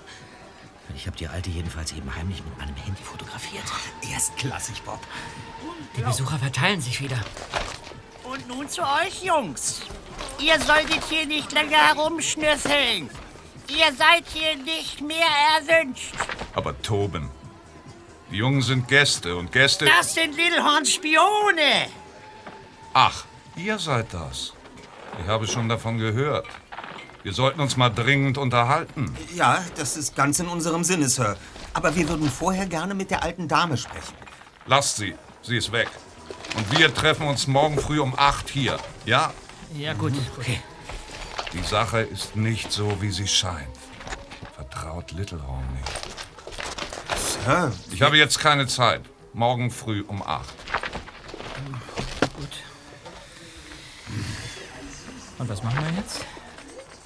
Ich 0.97 1.07
habe 1.07 1.18
die 1.18 1.28
Alte 1.28 1.51
jedenfalls 1.51 1.93
eben 1.93 2.14
heimlich 2.14 2.43
mit 2.43 2.57
meinem 2.57 2.76
Handy 2.76 3.03
fotografiert. 3.03 3.64
Erstklassig, 4.11 4.82
Bob. 4.84 5.01
Die 5.99 6.03
Besucher 6.03 6.38
verteilen 6.38 6.80
sich 6.80 7.03
wieder. 7.03 7.20
Und 8.24 8.49
nun 8.49 8.66
zu 8.70 8.80
euch, 8.80 9.22
Jungs. 9.22 9.82
Ihr 10.38 10.59
solltet 10.61 11.05
hier 11.11 11.26
nicht 11.26 11.53
länger 11.53 11.76
herumschnüffeln. 11.76 13.11
Ihr 13.68 13.93
seid 13.99 14.24
hier 14.32 14.57
nicht 14.57 15.03
mehr 15.03 15.28
erwünscht. 15.59 16.14
Aber 16.55 16.80
Toben, 16.80 17.30
die 18.30 18.36
Jungen 18.36 18.62
sind 18.62 18.88
Gäste 18.88 19.36
und 19.36 19.50
Gäste... 19.52 19.86
Das 19.86 20.14
sind 20.14 20.36
Littlehorns 20.36 20.92
Spione. 20.92 21.88
Ach, 22.92 23.24
ihr 23.56 23.78
seid 23.78 24.12
das. 24.12 24.52
Ich 25.22 25.28
habe 25.28 25.46
schon 25.46 25.68
davon 25.68 25.98
gehört. 25.98 26.46
Wir 27.22 27.32
sollten 27.32 27.60
uns 27.60 27.76
mal 27.76 27.90
dringend 27.90 28.38
unterhalten. 28.38 29.14
Ja, 29.34 29.64
das 29.76 29.96
ist 29.96 30.16
ganz 30.16 30.38
in 30.38 30.48
unserem 30.48 30.84
Sinne, 30.84 31.08
Sir. 31.08 31.36
Aber 31.74 31.94
wir 31.94 32.08
würden 32.08 32.30
vorher 32.30 32.66
gerne 32.66 32.94
mit 32.94 33.10
der 33.10 33.22
alten 33.22 33.46
Dame 33.46 33.76
sprechen. 33.76 34.14
Lasst 34.66 34.96
sie. 34.96 35.14
Sie 35.42 35.56
ist 35.56 35.72
weg. 35.72 35.88
Und 36.56 36.78
wir 36.78 36.92
treffen 36.94 37.26
uns 37.26 37.46
morgen 37.46 37.78
früh 37.78 38.00
um 38.00 38.14
8 38.16 38.48
hier. 38.48 38.78
Ja? 39.04 39.32
Ja, 39.74 39.92
gut. 39.92 40.12
Okay. 40.38 40.60
Die 41.52 41.62
Sache 41.62 42.00
ist 42.00 42.36
nicht 42.36 42.72
so, 42.72 43.02
wie 43.02 43.10
sie 43.10 43.28
scheint. 43.28 43.76
Vertraut 44.54 45.10
Littlehorn 45.12 45.66
nicht. 45.74 46.29
Sir, 47.45 47.72
Ich 47.93 48.03
habe 48.03 48.16
jetzt 48.16 48.38
keine 48.38 48.66
Zeit. 48.66 49.03
Morgen 49.32 49.70
früh 49.70 50.03
um 50.07 50.22
8. 50.22 50.49
Gut. 52.36 52.49
Und 55.38 55.49
was 55.49 55.62
machen 55.62 55.84
wir 55.84 56.01
jetzt? 56.01 56.24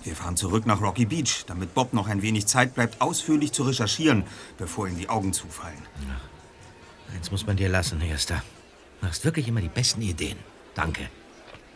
wir 0.05 0.14
fahren 0.14 0.37
zurück 0.37 0.66
nach 0.66 0.82
Rocky 0.82 1.07
Beach, 1.07 1.45
damit 1.47 1.74
Bob 1.74 1.95
noch 1.95 2.09
ein 2.09 2.20
wenig 2.20 2.47
Zeit 2.47 2.74
bleibt, 2.74 3.01
ausführlich 3.01 3.53
zu 3.53 3.62
recherchieren, 3.62 4.24
bevor 4.59 4.87
ihm 4.87 4.99
die 4.99 5.09
Augen 5.09 5.32
zufallen. 5.32 5.82
Eins 7.14 7.30
muss 7.30 7.47
man 7.47 7.57
dir 7.57 7.68
lassen, 7.70 8.01
Erster. 8.03 8.43
Du 9.01 9.07
hast 9.09 9.24
wirklich 9.24 9.49
immer 9.49 9.61
die 9.62 9.68
besten 9.68 10.03
Ideen. 10.03 10.39
Danke. 10.74 11.09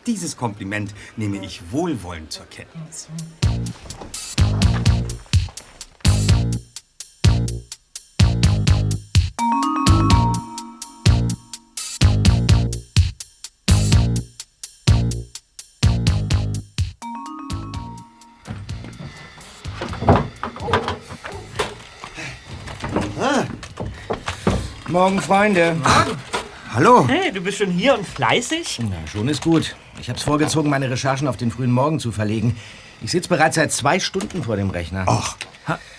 Dieses 0.05 0.37
Kompliment 0.37 0.93
nehme 1.17 1.43
ich 1.43 1.71
wohlwollend 1.71 2.31
zur 2.31 2.45
Kenntnis. 2.45 3.07
Morgen, 24.89 25.21
Freunde. 25.21 25.75
Hallo. 26.73 27.07
Hey, 27.07 27.31
du 27.31 27.41
bist 27.41 27.59
schon 27.59 27.69
hier 27.69 27.95
und 27.95 28.07
fleißig? 28.07 28.79
Na, 28.89 28.95
schon 29.11 29.27
ist 29.27 29.43
gut. 29.43 29.75
Ich 30.01 30.09
hab's 30.09 30.23
vorgezogen, 30.23 30.67
meine 30.67 30.89
Recherchen 30.89 31.27
auf 31.27 31.37
den 31.37 31.51
frühen 31.51 31.71
Morgen 31.71 31.99
zu 31.99 32.11
verlegen. 32.11 32.57
Ich 33.01 33.11
sitze 33.11 33.29
bereits 33.29 33.55
seit 33.55 33.71
zwei 33.71 33.99
Stunden 33.99 34.43
vor 34.43 34.55
dem 34.55 34.71
Rechner. 34.71 35.05
Ach, 35.07 35.37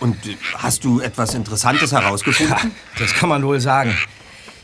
und 0.00 0.16
hast 0.56 0.84
du 0.84 1.00
etwas 1.00 1.34
Interessantes 1.34 1.92
herausgefunden? 1.92 2.56
Ja, 2.56 2.70
das 2.98 3.14
kann 3.14 3.28
man 3.28 3.44
wohl 3.44 3.60
sagen. 3.60 3.96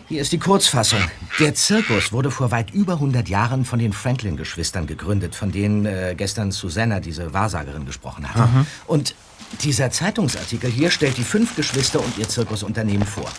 Hier 0.09 0.23
ist 0.23 0.33
die 0.33 0.39
Kurzfassung. 0.39 1.01
Der 1.39 1.55
Zirkus 1.55 2.11
wurde 2.11 2.33
vor 2.33 2.51
weit 2.51 2.73
über 2.73 2.95
100 2.95 3.29
Jahren 3.29 3.65
von 3.65 3.79
den 3.79 3.93
Franklin-Geschwistern 3.93 4.89
gegründet, 4.89 5.37
von 5.37 5.53
denen 5.53 5.87
äh, 5.87 6.15
gestern 6.17 6.51
Susanna, 6.51 6.99
diese 6.99 7.33
Wahrsagerin, 7.33 7.87
gesprochen 7.87 8.29
hat. 8.29 8.41
Aha. 8.41 8.67
Und 8.89 9.15
dieser 9.63 9.93
Zeitungsartikel 9.93 10.69
hier 10.69 10.91
stellt 10.91 11.17
die 11.17 11.25
fünf 11.25 11.55
Geschwister 11.55 12.01
und 12.01 12.19
ihr 12.19 12.29
Zirkusunternehmen 12.29 13.07
vor. 13.07 13.31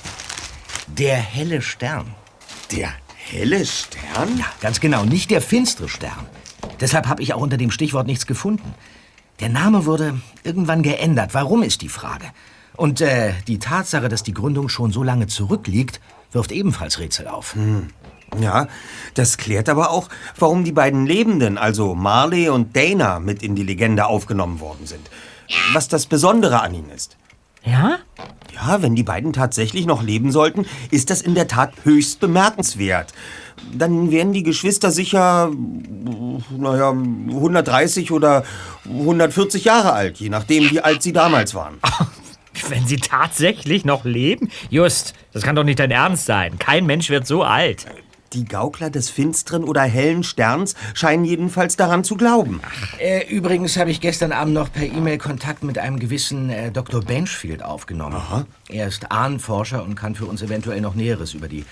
Der 0.87 1.17
helle 1.17 1.61
Stern. 1.61 2.13
Der 2.71 2.91
helle 3.15 3.65
Stern? 3.65 4.37
Ja, 4.37 4.45
ganz 4.61 4.79
genau, 4.79 5.03
nicht 5.03 5.29
der 5.31 5.41
finstere 5.41 5.89
Stern. 5.89 6.25
Deshalb 6.79 7.07
habe 7.07 7.21
ich 7.21 7.33
auch 7.33 7.41
unter 7.41 7.57
dem 7.57 7.71
Stichwort 7.71 8.07
nichts 8.07 8.25
gefunden. 8.25 8.73
Der 9.39 9.49
Name 9.49 9.85
wurde 9.85 10.19
irgendwann 10.43 10.83
geändert. 10.83 11.33
Warum 11.33 11.61
ist 11.61 11.81
die 11.81 11.89
Frage? 11.89 12.25
Und 12.75 13.01
äh, 13.01 13.33
die 13.47 13.59
Tatsache, 13.59 14.09
dass 14.09 14.23
die 14.23 14.33
Gründung 14.33 14.69
schon 14.69 14.91
so 14.91 15.03
lange 15.03 15.27
zurückliegt, 15.27 15.99
wirft 16.31 16.51
ebenfalls 16.51 16.99
Rätsel 16.99 17.27
auf. 17.27 17.55
Hm. 17.55 17.89
Ja, 18.39 18.67
das 19.13 19.37
klärt 19.37 19.69
aber 19.69 19.89
auch, 19.91 20.09
warum 20.37 20.63
die 20.63 20.73
beiden 20.73 21.05
Lebenden, 21.05 21.57
also 21.57 21.95
Marley 21.95 22.49
und 22.49 22.75
Dana, 22.75 23.19
mit 23.19 23.41
in 23.41 23.55
die 23.55 23.63
Legende 23.63 24.05
aufgenommen 24.05 24.59
worden 24.59 24.85
sind. 24.85 25.09
Was 25.73 25.87
das 25.87 26.07
Besondere 26.07 26.61
an 26.61 26.73
ihnen 26.73 26.89
ist. 26.89 27.17
Ja? 27.63 27.99
Ja, 28.53 28.81
wenn 28.81 28.95
die 28.95 29.03
beiden 29.03 29.33
tatsächlich 29.33 29.85
noch 29.85 30.01
leben 30.01 30.31
sollten, 30.31 30.65
ist 30.89 31.09
das 31.09 31.21
in 31.21 31.35
der 31.35 31.47
Tat 31.47 31.73
höchst 31.83 32.19
bemerkenswert. 32.19 33.13
Dann 33.73 34.11
wären 34.11 34.33
die 34.33 34.43
Geschwister 34.43 34.91
sicher, 34.91 35.51
naja, 36.57 36.89
130 36.89 38.11
oder 38.11 38.43
140 38.85 39.65
Jahre 39.65 39.93
alt, 39.93 40.17
je 40.17 40.29
nachdem, 40.29 40.69
wie 40.71 40.81
alt 40.81 41.03
sie 41.03 41.13
damals 41.13 41.53
waren. 41.53 41.79
Wenn 42.69 42.87
sie 42.87 42.97
tatsächlich 42.97 43.85
noch 43.85 44.03
leben? 44.03 44.49
Just, 44.69 45.13
das 45.31 45.43
kann 45.43 45.55
doch 45.55 45.63
nicht 45.63 45.79
dein 45.79 45.91
Ernst 45.91 46.25
sein. 46.25 46.57
Kein 46.57 46.87
Mensch 46.87 47.09
wird 47.09 47.27
so 47.27 47.43
alt. 47.43 47.85
Die 48.37 48.45
Gaukler 48.45 48.91
des 48.91 49.09
finsteren 49.09 49.63
oder 49.63 49.81
hellen 49.81 50.23
Sterns 50.23 50.75
scheinen 50.93 51.25
jedenfalls 51.25 51.75
daran 51.75 52.03
zu 52.03 52.15
glauben. 52.15 52.61
Äh, 52.99 53.27
übrigens 53.27 53.77
habe 53.77 53.89
ich 53.89 53.99
gestern 53.99 54.31
Abend 54.31 54.53
noch 54.53 54.71
per 54.71 54.85
E-Mail 54.85 55.17
Kontakt 55.17 55.63
mit 55.63 55.79
einem 55.79 55.97
gewissen 55.97 56.51
äh, 56.51 56.71
Dr. 56.71 57.01
Benchfield 57.01 57.63
aufgenommen. 57.63 58.21
Er 58.69 58.87
ist 58.87 59.11
Ahnenforscher 59.11 59.83
und 59.83 59.95
kann 59.95 60.13
für 60.13 60.25
uns 60.25 60.43
eventuell 60.43 60.81
noch 60.81 60.93
Näheres 60.93 61.33
über 61.33 61.47
die 61.47 61.65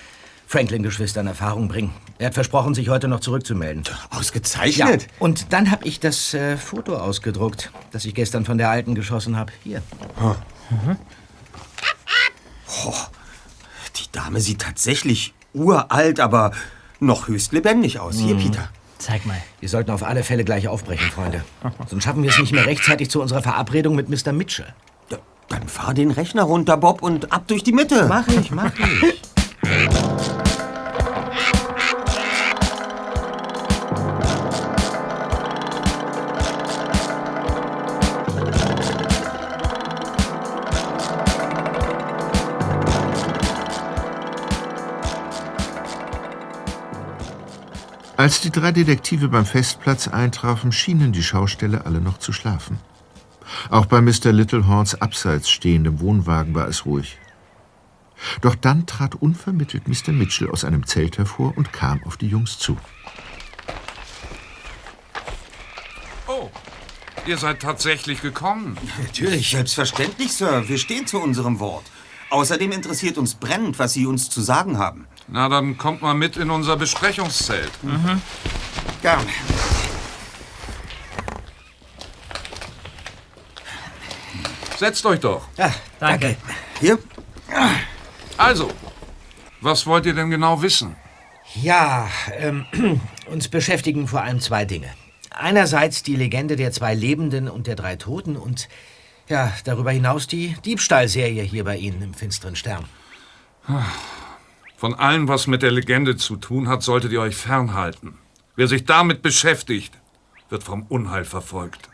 Franklin-Geschwister 0.48 1.22
in 1.22 1.28
Erfahrung 1.28 1.68
bringen. 1.68 1.94
Er 2.18 2.28
hat 2.28 2.34
versprochen, 2.34 2.74
sich 2.74 2.90
heute 2.90 3.08
noch 3.08 3.20
zurückzumelden. 3.20 3.84
Ausgezeichnet. 4.10 5.04
Ja, 5.04 5.08
und 5.20 5.54
dann 5.54 5.70
habe 5.70 5.86
ich 5.88 6.00
das 6.00 6.34
äh, 6.34 6.58
Foto 6.58 6.96
ausgedruckt, 6.98 7.72
das 7.92 8.06
ich 8.06 8.16
gestern 8.16 8.44
von 8.44 8.58
der 8.58 8.72
Alten 8.72 8.96
geschossen 8.96 9.38
habe. 9.38 9.54
Hier. 9.64 9.84
Mhm. 10.72 10.98
Oh, 12.88 12.94
die 13.98 14.12
Dame 14.12 14.40
sieht 14.42 14.62
tatsächlich 14.62 15.35
uralt, 15.56 16.20
aber 16.20 16.52
noch 17.00 17.28
höchst 17.28 17.52
lebendig 17.54 18.00
aus. 18.00 18.18
Hier, 18.18 18.36
Mhm. 18.36 18.40
Peter. 18.40 18.70
Zeig 18.98 19.26
mal. 19.26 19.38
Wir 19.60 19.70
sollten 19.70 19.92
auf 19.92 20.04
alle 20.04 20.24
Fälle 20.24 20.44
gleich 20.46 20.68
aufbrechen, 20.68 21.10
Freunde. 21.12 21.44
Sonst 21.88 22.04
schaffen 22.04 22.24
wir 22.24 22.30
es 22.30 22.40
nicht 22.40 22.54
mehr 22.54 22.66
rechtzeitig 22.66 23.10
zu 23.10 23.22
unserer 23.22 23.42
Verabredung 23.42 23.96
mit 23.96 24.10
Mr. 24.10 24.32
Mitchell. 24.32 24.74
Dann 25.50 25.68
fahr 25.68 25.94
den 25.94 26.10
Rechner 26.10 26.42
runter, 26.44 26.76
Bob, 26.76 27.04
und 27.04 27.32
ab 27.32 27.48
durch 27.48 27.62
die 27.64 27.72
Mitte. 27.72 28.08
Mach 28.10 28.28
ich, 28.28 28.50
mach 28.50 28.72
ich. 28.74 29.22
Als 48.26 48.42
die 48.42 48.50
drei 48.50 48.72
Detektive 48.72 49.28
beim 49.28 49.46
Festplatz 49.46 50.08
eintrafen, 50.08 50.72
schienen 50.72 51.12
die 51.12 51.22
Schausteller 51.22 51.86
alle 51.86 52.02
noch 52.02 52.18
zu 52.18 52.34
schlafen. 52.34 52.80
Auch 53.70 53.86
bei 53.86 54.02
Mr. 54.02 54.32
Littlehorns 54.32 55.00
abseits 55.00 55.48
stehendem 55.48 56.00
Wohnwagen 56.00 56.56
war 56.56 56.68
es 56.68 56.88
ruhig. 56.88 57.20
Doch 58.42 58.56
dann 58.56 58.88
trat 58.88 59.14
unvermittelt 59.14 59.88
Mr. 59.88 60.12
Mitchell 60.12 60.50
aus 60.50 60.66
einem 60.66 60.88
Zelt 60.88 61.20
hervor 61.20 61.56
und 61.56 61.72
kam 61.72 62.04
auf 62.04 62.18
die 62.18 62.28
Jungs 62.28 62.58
zu. 62.58 62.80
Oh, 66.26 66.50
ihr 67.28 67.38
seid 67.38 67.60
tatsächlich 67.60 68.24
gekommen. 68.24 68.76
Natürlich. 69.04 69.52
Selbstverständlich, 69.52 70.34
Sir. 70.34 70.68
Wir 70.68 70.80
stehen 70.80 71.06
zu 71.06 71.22
unserem 71.22 71.60
Wort. 71.60 71.86
Außerdem 72.32 72.72
interessiert 72.72 73.20
uns 73.20 73.36
brennend, 73.36 73.78
was 73.78 73.94
Sie 73.94 74.08
uns 74.08 74.32
zu 74.32 74.42
sagen 74.42 74.80
haben. 74.80 75.06
Na, 75.28 75.50
dann 75.50 75.78
kommt 75.78 76.02
mal 76.02 76.14
mit 76.14 76.38
in 76.38 76.52
unser 76.52 76.78
Besprechungszelt. 76.78 77.72
Mhm. 77.84 78.22
Gern. 79.02 79.26
Setzt 84.78 85.06
euch 85.06 85.20
doch. 85.20 85.48
Ja, 85.58 85.74
danke. 86.00 86.36
Hier. 86.80 87.00
Also, 88.38 88.70
was 89.62 89.86
wollt 89.88 90.06
ihr 90.06 90.14
denn 90.14 90.30
genau 90.30 90.62
wissen? 90.62 90.96
Ja, 91.56 92.10
ähm, 92.38 92.66
uns 93.32 93.48
beschäftigen 93.48 94.08
vor 94.08 94.22
allem 94.22 94.42
zwei 94.42 94.66
Dinge. 94.66 94.90
Einerseits 95.32 96.04
die 96.04 96.16
Legende 96.16 96.56
der 96.56 96.72
zwei 96.72 96.94
Lebenden 96.94 97.50
und 97.50 97.68
der 97.68 97.76
drei 97.76 97.96
Toten 97.96 98.36
und 98.36 98.68
ja, 99.28 99.52
darüber 99.64 99.92
hinaus 99.92 100.28
die 100.28 100.56
Diebstahlserie 100.66 101.42
hier 101.42 101.64
bei 101.64 101.78
Ihnen 101.78 102.02
im 102.02 102.14
finsteren 102.14 102.56
Stern. 102.56 102.86
Von 104.78 104.94
allem, 104.94 105.28
was 105.28 105.48
mit 105.48 105.62
der 105.62 105.72
Legende 105.72 106.16
zu 106.18 106.36
tun 106.36 106.68
hat, 106.68 106.84
solltet 106.84 107.12
ihr 107.12 107.22
euch 107.22 107.36
fernhalten. 107.36 108.18
Wer 108.56 108.68
sich 108.68 108.86
damit 108.86 109.22
beschäftigt, 109.22 109.94
wird 110.50 110.64
vom 110.64 110.84
Unheil 110.84 111.26
verfolgt. 111.26 111.90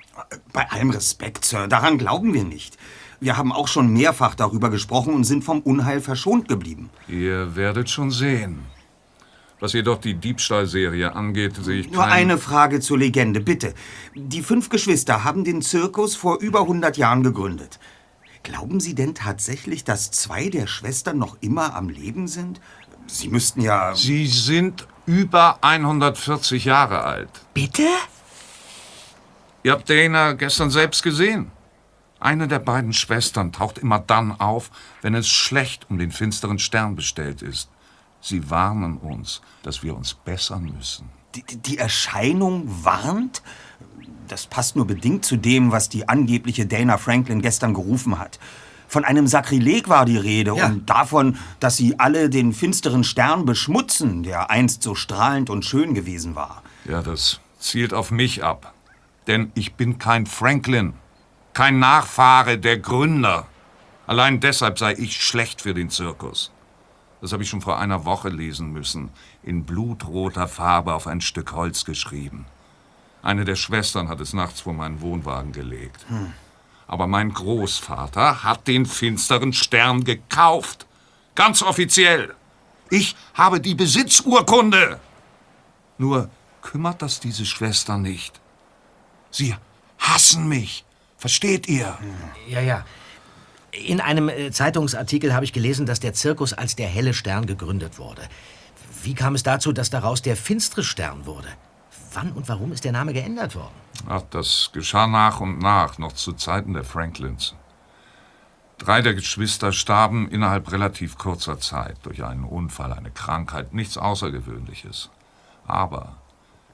Bei 0.54 0.70
allem 0.70 0.90
Respekt, 0.92 1.46
Sir, 1.46 1.68
daran 1.68 1.98
glauben 1.98 2.34
wir 2.34 2.44
nicht. 2.44 2.78
Wir 3.20 3.38
haben 3.38 3.52
auch 3.52 3.68
schon 3.68 3.92
mehrfach 3.94 4.36
darüber 4.36 4.70
gesprochen 4.70 5.14
und 5.14 5.24
sind 5.24 5.44
vom 5.44 5.60
Unheil 5.62 6.02
verschont 6.02 6.48
geblieben. 6.48 6.90
Ihr 7.08 7.56
werdet 7.56 7.90
schon 7.90 8.12
sehen. 8.12 8.60
Was 9.60 9.74
jedoch 9.74 10.00
die 10.00 10.16
Diebstahlserie 10.16 11.16
angeht, 11.16 11.56
sehe 11.62 11.82
ich 11.82 11.92
Nur 11.92 12.02
kein- 12.02 12.12
eine 12.12 12.38
Frage 12.40 12.80
zur 12.80 12.98
Legende, 12.98 13.40
bitte. 13.42 13.76
Die 14.16 14.42
fünf 14.42 14.70
Geschwister 14.70 15.24
haben 15.24 15.44
den 15.44 15.62
Zirkus 15.62 16.16
vor 16.16 16.40
über 16.40 16.62
100 16.62 16.98
Jahren 16.98 17.22
gegründet. 17.22 17.80
Glauben 18.44 18.80
Sie 18.80 18.96
denn 18.96 19.16
tatsächlich, 19.16 19.84
dass 19.84 20.12
zwei 20.12 20.50
der 20.50 20.68
Schwestern 20.68 21.18
noch 21.18 21.38
immer 21.42 21.76
am 21.76 21.90
Leben 21.90 22.28
sind? 22.28 22.60
Sie 23.08 23.28
müssten 23.28 23.62
ja... 23.62 23.94
Sie 23.96 24.26
sind 24.28 24.88
über 25.06 25.60
140 25.62 26.66
Jahre 26.66 27.04
alt. 27.04 27.30
Bitte? 27.54 27.88
Ihr 29.64 29.74
habt 29.74 29.90
Dana 29.90 30.34
gestern 30.34 30.72
selbst 30.72 31.04
gesehen. 31.04 31.52
Eine 32.20 32.48
der 32.48 32.60
beiden 32.60 32.94
Schwestern 32.94 33.52
taucht 33.52 33.80
immer 33.80 34.00
dann 34.00 34.40
auf, 34.40 34.70
wenn 35.02 35.16
es 35.16 35.28
schlecht 35.28 35.90
um 35.90 35.98
den 35.98 36.12
finsteren 36.12 36.60
Stern 36.60 36.96
bestellt 36.96 37.42
ist. 37.42 37.70
Sie 38.22 38.50
warnen 38.50 38.98
uns, 38.98 39.42
dass 39.64 39.82
wir 39.82 39.96
uns 39.96 40.14
bessern 40.14 40.72
müssen. 40.78 41.10
Die, 41.36 41.44
die 41.44 41.78
Erscheinung 41.78 42.66
warnt? 42.84 43.42
Das 44.32 44.48
passt 44.48 44.78
nur 44.78 44.88
bedingt 44.88 45.26
zu 45.26 45.36
dem, 45.36 45.74
was 45.74 45.90
die 45.90 46.08
angebliche 46.08 46.66
Dana 46.66 46.98
Franklin 46.98 47.42
gestern 47.42 47.74
gerufen 47.74 48.18
hat. 48.18 48.40
Von 48.88 49.04
einem 49.04 49.28
Sakrileg 49.28 49.90
war 49.90 50.06
die 50.06 50.16
Rede 50.16 50.54
und 50.54 50.90
davon, 50.90 51.38
dass 51.60 51.76
sie 51.76 52.00
alle 52.00 52.30
den 52.30 52.54
finsteren 52.54 53.04
Stern 53.04 53.44
beschmutzen, 53.44 54.24
der 54.24 54.50
einst 54.50 54.84
so 54.84 54.96
strahlend 54.96 55.50
und 55.50 55.66
schön 55.66 55.94
gewesen 55.94 56.34
war. 56.36 56.64
Ja, 56.86 57.02
das 57.02 57.42
zielt 57.60 57.94
auf 57.94 58.10
mich 58.10 58.42
ab. 58.42 58.74
Denn 59.28 59.52
ich 59.54 59.74
bin 59.74 60.00
kein 60.00 60.26
Franklin, 60.26 60.94
kein 61.52 61.80
Nachfahre 61.80 62.58
der 62.58 62.78
Gründer. 62.78 63.48
Allein 64.08 64.40
deshalb 64.40 64.80
sei 64.80 64.94
ich 64.94 65.22
schlecht 65.22 65.60
für 65.62 65.74
den 65.74 65.90
Zirkus. 65.90 66.54
Das 67.20 67.34
habe 67.34 67.44
ich 67.44 67.50
schon 67.50 67.62
vor 67.62 67.80
einer 67.80 68.06
Woche 68.06 68.30
lesen 68.30 68.72
müssen, 68.72 69.10
in 69.44 69.66
blutroter 69.66 70.48
Farbe 70.48 70.94
auf 70.94 71.06
ein 71.06 71.20
Stück 71.20 71.52
Holz 71.52 71.84
geschrieben. 71.84 72.46
Eine 73.22 73.46
der 73.46 73.56
Schwestern 73.56 74.10
hat 74.10 74.20
es 74.20 74.34
nachts 74.34 74.62
vor 74.62 74.74
meinen 74.74 75.02
Wohnwagen 75.02 75.52
gelegt. 75.52 76.06
Hm. 76.08 76.34
Aber 76.88 77.08
mein 77.08 77.34
Großvater 77.34 78.44
hat 78.44 78.68
den 78.68 78.86
finsteren 78.86 79.54
Stern 79.54 80.04
gekauft. 80.04 80.86
Ganz 81.36 81.62
offiziell. 81.62 82.36
Ich 82.90 83.16
habe 83.34 83.62
die 83.62 83.76
Besitzurkunde. 83.76 85.00
Nur 85.98 86.30
kümmert 86.62 87.02
das 87.02 87.20
diese 87.20 87.46
Schwester 87.46 87.98
nicht. 87.98 88.40
Sie 89.30 89.56
hassen 89.98 90.48
mich. 90.50 90.84
Versteht 91.18 91.68
ihr? 91.70 91.98
Ja, 92.48 92.60
ja. 92.60 92.86
In 93.72 94.02
einem 94.02 94.28
äh, 94.28 94.52
Zeitungsartikel 94.52 95.34
habe 95.34 95.46
ich 95.46 95.54
gelesen, 95.54 95.86
dass 95.86 96.00
der 96.00 96.14
Zirkus 96.14 96.52
als 96.52 96.76
der 96.76 96.88
helle 96.88 97.14
Stern 97.14 97.46
gegründet 97.46 98.00
wurde. 98.00 98.28
Wie 99.04 99.14
kam 99.14 99.36
es 99.36 99.44
dazu, 99.44 99.72
dass 99.72 99.90
daraus 99.90 100.22
der 100.22 100.36
finstere 100.36 100.84
Stern 100.84 101.26
wurde? 101.26 101.48
Wann 102.14 102.34
und 102.34 102.48
warum 102.50 102.72
ist 102.72 102.84
der 102.84 102.92
Name 102.92 103.14
geändert 103.14 103.56
worden? 103.56 103.74
Ach, 104.08 104.24
das 104.30 104.72
geschah 104.74 105.08
nach 105.08 105.40
und 105.40 105.60
nach, 105.60 105.98
noch 105.98 106.14
zu 106.14 106.34
Zeiten 106.34 106.74
der 106.74 106.84
Franklins. 106.84 107.56
Drei 108.78 109.02
der 109.02 109.14
Geschwister 109.14 109.72
starben 109.72 110.28
innerhalb 110.28 110.72
relativ 110.72 111.18
kurzer 111.18 111.60
Zeit 111.60 111.98
durch 112.04 112.24
einen 112.24 112.44
Unfall, 112.44 112.94
eine 112.94 113.12
Krankheit, 113.12 113.74
nichts 113.74 113.98
Außergewöhnliches. 113.98 115.10
Aber 115.68 116.18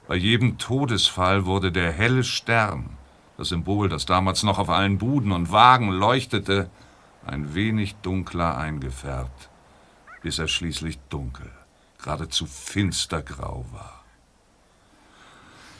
bei 0.08 0.16
jedem 0.16 0.56
Todesfall 0.56 1.44
wurde 1.44 1.70
der 1.70 1.92
helle 1.92 2.24
Stern, 2.24 2.96
das 3.36 3.50
Symbol, 3.50 3.90
das 3.90 4.06
damals 4.06 4.42
noch 4.42 4.58
auf 4.58 4.70
allen 4.70 4.96
Buden 4.98 5.32
und 5.32 5.52
Wagen 5.52 5.90
leuchtete, 5.90 6.70
ein 7.26 7.54
wenig 7.54 7.94
dunkler 7.96 8.56
eingefärbt, 8.56 9.50
bis 10.22 10.38
er 10.38 10.48
schließlich 10.48 10.98
dunkel, 11.10 11.50
geradezu 12.02 12.46
finstergrau 12.46 13.66
war. 13.70 13.97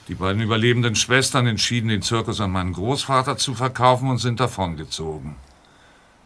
Die 0.08 0.14
beiden 0.14 0.40
überlebenden 0.40 0.94
Schwestern 0.94 1.46
entschieden, 1.46 1.88
den 1.88 2.00
Zirkus 2.00 2.40
an 2.40 2.50
meinen 2.50 2.72
Großvater 2.72 3.36
zu 3.36 3.54
verkaufen 3.54 4.08
und 4.08 4.18
sind 4.18 4.40
davongezogen. 4.40 5.36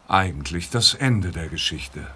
Eigentlich 0.06 0.70
das 0.70 0.94
Ende 0.94 1.32
der 1.32 1.48
Geschichte. 1.48 2.06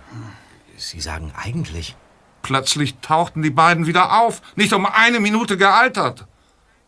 Sie 0.77 1.01
sagen 1.01 1.33
eigentlich? 1.37 1.97
Plötzlich 2.43 2.99
tauchten 2.99 3.43
die 3.43 3.51
beiden 3.51 3.87
wieder 3.87 4.21
auf, 4.21 4.43
nicht 4.55 4.73
um 4.73 4.87
eine 4.87 5.19
Minute 5.19 5.57
gealtert. 5.57 6.27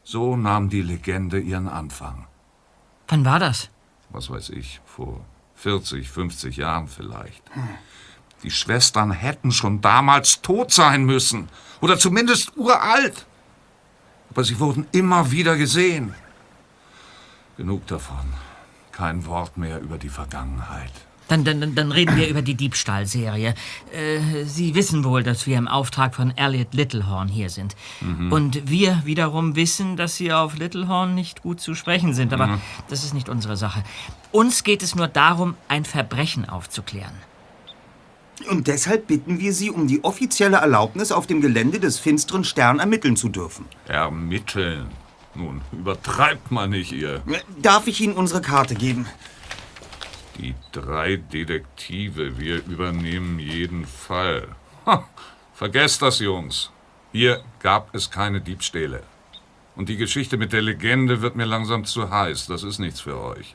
So 0.05 0.37
nahm 0.37 0.71
die 0.71 0.83
Legende 0.83 1.41
ihren 1.41 1.69
Anfang. 1.69 2.29
Wann 3.09 3.25
war 3.25 3.41
das? 3.41 3.71
Was 4.11 4.31
weiß 4.31 4.51
ich, 4.51 4.81
vor 4.87 5.25
40, 5.57 6.09
50 6.09 6.57
Jahren 6.57 6.87
vielleicht. 6.87 7.43
Die 8.45 8.53
Schwestern 8.53 9.11
hätten 9.11 9.51
schon 9.51 9.81
damals 9.81 10.41
tot 10.41 10.73
sein 10.73 11.05
müssen. 11.05 11.49
Oder 11.81 11.99
zumindest 11.99 12.57
uralt. 12.57 13.27
Aber 14.31 14.45
sie 14.45 14.59
wurden 14.61 14.87
immer 14.93 15.31
wieder 15.31 15.57
gesehen. 15.57 16.15
Genug 17.57 17.87
davon. 17.87 18.27
Kein 18.93 19.27
Wort 19.27 19.57
mehr 19.57 19.81
über 19.81 19.99
die 19.99 20.09
Vergangenheit. 20.09 20.93
Dann, 21.29 21.45
dann, 21.45 21.75
dann 21.75 21.93
reden 21.93 22.17
wir 22.17 22.27
über 22.29 22.41
die 22.41 22.55
Diebstahlserie. 22.55 23.55
Äh, 23.93 24.45
Sie 24.47 24.75
wissen 24.75 25.05
wohl, 25.05 25.23
dass 25.23 25.47
wir 25.47 25.59
im 25.59 25.69
Auftrag 25.69 26.15
von 26.15 26.35
Elliot 26.37 26.73
Littlehorn 26.73 27.29
hier 27.29 27.51
sind. 27.51 27.77
Mhm. 28.01 28.33
Und 28.33 28.71
wir 28.71 29.03
wiederum 29.05 29.55
wissen, 29.55 29.97
dass 29.99 30.17
Sie 30.17 30.33
auf 30.33 30.57
Littlehorn 30.57 31.15
nicht 31.15 31.43
gut 31.43 31.61
zu 31.61 31.75
sprechen 31.75 32.15
sind. 32.15 32.33
Aber 32.33 32.47
Mhm. 32.47 32.61
das 32.89 33.05
ist 33.05 33.13
nicht 33.13 33.29
unsere 33.29 33.59
Sache. 33.59 33.85
Uns 34.33 34.65
geht 34.65 34.83
es 34.83 34.95
nur 34.95 35.07
darum, 35.07 35.55
ein 35.69 35.85
Verbrechen 35.85 36.49
aufzuklären. 36.49 37.13
Und 38.49 38.67
deshalb 38.67 39.07
bitten 39.07 39.41
wir 39.41 39.53
Sie 39.53 39.71
um 39.71 39.87
die 39.87 40.05
offizielle 40.05 40.59
Erlaubnis, 40.59 41.13
auf 41.13 41.27
dem 41.27 41.41
Gelände 41.41 41.81
des 41.81 41.99
finsteren 41.99 42.45
Stern 42.45 42.79
ermitteln 42.79 43.17
zu 43.17 43.29
dürfen. 43.29 43.65
Ermitteln. 43.87 44.87
Nun, 45.35 45.61
übertreibt 45.73 46.51
man 46.51 46.71
nicht, 46.71 46.93
ihr. 46.93 47.23
Darf 47.61 47.87
ich 47.87 48.01
Ihnen 48.01 48.15
unsere 48.15 48.41
Karte 48.41 48.75
geben? 48.75 49.07
Die 50.39 50.55
drei 50.73 51.17
Detektive, 51.17 52.39
wir 52.39 52.65
übernehmen 52.65 53.39
jeden 53.39 53.87
Fall. 53.87 54.49
Ha, 54.87 55.09
vergesst 55.55 56.03
das, 56.03 56.21
Jungs. 56.21 56.71
Hier 57.13 57.43
gab 57.61 57.95
es 57.95 58.11
keine 58.11 58.41
Diebstähle. 58.41 59.03
Und 59.75 59.89
die 59.89 59.97
Geschichte 59.97 60.37
mit 60.37 60.53
der 60.53 60.63
Legende 60.63 61.23
wird 61.23 61.37
mir 61.37 61.45
langsam 61.45 61.85
zu 61.85 62.11
heiß. 62.11 62.47
Das 62.47 62.63
ist 62.63 62.79
nichts 62.79 63.01
für 63.01 63.21
euch. 63.21 63.55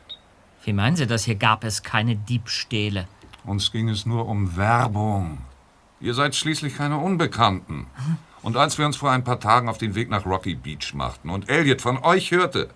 Wie 0.64 0.74
meinen 0.74 0.96
Sie 0.96 1.06
das? 1.06 1.26
Hier 1.26 1.36
gab 1.36 1.64
es 1.64 1.84
keine 1.84 2.16
Diebstähle. 2.16 3.08
Uns 3.46 3.72
ging 3.72 3.90
es 3.90 4.06
nur 4.06 4.28
um 4.28 4.56
Werbung. 4.56 5.40
Ihr 6.00 6.14
seid 6.14 6.36
schließlich 6.36 6.78
keine 6.78 6.98
Unbekannten. 6.98 7.88
Und 8.42 8.58
als 8.58 8.78
wir 8.78 8.86
uns 8.86 8.98
vor 8.98 9.12
ein 9.12 9.24
paar 9.24 9.40
Tagen 9.40 9.70
auf 9.70 9.78
den 9.78 9.96
Weg 9.96 10.10
nach 10.10 10.26
Rocky 10.26 10.56
Beach 10.56 10.94
machten 10.94 11.30
und 11.30 11.50
Elliot 11.50 11.82
von 11.82 11.98
euch 12.04 12.32
hörte, 12.32 12.70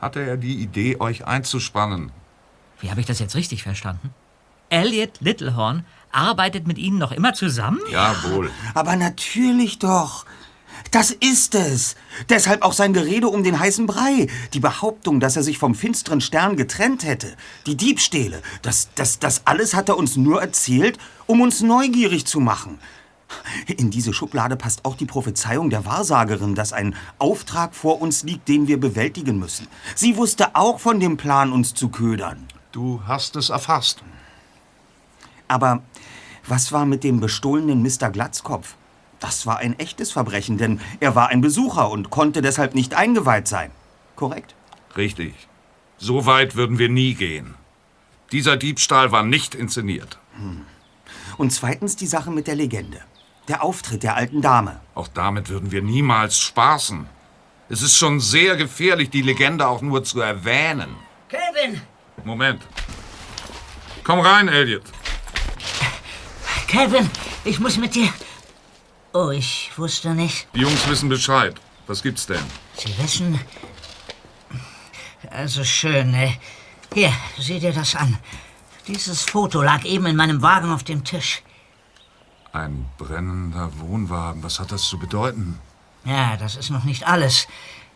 hatte 0.00 0.20
er 0.20 0.36
die 0.36 0.54
Idee, 0.54 0.98
euch 0.98 1.26
einzuspannen. 1.26 2.10
Wie 2.80 2.90
habe 2.90 3.00
ich 3.00 3.06
das 3.06 3.18
jetzt 3.18 3.36
richtig 3.36 3.62
verstanden? 3.62 4.14
Elliot 4.70 5.20
Littlehorn 5.20 5.84
arbeitet 6.12 6.66
mit 6.66 6.78
Ihnen 6.78 6.98
noch 6.98 7.12
immer 7.12 7.34
zusammen? 7.34 7.80
Jawohl. 7.90 8.50
Aber 8.74 8.96
natürlich 8.96 9.78
doch. 9.78 10.24
Das 10.90 11.12
ist 11.12 11.54
es. 11.54 11.94
Deshalb 12.28 12.62
auch 12.62 12.72
sein 12.72 12.92
Gerede 12.92 13.28
um 13.28 13.44
den 13.44 13.60
heißen 13.60 13.86
Brei. 13.86 14.26
Die 14.52 14.60
Behauptung, 14.60 15.20
dass 15.20 15.36
er 15.36 15.44
sich 15.44 15.56
vom 15.58 15.76
finsteren 15.76 16.20
Stern 16.20 16.56
getrennt 16.56 17.04
hätte. 17.04 17.36
Die 17.66 17.76
Diebstähle. 17.76 18.42
Das, 18.62 18.88
das, 18.96 19.20
das 19.20 19.42
alles 19.44 19.74
hat 19.74 19.88
er 19.88 19.96
uns 19.96 20.16
nur 20.16 20.40
erzählt, 20.40 20.98
um 21.26 21.40
uns 21.40 21.60
neugierig 21.60 22.26
zu 22.26 22.40
machen. 22.40 22.80
In 23.68 23.90
diese 23.90 24.12
Schublade 24.12 24.56
passt 24.56 24.84
auch 24.84 24.96
die 24.96 25.06
Prophezeiung 25.06 25.70
der 25.70 25.84
Wahrsagerin, 25.84 26.56
dass 26.56 26.72
ein 26.72 26.96
Auftrag 27.18 27.76
vor 27.76 28.00
uns 28.00 28.24
liegt, 28.24 28.48
den 28.48 28.66
wir 28.66 28.80
bewältigen 28.80 29.38
müssen. 29.38 29.68
Sie 29.94 30.16
wusste 30.16 30.56
auch 30.56 30.80
von 30.80 30.98
dem 30.98 31.16
Plan, 31.16 31.52
uns 31.52 31.72
zu 31.72 31.90
ködern. 31.90 32.48
Du 32.72 33.00
hast 33.06 33.36
es 33.36 33.50
erfasst. 33.50 34.02
Aber 35.46 35.82
was 36.48 36.72
war 36.72 36.86
mit 36.86 37.04
dem 37.04 37.20
bestohlenen 37.20 37.82
Mr. 37.82 38.10
Glatzkopf? 38.10 38.74
Das 39.20 39.46
war 39.46 39.58
ein 39.58 39.78
echtes 39.78 40.10
Verbrechen, 40.10 40.56
denn 40.56 40.80
er 40.98 41.14
war 41.14 41.28
ein 41.28 41.42
Besucher 41.42 41.90
und 41.90 42.10
konnte 42.10 42.40
deshalb 42.42 42.74
nicht 42.74 42.94
eingeweiht 42.94 43.46
sein. 43.46 43.70
Korrekt? 44.16 44.54
Richtig. 44.96 45.34
So 45.98 46.24
weit 46.24 46.56
würden 46.56 46.78
wir 46.78 46.88
nie 46.88 47.14
gehen. 47.14 47.54
Dieser 48.32 48.56
Diebstahl 48.56 49.12
war 49.12 49.22
nicht 49.22 49.54
inszeniert. 49.54 50.18
Hm. 50.36 50.64
Und 51.36 51.52
zweitens 51.52 51.96
die 51.96 52.06
Sache 52.06 52.30
mit 52.30 52.46
der 52.46 52.54
Legende. 52.54 53.00
Der 53.48 53.62
Auftritt 53.62 54.02
der 54.02 54.16
alten 54.16 54.40
Dame. 54.40 54.80
Auch 54.94 55.08
damit 55.08 55.48
würden 55.48 55.70
wir 55.70 55.82
niemals 55.82 56.38
spaßen. 56.38 57.06
Es 57.68 57.82
ist 57.82 57.96
schon 57.96 58.20
sehr 58.20 58.56
gefährlich, 58.56 59.10
die 59.10 59.22
Legende 59.22 59.66
auch 59.66 59.82
nur 59.82 60.02
zu 60.02 60.20
erwähnen. 60.20 60.96
Kevin! 61.28 61.80
Moment. 62.24 62.62
Komm 64.02 64.20
rein, 64.20 64.48
Elliot. 64.48 64.82
Kevin, 66.66 67.10
ich 67.44 67.60
muss 67.60 67.76
mit 67.76 67.94
dir. 67.94 68.08
Oh, 69.12 69.30
ich 69.30 69.72
wusste 69.76 70.14
nicht. 70.14 70.46
Die 70.54 70.60
Jungs 70.60 70.88
wissen 70.88 71.08
Bescheid. 71.08 71.60
Was 71.86 72.02
gibt's 72.02 72.26
denn? 72.26 72.44
Sie 72.76 72.96
wissen. 72.98 73.40
Also 75.30 75.64
schön, 75.64 76.12
ne? 76.12 76.36
Hier, 76.94 77.12
sieh 77.38 77.58
dir 77.58 77.72
das 77.72 77.96
an. 77.96 78.18
Dieses 78.86 79.22
Foto 79.22 79.62
lag 79.62 79.84
eben 79.84 80.06
in 80.06 80.16
meinem 80.16 80.42
Wagen 80.42 80.72
auf 80.72 80.84
dem 80.84 81.04
Tisch. 81.04 81.42
Ein 82.52 82.86
brennender 82.98 83.70
Wohnwagen. 83.80 84.42
Was 84.42 84.60
hat 84.60 84.70
das 84.70 84.82
zu 84.82 84.98
bedeuten? 84.98 85.58
Ja, 86.04 86.36
das 86.36 86.56
ist 86.56 86.70
noch 86.70 86.84
nicht 86.84 87.06
alles. 87.06 87.48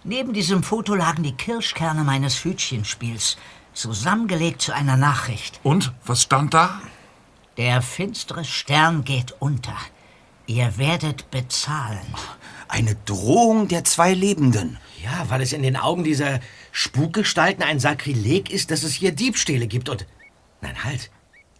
Neben 0.03 0.33
diesem 0.33 0.63
Foto 0.63 0.95
lagen 0.95 1.23
die 1.23 1.33
Kirschkerne 1.33 2.05
meines 2.05 2.45
Hütchenspiels, 2.45 3.37
zusammengelegt 3.73 4.61
zu 4.63 4.73
einer 4.75 4.97
Nachricht. 4.97 5.61
Und? 5.63 5.93
Was 6.05 6.23
stand 6.23 6.55
da? 6.55 6.81
Der 7.57 7.83
finstere 7.83 8.45
Stern 8.45 9.05
geht 9.05 9.35
unter. 9.39 9.77
Ihr 10.47 10.77
werdet 10.77 11.31
bezahlen. 11.31 12.07
Eine 12.69 12.97
Drohung 13.07 13.69
der 13.69 13.85
zwei 13.85 14.13
Lebenden. 14.13 14.79
Ja, 15.03 15.31
weil 15.31 15.41
es 15.41 15.53
in 15.53 15.63
den 15.63 15.77
Augen 15.77 16.05
dieser 16.05 16.41
Spukgestalten 16.73 17.63
ein 17.63 17.81
Sakrileg 17.81 18.51
ist, 18.51 18.71
dass 18.71 18.83
es 18.83 18.93
hier 18.95 19.13
Diebstähle 19.13 19.67
gibt 19.67 19.89
und... 19.89 20.07
Nein, 20.61 20.85
halt. 20.85 21.11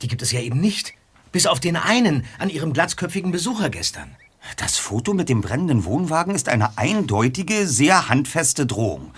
Die 0.03 0.09
gibt 0.09 0.23
es 0.23 0.33
ja 0.33 0.41
eben 0.41 0.61
nicht. 0.61 0.93
Bis 1.33 1.47
auf 1.47 1.61
den 1.61 1.77
einen 1.77 2.25
an 2.39 2.51
ihrem 2.51 2.73
glatzköpfigen 2.73 3.33
Besucher 3.33 3.71
gestern. 3.71 4.17
Das 4.57 4.77
Foto 4.77 5.15
mit 5.15 5.29
dem 5.29 5.41
brennenden 5.41 5.85
Wohnwagen 5.85 6.35
ist 6.35 6.49
eine 6.49 6.77
eindeutige, 6.77 7.67
sehr 7.67 8.09
handfeste 8.09 8.67
Drohung. 8.67 9.13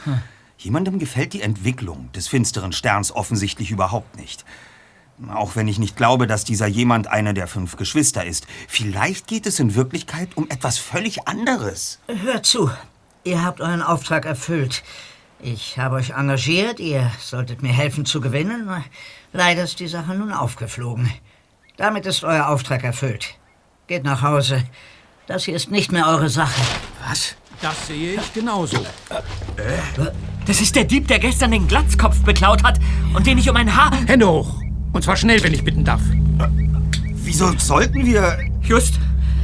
Jemandem 0.59 0.99
gefällt 0.99 1.33
die 1.33 1.43
Entwicklung 1.43 2.11
des 2.12 2.29
finsteren 2.29 2.73
Sterns 2.73 3.11
offensichtlich 3.11 3.71
überhaupt 3.71 4.17
nicht. 4.17 4.45
Auch 5.33 5.57
wenn 5.57 5.67
ich 5.67 5.79
nicht 5.79 5.97
glaube, 5.97 6.27
dass 6.27 6.45
dieser 6.45 6.67
jemand 6.67 7.09
eine 7.09 7.33
der 7.33 7.47
fünf 7.47 7.77
Geschwister 7.77 8.25
ist. 8.25 8.47
Vielleicht 8.69 9.27
geht 9.27 9.47
es 9.47 9.59
in 9.59 9.75
Wirklichkeit 9.75 10.37
um 10.37 10.49
etwas 10.51 10.79
völlig 10.79 11.27
anderes. 11.27 12.01
Hört 12.07 12.45
zu. 12.45 12.71
Ihr 13.25 13.43
habt 13.43 13.61
euren 13.61 13.83
Auftrag 13.83 14.27
erfüllt. 14.27 14.83
Ich 15.41 15.79
habe 15.79 15.97
euch 15.97 16.11
engagiert, 16.11 16.81
ihr 16.81 17.11
solltet 17.21 17.62
mir 17.62 17.73
helfen 17.73 18.07
zu 18.07 18.21
gewinnen. 18.21 18.69
Leider 19.33 19.64
ist 19.64 19.81
die 19.81 19.89
Sache 19.89 20.14
nun 20.14 20.33
aufgeflogen. 20.33 21.12
Damit 21.77 22.07
ist 22.07 22.25
euer 22.25 22.49
Auftrag 22.49 22.85
erfüllt. 22.85 23.35
Geht 23.87 24.05
nach 24.05 24.23
Hause. 24.23 24.64
Das 25.27 25.45
hier 25.45 25.57
ist 25.57 25.71
nicht 25.71 25.93
mehr 25.93 26.07
eure 26.07 26.29
Sache. 26.29 26.61
Was? 27.09 27.37
Das 27.61 27.87
sehe 27.87 28.14
ich 28.14 28.33
genauso. 28.33 28.85
Das 30.47 30.61
ist 30.61 30.77
der 30.77 30.85
Dieb, 30.85 31.09
der 31.09 31.19
gestern 31.19 31.51
den 31.51 31.67
Glatzkopf 31.67 32.23
beklaut 32.23 32.62
hat 32.62 32.79
und 33.14 33.27
den 33.27 33.39
ich 33.39 33.49
um 33.49 33.57
ein 33.57 33.75
Haar... 33.75 33.91
Hände 34.07 34.29
hoch! 34.29 34.66
Und 34.97 35.03
zwar 35.03 35.16
schnell, 35.16 35.44
wenn 35.44 35.53
ich 35.53 35.62
bitten 35.62 35.84
darf. 35.84 36.01
Wieso 37.16 37.53
sollten 37.59 38.07
wir... 38.07 38.38
Just, 38.62 38.99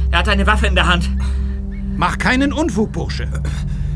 er 0.09 0.17
hat 0.17 0.27
eine 0.27 0.47
Waffe 0.47 0.65
in 0.65 0.73
der 0.73 0.87
Hand. 0.87 1.07
Mach 1.95 2.17
keinen 2.17 2.51
Unfug, 2.51 2.91
Bursche. 2.91 3.27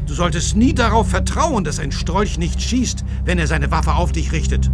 Du 0.06 0.14
solltest 0.14 0.56
nie 0.56 0.76
darauf 0.76 1.10
vertrauen, 1.10 1.64
dass 1.64 1.80
ein 1.80 1.92
Strolch 1.92 2.38
nicht 2.38 2.62
schießt, 2.62 3.04
wenn 3.26 3.40
er 3.40 3.48
seine 3.48 3.72
Waffe 3.72 3.96
auf 3.96 4.12
dich 4.12 4.34
richtet. 4.34 4.70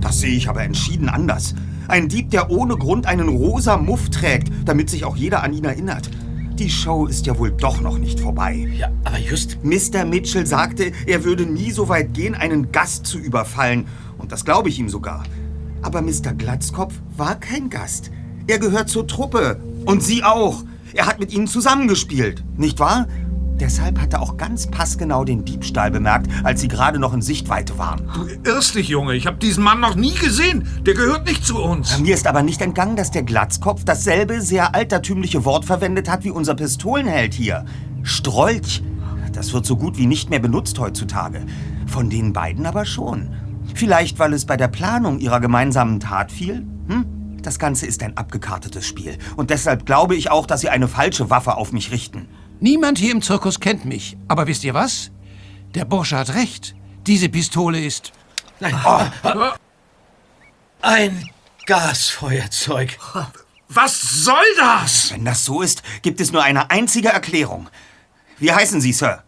Das 0.00 0.18
sehe 0.18 0.34
ich 0.34 0.48
aber 0.48 0.64
entschieden 0.64 1.08
anders. 1.08 1.54
Ein 1.86 2.08
Dieb, 2.08 2.30
der 2.30 2.50
ohne 2.50 2.74
Grund 2.74 3.06
einen 3.06 3.28
rosa 3.28 3.76
Muff 3.76 4.10
trägt, 4.10 4.50
damit 4.64 4.90
sich 4.90 5.04
auch 5.04 5.14
jeder 5.14 5.44
an 5.44 5.52
ihn 5.52 5.64
erinnert. 5.64 6.10
Die 6.58 6.68
Show 6.68 7.06
ist 7.06 7.26
ja 7.26 7.38
wohl 7.38 7.52
doch 7.52 7.80
noch 7.80 7.98
nicht 7.98 8.18
vorbei. 8.18 8.68
Ja, 8.76 8.90
aber 9.04 9.20
just. 9.20 9.58
Mr. 9.62 10.04
Mitchell 10.04 10.46
sagte, 10.46 10.90
er 11.06 11.22
würde 11.22 11.46
nie 11.46 11.70
so 11.70 11.88
weit 11.88 12.12
gehen, 12.12 12.34
einen 12.34 12.72
Gast 12.72 13.06
zu 13.06 13.18
überfallen. 13.18 13.86
Und 14.18 14.32
das 14.32 14.44
glaube 14.44 14.68
ich 14.68 14.80
ihm 14.80 14.88
sogar. 14.88 15.22
Aber 15.84 16.00
Mr. 16.00 16.32
Glatzkopf 16.32 16.94
war 17.14 17.34
kein 17.34 17.68
Gast. 17.68 18.10
Er 18.46 18.58
gehört 18.58 18.88
zur 18.88 19.06
Truppe. 19.06 19.60
Und 19.84 20.02
Sie 20.02 20.24
auch. 20.24 20.64
Er 20.94 21.06
hat 21.06 21.20
mit 21.20 21.30
Ihnen 21.30 21.46
zusammengespielt, 21.46 22.42
nicht 22.56 22.80
wahr? 22.80 23.06
Deshalb 23.60 24.00
hat 24.00 24.14
er 24.14 24.22
auch 24.22 24.38
ganz 24.38 24.66
passgenau 24.66 25.24
den 25.24 25.44
Diebstahl 25.44 25.90
bemerkt, 25.90 26.28
als 26.42 26.62
Sie 26.62 26.68
gerade 26.68 26.98
noch 26.98 27.12
in 27.12 27.20
Sichtweite 27.20 27.76
waren. 27.76 28.10
Du 28.14 28.50
irrst 28.50 28.74
dich, 28.74 28.88
Junge. 28.88 29.14
Ich 29.14 29.26
habe 29.26 29.36
diesen 29.36 29.62
Mann 29.62 29.80
noch 29.80 29.94
nie 29.94 30.14
gesehen. 30.14 30.66
Der 30.86 30.94
gehört 30.94 31.26
nicht 31.26 31.44
zu 31.44 31.62
uns. 31.62 31.98
Mir 31.98 32.14
ist 32.14 32.26
aber 32.26 32.42
nicht 32.42 32.62
entgangen, 32.62 32.96
dass 32.96 33.10
der 33.10 33.22
Glatzkopf 33.22 33.84
dasselbe 33.84 34.40
sehr 34.40 34.74
altertümliche 34.74 35.44
Wort 35.44 35.66
verwendet 35.66 36.08
hat 36.08 36.24
wie 36.24 36.30
unser 36.30 36.54
Pistolenheld 36.54 37.34
hier. 37.34 37.66
Strolch. 38.02 38.82
Das 39.34 39.52
wird 39.52 39.66
so 39.66 39.76
gut 39.76 39.98
wie 39.98 40.06
nicht 40.06 40.30
mehr 40.30 40.40
benutzt 40.40 40.78
heutzutage. 40.78 41.44
Von 41.86 42.08
den 42.08 42.32
beiden 42.32 42.64
aber 42.64 42.86
schon. 42.86 43.28
Vielleicht, 43.74 44.18
weil 44.18 44.32
es 44.32 44.46
bei 44.46 44.56
der 44.56 44.68
Planung 44.68 45.18
ihrer 45.18 45.40
gemeinsamen 45.40 46.00
Tat 46.00 46.30
fiel? 46.30 46.66
Hm? 46.88 47.38
Das 47.42 47.58
Ganze 47.58 47.86
ist 47.86 48.02
ein 48.02 48.16
abgekartetes 48.16 48.86
Spiel. 48.86 49.18
Und 49.36 49.50
deshalb 49.50 49.84
glaube 49.84 50.14
ich 50.14 50.30
auch, 50.30 50.46
dass 50.46 50.62
sie 50.62 50.70
eine 50.70 50.88
falsche 50.88 51.28
Waffe 51.28 51.56
auf 51.56 51.72
mich 51.72 51.90
richten. 51.90 52.28
Niemand 52.60 52.98
hier 52.98 53.12
im 53.12 53.20
Zirkus 53.20 53.60
kennt 53.60 53.84
mich. 53.84 54.16
Aber 54.28 54.46
wisst 54.46 54.64
ihr 54.64 54.72
was? 54.72 55.10
Der 55.74 55.84
Bursche 55.84 56.16
hat 56.16 56.34
recht. 56.34 56.74
Diese 57.06 57.28
Pistole 57.28 57.84
ist... 57.84 58.12
Nein. 58.60 58.74
Oh. 58.86 59.02
Ein 60.80 61.28
Gasfeuerzeug. 61.66 62.96
Was 63.68 64.00
soll 64.00 64.36
das? 64.58 65.12
Wenn 65.12 65.24
das 65.24 65.44
so 65.44 65.60
ist, 65.60 65.82
gibt 66.02 66.20
es 66.20 66.30
nur 66.30 66.44
eine 66.44 66.70
einzige 66.70 67.08
Erklärung. 67.08 67.68
Wie 68.38 68.52
heißen 68.52 68.80
Sie, 68.80 68.92
Sir? 68.92 69.23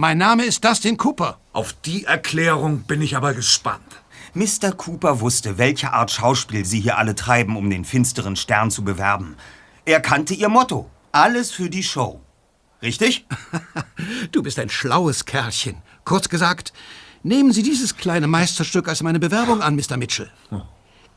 Mein 0.00 0.16
Name 0.16 0.46
ist 0.46 0.64
Dustin 0.64 0.96
Cooper. 0.96 1.38
Auf 1.52 1.74
die 1.74 2.04
Erklärung 2.04 2.84
bin 2.84 3.02
ich 3.02 3.16
aber 3.18 3.34
gespannt. 3.34 4.00
Mr. 4.32 4.72
Cooper 4.72 5.20
wusste, 5.20 5.58
welche 5.58 5.92
Art 5.92 6.10
Schauspiel 6.10 6.64
Sie 6.64 6.80
hier 6.80 6.96
alle 6.96 7.14
treiben, 7.14 7.54
um 7.54 7.68
den 7.68 7.84
finsteren 7.84 8.34
Stern 8.34 8.70
zu 8.70 8.82
bewerben. 8.82 9.36
Er 9.84 10.00
kannte 10.00 10.32
Ihr 10.32 10.48
Motto. 10.48 10.88
Alles 11.12 11.50
für 11.50 11.68
die 11.68 11.82
Show. 11.82 12.18
Richtig? 12.80 13.26
du 14.32 14.42
bist 14.42 14.58
ein 14.58 14.70
schlaues 14.70 15.26
Kerlchen. 15.26 15.76
Kurz 16.06 16.30
gesagt, 16.30 16.72
nehmen 17.22 17.52
Sie 17.52 17.62
dieses 17.62 17.98
kleine 17.98 18.26
Meisterstück 18.26 18.88
als 18.88 19.02
meine 19.02 19.18
Bewerbung 19.18 19.60
an, 19.60 19.76
Mr. 19.76 19.98
Mitchell. 19.98 20.30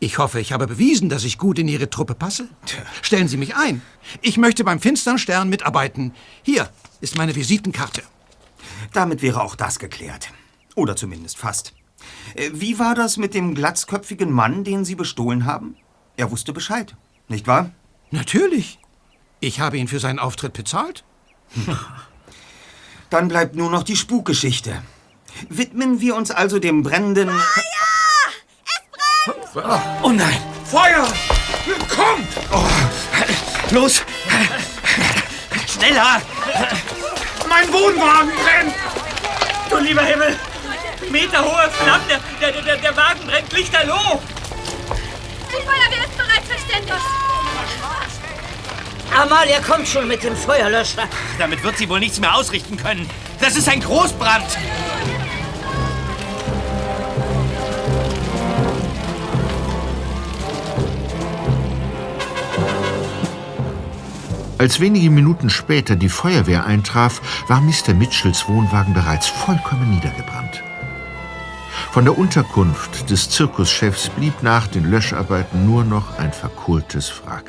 Ich 0.01 0.17
hoffe, 0.17 0.41
ich 0.41 0.51
habe 0.51 0.67
bewiesen, 0.67 1.07
dass 1.07 1.23
ich 1.23 1.37
gut 1.37 1.57
in 1.57 1.69
Ihre 1.69 1.89
Truppe 1.89 2.15
passe. 2.15 2.49
Stellen 3.01 3.29
Sie 3.29 3.37
mich 3.37 3.55
ein. 3.55 3.81
Ich 4.19 4.35
möchte 4.35 4.65
beim 4.65 4.81
Finstern 4.81 5.19
Stern 5.19 5.47
mitarbeiten. 5.47 6.13
Hier 6.41 6.69
ist 6.99 7.15
meine 7.15 7.33
Visitenkarte. 7.33 8.03
Damit 8.91 9.21
wäre 9.21 9.41
auch 9.41 9.55
das 9.55 9.79
geklärt. 9.79 10.31
Oder 10.75 10.95
zumindest 10.95 11.37
fast. 11.37 11.73
Äh, 12.35 12.49
Wie 12.53 12.79
war 12.79 12.95
das 12.95 13.17
mit 13.17 13.33
dem 13.33 13.55
glatzköpfigen 13.55 14.31
Mann, 14.31 14.63
den 14.63 14.85
Sie 14.85 14.95
bestohlen 14.95 15.45
haben? 15.45 15.75
Er 16.17 16.31
wusste 16.31 16.53
Bescheid, 16.53 16.95
nicht 17.27 17.47
wahr? 17.47 17.71
Natürlich. 18.11 18.79
Ich 19.39 19.59
habe 19.59 19.77
ihn 19.77 19.87
für 19.87 19.99
seinen 19.99 20.19
Auftritt 20.19 20.53
bezahlt. 20.53 21.03
Dann 23.09 23.27
bleibt 23.27 23.55
nur 23.55 23.69
noch 23.69 23.83
die 23.83 23.95
Spukgeschichte. 23.95 24.81
Widmen 25.49 25.99
wir 25.99 26.15
uns 26.15 26.31
also 26.31 26.59
dem 26.59 26.83
brennenden... 26.83 27.29
Oh 30.01 30.11
nein! 30.11 30.39
Feuer! 30.65 31.07
Kommt! 31.89 32.27
Oh, 32.51 32.65
los! 33.71 34.01
Schneller! 35.67 36.21
Mein 37.53 37.71
Wohnwagen 37.71 38.31
brennt! 38.31 38.73
Du 39.69 39.77
lieber 39.77 40.01
Himmel! 40.01 40.35
Meterhohe 41.11 41.69
Flammen! 41.69 42.01
Der, 42.09 42.51
der, 42.51 42.61
der, 42.63 42.77
der 42.77 42.97
Wagen 42.97 43.27
brennt 43.27 43.53
lichterloh! 43.53 44.19
Die 45.49 45.61
Feuerwehr 45.63 46.03
ist 46.03 46.17
bereits 46.17 46.47
verständigt. 46.47 47.05
Amalia 49.15 49.59
kommt 49.59 49.87
schon 49.87 50.07
mit 50.07 50.23
dem 50.23 50.35
Feuerlöscher. 50.35 51.07
Damit 51.37 51.63
wird 51.63 51.77
sie 51.77 51.87
wohl 51.89 51.99
nichts 51.99 52.19
mehr 52.19 52.33
ausrichten 52.33 52.75
können. 52.75 53.07
Das 53.39 53.55
ist 53.55 53.69
ein 53.69 53.81
Großbrand. 53.81 54.57
Als 64.63 64.79
wenige 64.79 65.09
Minuten 65.09 65.49
später 65.49 65.97
die 65.97 66.07
Feuerwehr 66.07 66.65
eintraf, 66.65 67.21
war 67.49 67.59
Mr. 67.59 67.93
Mitchells 67.93 68.47
Wohnwagen 68.47 68.93
bereits 68.93 69.27
vollkommen 69.27 69.89
niedergebrannt. 69.89 70.63
Von 71.91 72.05
der 72.05 72.17
Unterkunft 72.17 73.09
des 73.09 73.29
Zirkuschefs 73.29 74.07
blieb 74.07 74.41
nach 74.41 74.67
den 74.67 74.89
Löscharbeiten 74.89 75.65
nur 75.65 75.83
noch 75.83 76.17
ein 76.17 76.31
verkohltes 76.31 77.11
Wrack. 77.25 77.43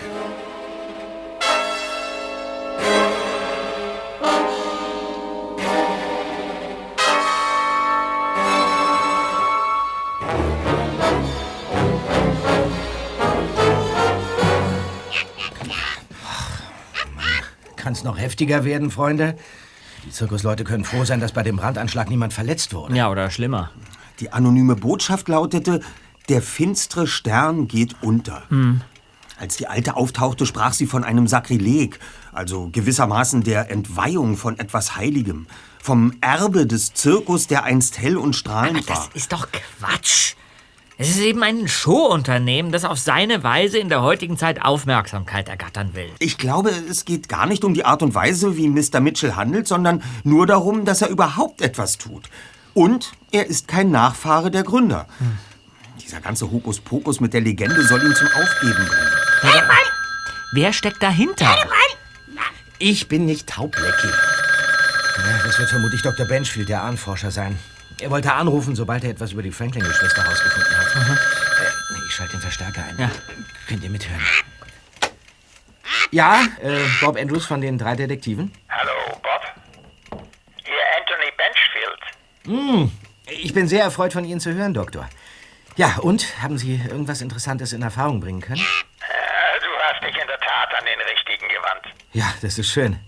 Es 17.94 18.04
noch 18.04 18.18
heftiger 18.18 18.64
werden, 18.64 18.90
Freunde? 18.90 19.36
Die 20.04 20.10
Zirkusleute 20.10 20.64
können 20.64 20.84
froh 20.84 21.04
sein, 21.04 21.20
dass 21.20 21.32
bei 21.32 21.42
dem 21.42 21.56
Brandanschlag 21.56 22.10
niemand 22.10 22.32
verletzt 22.32 22.74
wurde. 22.74 22.94
Ja, 22.94 23.10
oder 23.10 23.30
schlimmer. 23.30 23.70
Die 24.20 24.32
anonyme 24.32 24.76
Botschaft 24.76 25.28
lautete, 25.28 25.80
der 26.28 26.42
finstere 26.42 27.06
Stern 27.06 27.68
geht 27.68 27.96
unter. 28.02 28.42
Hm. 28.48 28.82
Als 29.38 29.56
die 29.56 29.66
Alte 29.66 29.96
auftauchte, 29.96 30.46
sprach 30.46 30.72
sie 30.72 30.86
von 30.86 31.02
einem 31.02 31.26
Sakrileg, 31.26 31.98
also 32.32 32.68
gewissermaßen 32.70 33.42
der 33.42 33.70
Entweihung 33.70 34.36
von 34.36 34.58
etwas 34.58 34.96
Heiligem, 34.96 35.46
vom 35.82 36.14
Erbe 36.20 36.66
des 36.66 36.94
Zirkus, 36.94 37.46
der 37.46 37.64
einst 37.64 37.98
hell 37.98 38.16
und 38.16 38.36
strahlend 38.36 38.88
war. 38.88 39.08
Ist 39.14 39.32
doch 39.32 39.48
Quatsch. 39.50 40.34
Es 40.96 41.10
ist 41.10 41.18
eben 41.18 41.42
ein 41.42 41.66
Showunternehmen, 41.66 42.70
das 42.70 42.84
auf 42.84 42.98
seine 42.98 43.42
Weise 43.42 43.78
in 43.78 43.88
der 43.88 44.02
heutigen 44.02 44.38
Zeit 44.38 44.62
Aufmerksamkeit 44.62 45.48
ergattern 45.48 45.90
will. 45.94 46.08
Ich 46.20 46.38
glaube, 46.38 46.70
es 46.70 47.04
geht 47.04 47.28
gar 47.28 47.46
nicht 47.46 47.64
um 47.64 47.74
die 47.74 47.84
Art 47.84 48.02
und 48.02 48.14
Weise, 48.14 48.56
wie 48.56 48.68
Mr. 48.68 49.00
Mitchell 49.00 49.34
handelt, 49.34 49.66
sondern 49.66 50.04
nur 50.22 50.46
darum, 50.46 50.84
dass 50.84 51.02
er 51.02 51.08
überhaupt 51.08 51.62
etwas 51.62 51.98
tut. 51.98 52.28
Und 52.74 53.12
er 53.32 53.46
ist 53.46 53.66
kein 53.66 53.90
Nachfahre 53.90 54.52
der 54.52 54.62
Gründer. 54.62 55.08
Dieser 56.00 56.20
ganze 56.20 56.50
Hokuspokus 56.50 57.20
mit 57.20 57.34
der 57.34 57.40
Legende 57.40 57.82
soll 57.84 58.04
ihn 58.04 58.14
zum 58.14 58.28
Aufgeben 58.28 58.86
bringen. 58.86 59.52
Wer 60.52 60.72
steckt 60.72 61.02
dahinter? 61.02 61.56
Ich 62.78 63.08
bin 63.08 63.26
nicht 63.26 63.48
taublecki. 63.48 64.06
Ja, 64.06 65.44
das 65.44 65.58
wird 65.58 65.70
vermutlich 65.70 66.02
Dr. 66.02 66.26
Benchfield, 66.26 66.68
der 66.68 66.84
Ahnforscher, 66.84 67.32
sein. 67.32 67.58
Er 68.00 68.10
wollte 68.10 68.32
anrufen, 68.32 68.74
sobald 68.74 69.04
er 69.04 69.10
etwas 69.10 69.32
über 69.32 69.42
die 69.42 69.52
Franklin-Geschwister 69.52 70.22
herausgefunden 70.22 70.76
hat. 70.76 71.18
Äh, 71.18 72.06
ich 72.08 72.14
schalte 72.14 72.32
den 72.32 72.40
Verstärker 72.40 72.84
ein. 72.84 72.98
Ja. 72.98 73.10
Könnt 73.68 73.82
ihr 73.82 73.90
mithören? 73.90 74.20
Ja, 76.10 76.42
äh, 76.62 76.80
Bob 77.00 77.16
Andrews 77.16 77.46
von 77.46 77.60
den 77.60 77.78
drei 77.78 77.96
Detektiven. 77.96 78.52
Hallo, 78.68 79.18
Bob. 79.22 80.22
Hier 80.64 80.74
Anthony 80.98 81.32
Benchfield. 81.36 82.02
Hm, 82.46 82.92
ich 83.26 83.54
bin 83.54 83.68
sehr 83.68 83.82
erfreut, 83.84 84.12
von 84.12 84.24
Ihnen 84.24 84.40
zu 84.40 84.52
hören, 84.52 84.74
Doktor. 84.74 85.08
Ja, 85.76 85.96
und? 86.02 86.40
Haben 86.42 86.58
Sie 86.58 86.80
irgendwas 86.88 87.20
Interessantes 87.20 87.72
in 87.72 87.82
Erfahrung 87.82 88.20
bringen 88.20 88.40
können? 88.40 88.60
Äh, 88.60 89.60
du 89.60 89.66
hast 89.82 90.02
dich 90.04 90.20
in 90.20 90.26
der 90.28 90.38
Tat 90.38 90.74
an 90.78 90.84
den 90.84 91.00
Richtigen 91.00 91.48
gewandt. 91.48 91.86
Ja, 92.12 92.32
das 92.42 92.58
ist 92.58 92.68
schön. 92.70 92.98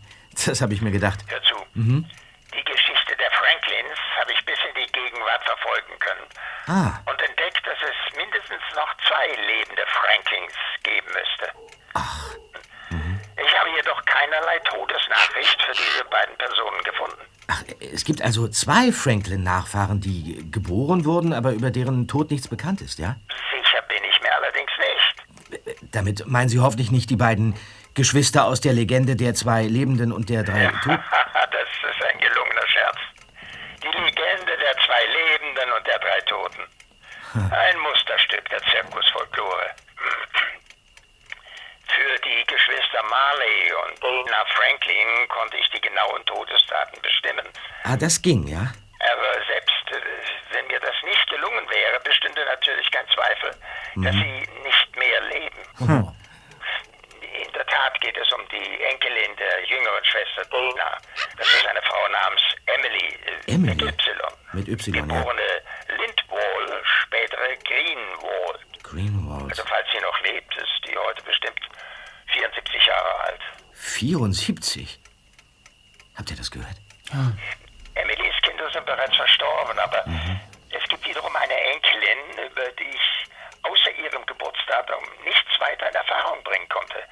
Das 0.44 0.60
habe 0.60 0.74
ich 0.74 0.82
mir 0.82 0.90
gedacht. 0.90 1.20
Hör 1.28 1.42
zu. 1.42 1.54
Mhm. 1.74 2.04
Die 2.52 2.64
Geschichte 2.64 3.14
der 3.18 3.30
Franklins 3.30 3.98
habe 4.18 4.32
ich 4.32 4.44
bis 4.44 4.58
in 4.68 4.74
die 4.82 4.90
Gegenwart 4.92 5.44
verfolgen 5.44 5.96
können. 6.00 6.26
Ah, 6.66 6.98
Und 7.06 7.20
entdeckt, 7.22 7.64
dass 7.64 7.78
es 7.82 8.16
mindestens 8.16 8.62
noch 8.74 8.90
zwei 9.08 9.26
lebende 9.46 9.82
Franklins 9.86 10.52
geben 10.82 11.06
müsste. 11.06 11.52
Ich 13.38 13.58
habe 13.60 13.70
jedoch 13.76 14.04
keinerlei 14.04 14.58
Todesnachricht 14.60 15.62
für 15.62 15.72
diese 15.72 16.04
beiden 16.10 16.36
Personen 16.38 16.82
gefunden. 16.84 17.22
es 17.94 18.04
gibt 18.04 18.22
also 18.22 18.48
zwei 18.48 18.90
Franklin-Nachfahren, 18.92 20.00
die 20.00 20.50
geboren 20.50 21.04
wurden, 21.04 21.32
aber 21.32 21.52
über 21.52 21.70
deren 21.70 22.08
Tod 22.08 22.30
nichts 22.30 22.48
bekannt 22.48 22.80
ist, 22.80 22.98
ja? 22.98 23.16
Sicher 23.50 23.82
bin 23.88 24.02
ich 24.08 24.20
mir 24.22 24.34
allerdings 24.34 24.70
nicht. 24.78 25.92
Damit 25.92 26.26
meinen 26.26 26.48
Sie 26.48 26.58
hoffentlich 26.60 26.90
nicht 26.90 27.10
die 27.10 27.16
beiden 27.16 27.54
Geschwister 27.94 28.44
aus 28.44 28.60
der 28.60 28.72
Legende 28.72 29.16
der 29.16 29.34
zwei 29.34 29.62
Lebenden 29.62 30.12
und 30.12 30.28
der 30.28 30.42
drei 30.42 30.66
Toten? 30.66 30.88
das 31.34 31.68
ist 31.90 32.04
ein 32.04 32.18
gelungener 32.18 32.66
Scherz. 32.66 32.98
Die 33.82 33.98
Legende 33.98 34.52
der 34.58 34.74
zwei 34.84 35.02
Lebenden 35.06 35.72
und 35.72 35.86
der 35.86 35.98
drei 35.98 36.20
Toten. 36.22 36.45
Ein 37.50 37.78
Musterstück 37.80 38.48
der 38.48 38.60
Zirkusfolklore. 38.62 39.70
Für 41.88 42.18
die 42.20 42.44
Geschwister 42.46 43.02
Marley 43.08 43.72
und 43.86 44.02
Dana 44.02 44.44
Franklin 44.54 45.28
konnte 45.28 45.56
ich 45.56 45.68
die 45.70 45.80
genauen 45.80 46.24
Todesdaten 46.26 47.00
bestimmen. 47.02 47.46
Ah, 47.84 47.96
das 47.96 48.20
ging, 48.20 48.46
ja? 48.46 48.72
Aber 49.00 49.44
selbst 49.46 49.90
äh, 49.92 50.00
wenn 50.52 50.66
mir 50.66 50.80
das 50.80 50.94
nicht 51.04 51.28
gelungen 51.30 51.68
wäre, 51.70 52.00
bestünde 52.00 52.44
natürlich 52.44 52.90
kein 52.90 53.06
Zweifel, 53.08 53.50
dass 53.96 54.14
Mhm. 54.14 54.20
sie 54.22 54.48
nicht 54.64 54.96
mehr 54.96 55.20
leben. 55.22 55.58
Oh. 55.80 56.12
In 57.42 57.52
der 57.52 57.66
Tat 57.66 58.00
geht 58.00 58.16
es 58.16 58.32
um 58.32 58.40
die 58.48 58.82
Enkelin 58.82 59.36
der 59.36 59.64
jüngeren 59.66 60.04
Schwester 60.04 60.44
Dana. 60.50 60.98
Das 61.36 61.46
ist 61.46 61.66
eine 61.66 61.82
Frau 61.82 62.08
namens 62.08 62.42
Emily, 62.66 63.18
äh, 63.46 63.52
Emily? 63.52 63.84
mit 63.84 64.06
Y. 64.06 64.16
Mit 64.52 64.68
Y, 64.68 64.94
ja. 64.94 65.02
Geborene 65.02 65.62
Lindwall, 65.88 66.82
spätere 67.02 67.56
Greenwald. 67.64 68.82
Greenwald. 68.82 69.50
Also 69.50 69.64
falls 69.66 69.86
sie 69.92 70.00
noch 70.00 70.20
lebt, 70.22 70.56
ist 70.56 70.80
die 70.86 70.96
heute 70.96 71.22
bestimmt 71.24 71.60
74 72.32 72.86
Jahre 72.86 73.20
alt. 73.26 73.40
74? 73.74 74.98
Habt 76.16 76.30
ihr 76.30 76.36
das 76.36 76.50
gehört? 76.50 76.76
Emilys 77.94 78.34
Kinder 78.42 78.70
sind 78.70 78.86
bereits 78.86 79.14
verstorben, 79.16 79.78
aber 79.78 80.04
es 80.70 80.88
gibt 80.88 81.06
wiederum 81.06 81.34
eine 81.36 81.54
Enkelin, 81.54 82.50
über 82.50 82.66
die 82.72 82.90
ich 82.90 83.26
außer 83.68 83.90
ihrem 83.98 84.24
Geburtsdatum 84.26 85.02
nichts 85.24 85.60
weiter 85.60 85.88
in 85.88 85.94
Erfahrung 85.94 86.42
bringen 86.44 86.68
konnte. 86.68 87.02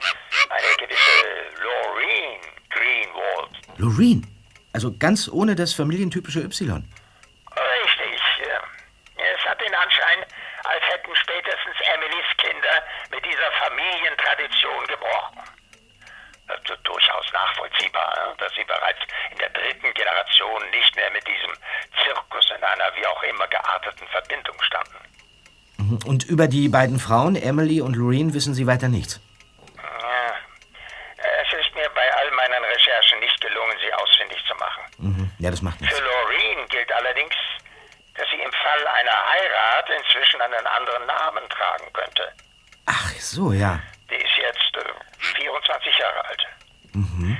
Eine 0.50 0.76
gewisse 0.78 1.62
Laureen 1.62 2.40
Greenwald. 2.70 3.50
Loreen. 3.78 4.26
Also 4.72 4.92
ganz 4.98 5.28
ohne 5.28 5.54
das 5.54 5.72
familientypische 5.72 6.40
Y. 6.40 6.84
Richtig. 7.56 8.20
Es 9.16 9.50
hat 9.50 9.60
den 9.60 9.74
Anschein, 9.74 10.24
als 10.64 10.82
hätten 10.88 11.14
spätestens 11.16 11.76
Emilys 11.94 12.26
Kinder 12.38 12.82
mit 13.10 13.24
dieser 13.24 13.52
Familientradition 13.52 14.86
gebrochen. 14.86 15.38
Das 16.46 16.58
ist 16.58 16.82
durchaus 16.82 17.32
nachvollziehbar, 17.32 18.34
dass 18.38 18.52
sie 18.54 18.64
bereits 18.64 19.00
in 19.30 19.38
der 19.38 19.50
dritten 19.50 19.94
Generation 19.94 20.70
nicht 20.70 20.94
mehr 20.96 21.10
mit 21.10 21.26
diesem 21.26 21.52
Zirkus 22.02 22.50
in 22.50 22.62
einer 22.62 22.94
wie 22.96 23.06
auch 23.06 23.22
immer 23.22 23.46
gearteten 23.48 24.06
Verbindung 24.08 24.60
standen. 24.62 25.13
Mhm. 26.02 26.08
Und 26.08 26.24
über 26.24 26.48
die 26.48 26.68
beiden 26.68 26.98
Frauen, 26.98 27.36
Emily 27.36 27.80
und 27.80 27.94
Loreen, 27.96 28.34
wissen 28.34 28.54
Sie 28.54 28.66
weiter 28.66 28.88
nichts. 28.88 29.20
Ja. 29.76 30.34
Es 31.18 31.52
ist 31.52 31.74
mir 31.74 31.88
bei 31.94 32.14
all 32.14 32.30
meinen 32.32 32.64
Recherchen 32.64 33.20
nicht 33.20 33.40
gelungen, 33.40 33.76
sie 33.80 33.92
ausfindig 33.94 34.38
zu 34.48 34.54
machen. 34.56 34.82
Mhm. 34.98 35.30
Ja, 35.38 35.50
das 35.50 35.62
macht 35.62 35.80
nichts. 35.80 35.96
Für 35.96 36.04
Loreen 36.04 36.68
gilt 36.68 36.90
allerdings, 36.92 37.34
dass 38.16 38.28
sie 38.30 38.36
im 38.36 38.52
Fall 38.52 38.86
einer 38.86 39.18
Heirat 39.32 39.90
inzwischen 39.90 40.40
einen 40.40 40.66
anderen 40.66 41.06
Namen 41.06 41.48
tragen 41.48 41.92
könnte. 41.92 42.32
Ach 42.86 43.10
so, 43.18 43.52
ja. 43.52 43.80
Die 44.10 44.16
ist 44.16 44.36
jetzt 44.36 44.76
äh, 44.76 45.36
24 45.36 45.98
Jahre 45.98 46.24
alt. 46.26 46.46
Mhm. 46.92 47.38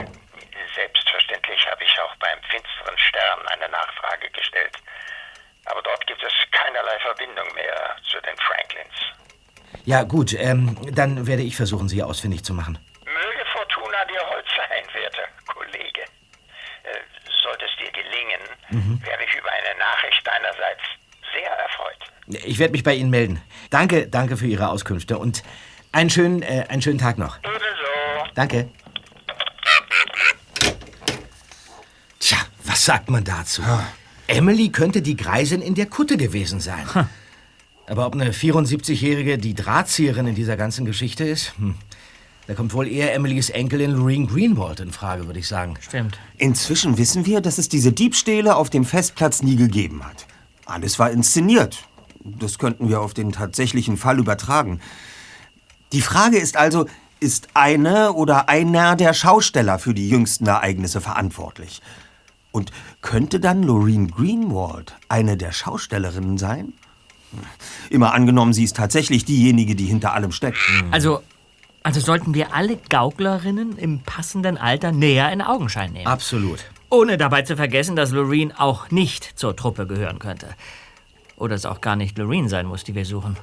Selbstverständlich 0.75 1.61
habe 1.71 1.85
ich 1.85 2.01
auch 2.01 2.15
beim 2.17 2.39
finsteren 2.51 2.99
Stern 2.99 3.47
eine 3.49 3.69
Nachfrage 3.69 4.29
gestellt. 4.31 4.77
Aber 5.75 5.83
dort 5.83 6.07
gibt 6.07 6.23
es 6.23 6.33
keinerlei 6.53 6.97
Verbindung 7.01 7.53
mehr 7.57 7.97
zu 8.09 8.21
den 8.21 8.37
Franklins. 8.37 8.95
Ja, 9.85 10.05
gut, 10.05 10.33
ähm, 10.35 10.79
dann 10.95 11.27
werde 11.27 11.43
ich 11.43 11.57
versuchen, 11.57 11.89
Sie 11.89 12.01
ausfindig 12.01 12.45
zu 12.45 12.55
machen. 12.55 12.79
Möge 13.05 13.45
Fortuna 13.53 14.05
dir 14.05 14.21
Holz 14.31 14.47
sein, 14.57 14.85
werter 14.95 15.27
Kollege. 15.53 16.03
Äh, 16.85 17.01
sollte 17.43 17.65
es 17.65 17.73
dir 17.77 17.91
gelingen, 17.91 18.41
Mhm. 18.71 19.01
wäre 19.05 19.25
ich 19.25 19.35
über 19.35 19.51
eine 19.51 19.77
Nachricht 19.79 20.25
deinerseits 20.25 20.83
sehr 21.35 21.51
erfreut. 21.51 22.45
Ich 22.47 22.59
werde 22.61 22.71
mich 22.73 22.85
bei 22.85 22.95
Ihnen 22.95 23.11
melden. 23.11 23.43
Danke, 23.71 24.07
danke 24.07 24.37
für 24.37 24.47
Ihre 24.47 24.69
Auskünfte 24.69 25.19
und 25.19 25.43
einen 25.91 26.09
schönen, 26.09 26.43
äh, 26.43 26.67
einen 26.69 26.83
schönen 26.83 26.99
Tag 27.01 27.19
noch. 27.19 27.39
Ebenso. 27.39 28.31
Danke. 28.37 28.71
Tja, 32.21 32.39
was 32.65 32.85
sagt 32.85 33.11
man 33.11 33.25
dazu? 33.25 33.63
Emily 34.27 34.71
könnte 34.71 35.03
die 35.03 35.17
Greisin 35.17 35.61
in 35.61 35.75
der 35.75 35.87
Kutte 35.87 36.17
gewesen 36.17 36.61
sein. 36.61 36.87
Aber 37.87 38.07
ob 38.07 38.15
eine 38.15 38.33
74-Jährige 38.33 39.39
die 39.39 39.55
Drahtzieherin 39.55 40.27
in 40.27 40.35
dieser 40.35 40.57
ganzen 40.57 40.85
Geschichte 40.87 41.25
ist, 41.25 41.57
hm, 41.59 41.75
da 42.47 42.55
kommt 42.55 42.75
wohl 42.75 42.89
eher 42.89 43.15
Emilys 43.15 43.51
Enkelin 43.51 43.93
Loreen 43.93 44.27
Greenwald 44.27 44.81
in 44.81 44.93
Frage, 44.93 45.27
würde 45.27 45.39
ich 45.39 45.49
sagen. 45.49 45.75
Stimmt. 45.81 46.19
Inzwischen 46.37 46.99
wissen 46.99 47.25
wir, 47.25 47.41
dass 47.41 47.59
es 47.59 47.69
diese 47.69 47.93
Diebstähle 47.93 48.57
auf 48.57 48.69
dem 48.69 48.85
Festplatz 48.85 49.43
nie 49.43 49.57
gegeben 49.57 50.05
hat. 50.05 50.27
Alles 50.67 50.99
war 50.99 51.11
inszeniert. 51.11 51.85
Das 52.23 52.59
könnten 52.59 52.89
wir 52.89 53.01
auf 53.01 53.15
den 53.15 53.33
tatsächlichen 53.33 53.97
Fall 53.97 54.19
übertragen. 54.19 54.81
Die 55.93 56.03
Frage 56.03 56.39
ist 56.39 56.57
also, 56.57 56.87
ist 57.21 57.49
eine 57.55 58.13
oder 58.13 58.49
einer 58.49 58.97
der 58.97 59.15
Schausteller 59.15 59.79
für 59.79 59.95
die 59.95 60.09
jüngsten 60.09 60.47
Ereignisse 60.47 61.01
verantwortlich? 61.01 61.81
Und 62.55 62.71
könnte 63.03 63.41
dann 63.41 63.65
Loreen 63.65 64.13
Greenwald 64.13 64.95
eine 65.09 65.37
der 65.37 65.51
Schaustellerinnen 65.51 66.39
sein? 66.39 66.73
Immer 67.91 68.15
angenommen, 68.15 68.53
sie 68.53 68.63
ist 68.63 68.77
tatsächlich 68.77 69.25
diejenige, 69.25 69.75
die 69.75 69.87
hinter 69.87 70.13
allem 70.13 70.31
steckt. 70.31 70.59
Also, 70.93 71.21
also 71.83 71.99
sollten 71.99 72.33
wir 72.33 72.55
alle 72.55 72.77
Gauklerinnen 72.89 73.77
im 73.77 74.03
passenden 74.03 74.57
Alter 74.57 74.93
näher 74.93 75.33
in 75.33 75.43
Augenschein 75.43 75.93
nehmen. 75.93 76.07
Absolut. 76.07 76.61
Ohne 76.91 77.19
dabei 77.19 77.43
zu 77.43 77.57
vergessen, 77.57 77.97
dass 77.97 78.13
Loreen 78.13 78.53
auch 78.53 78.93
nicht 78.93 79.37
zur 79.37 79.57
Truppe 79.57 79.89
gehören 79.89 80.21
könnte. 80.21 80.47
Oder 81.37 81.57
es 81.57 81.67
auch 81.67 81.81
gar 81.81 81.97
nicht 81.97 82.17
Loreen 82.17 82.49
sein 82.49 82.67
muss, 82.67 82.85
die 82.85 82.95
wir 82.95 83.05
suchen. 83.05 83.37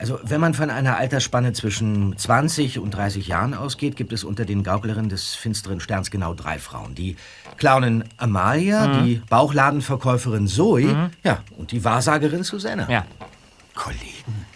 Also, 0.00 0.18
wenn 0.24 0.40
man 0.40 0.52
von 0.54 0.68
einer 0.68 0.96
Altersspanne 0.96 1.52
zwischen 1.52 2.16
20 2.18 2.80
und 2.80 2.90
30 2.90 3.28
Jahren 3.28 3.54
ausgeht, 3.54 3.94
gibt 3.96 4.12
es 4.12 4.24
unter 4.24 4.44
den 4.44 4.64
Gauklerinnen 4.64 5.08
des 5.08 5.34
finsteren 5.36 5.78
Sterns 5.78 6.10
genau 6.10 6.34
drei 6.34 6.58
Frauen. 6.58 6.94
Die 6.96 7.14
Clownin 7.56 8.02
Amalia, 8.16 8.88
Mhm. 8.88 9.04
die 9.04 9.14
Bauchladenverkäuferin 9.28 10.48
Zoe 10.48 10.82
Mhm. 10.86 11.10
ja, 11.22 11.38
und 11.56 11.70
die 11.70 11.84
Wahrsagerin 11.84 12.42
Susanna. 12.42 12.90
Ja. 12.90 13.04
Kollegen, 13.74 14.46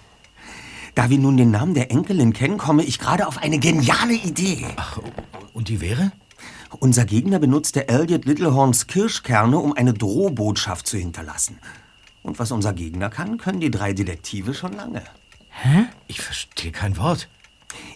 da 0.95 1.11
wir 1.11 1.19
nun 1.19 1.37
den 1.37 1.51
Namen 1.51 1.75
der 1.75 1.91
Enkelin 1.91 2.33
kennen, 2.33 2.59
komme 2.59 2.83
ich 2.83 2.99
gerade 2.99 3.27
auf 3.29 3.39
eine 3.39 3.59
geniale 3.59 4.15
Idee. 4.15 4.67
Ach, 4.77 4.99
und 5.53 5.69
die 5.69 5.81
wäre? 5.81 6.11
Unser 6.79 7.05
Gegner 7.05 7.39
benutzte 7.39 7.89
Elliot 7.89 8.25
Littlehorns 8.25 8.87
Kirschkerne, 8.87 9.59
um 9.59 9.73
eine 9.75 9.93
Drohbotschaft 9.93 10.87
zu 10.87 10.97
hinterlassen. 10.97 11.59
Und 12.23 12.39
was 12.39 12.53
unser 12.53 12.73
Gegner 12.73 13.11
kann, 13.11 13.39
können 13.39 13.61
die 13.61 13.71
drei 13.71 13.93
Detektive 13.93 14.55
schon 14.55 14.75
lange. 14.75 15.03
Hä? 15.51 15.87
Ich 16.07 16.21
verstehe 16.21 16.73
kein 16.73 16.97
Wort. 16.97 17.29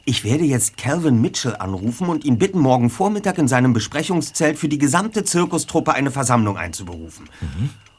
Ich 0.04 0.24
werde 0.24 0.44
jetzt 0.44 0.76
Calvin 0.76 1.20
Mitchell 1.20 1.56
anrufen 1.56 2.08
und 2.08 2.24
ihn 2.24 2.38
bitten, 2.38 2.58
morgen 2.58 2.90
Vormittag 2.90 3.38
in 3.38 3.48
seinem 3.48 3.72
Besprechungszelt 3.72 4.58
für 4.58 4.68
die 4.68 4.78
gesamte 4.78 5.24
Zirkustruppe 5.24 5.94
eine 5.94 6.10
Versammlung 6.10 6.56
einzuberufen. 6.56 7.28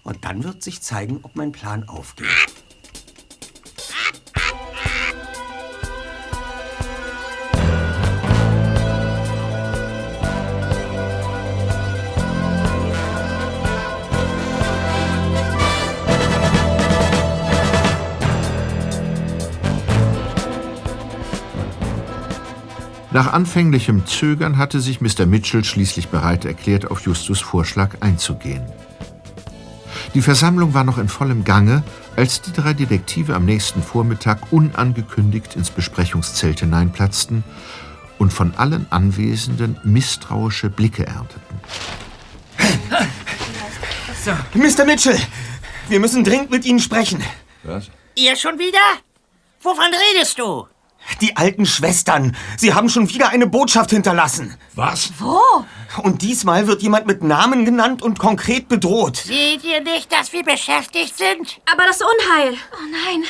Und 0.03 0.23
dann 0.23 0.43
wird 0.43 0.63
sich 0.63 0.81
zeigen, 0.81 1.19
ob 1.23 1.35
mein 1.35 1.51
Plan 1.51 1.87
aufgeht. 1.87 2.27
Nach 23.15 23.31
anfänglichem 23.31 24.05
Zögern 24.05 24.57
hatte 24.57 24.81
sich 24.81 24.99
Mr. 24.99 25.25
Mitchell 25.25 25.63
schließlich 25.63 26.09
bereit 26.09 26.43
erklärt, 26.43 26.91
auf 26.91 26.99
Justus 26.99 27.39
Vorschlag 27.39 28.01
einzugehen. 28.01 28.61
Die 30.13 30.21
Versammlung 30.21 30.73
war 30.73 30.83
noch 30.83 30.97
in 30.97 31.07
vollem 31.07 31.45
Gange, 31.45 31.81
als 32.17 32.41
die 32.41 32.51
drei 32.51 32.73
Detektive 32.73 33.33
am 33.33 33.45
nächsten 33.45 33.81
Vormittag 33.81 34.51
unangekündigt 34.51 35.55
ins 35.55 35.69
Besprechungszelt 35.69 36.59
hineinplatzten 36.59 37.45
und 38.19 38.33
von 38.33 38.53
allen 38.55 38.85
Anwesenden 38.89 39.79
misstrauische 39.85 40.69
Blicke 40.69 41.07
ernteten. 41.07 41.61
Mr. 44.55 44.83
Mitchell, 44.83 45.17
wir 45.87 46.01
müssen 46.01 46.25
dringend 46.25 46.51
mit 46.51 46.65
Ihnen 46.65 46.79
sprechen. 46.79 47.23
Was? 47.63 47.89
Ihr 48.15 48.35
schon 48.35 48.59
wieder? 48.59 48.77
Wovon 49.61 49.93
redest 50.11 50.37
du? 50.37 50.67
Die 51.21 51.37
alten 51.37 51.65
Schwestern, 51.65 52.35
sie 52.57 52.73
haben 52.73 52.89
schon 52.89 53.09
wieder 53.09 53.29
eine 53.29 53.47
Botschaft 53.47 53.91
hinterlassen. 53.91 54.55
Was? 54.73 55.11
Wo? 55.19 55.39
Und 56.03 56.21
diesmal 56.21 56.67
wird 56.67 56.81
jemand 56.81 57.07
mit 57.07 57.23
Namen 57.23 57.63
genannt 57.63 58.01
und 58.01 58.19
konkret 58.19 58.67
bedroht. 58.67 59.17
Seht 59.17 59.63
ihr 59.63 59.81
nicht, 59.81 60.11
dass 60.11 60.33
wir 60.33 60.43
beschäftigt 60.43 61.17
sind? 61.17 61.61
Aber 61.71 61.83
das 61.85 62.01
Unheil. 62.01 62.57
Oh 62.73 62.87
nein. 62.91 63.23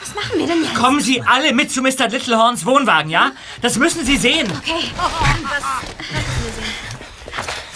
Was 0.00 0.14
machen 0.14 0.38
wir 0.38 0.46
denn 0.46 0.62
jetzt? 0.62 0.74
Kommen 0.76 1.00
Sie 1.00 1.20
alle 1.22 1.52
mit 1.52 1.72
zu 1.72 1.82
Mr. 1.82 2.08
Littlehorns 2.08 2.64
Wohnwagen, 2.64 3.10
ja? 3.10 3.32
Das 3.60 3.76
müssen 3.76 4.04
Sie 4.04 4.16
sehen. 4.16 4.46
Okay. 4.62 4.90
Was? 4.94 5.64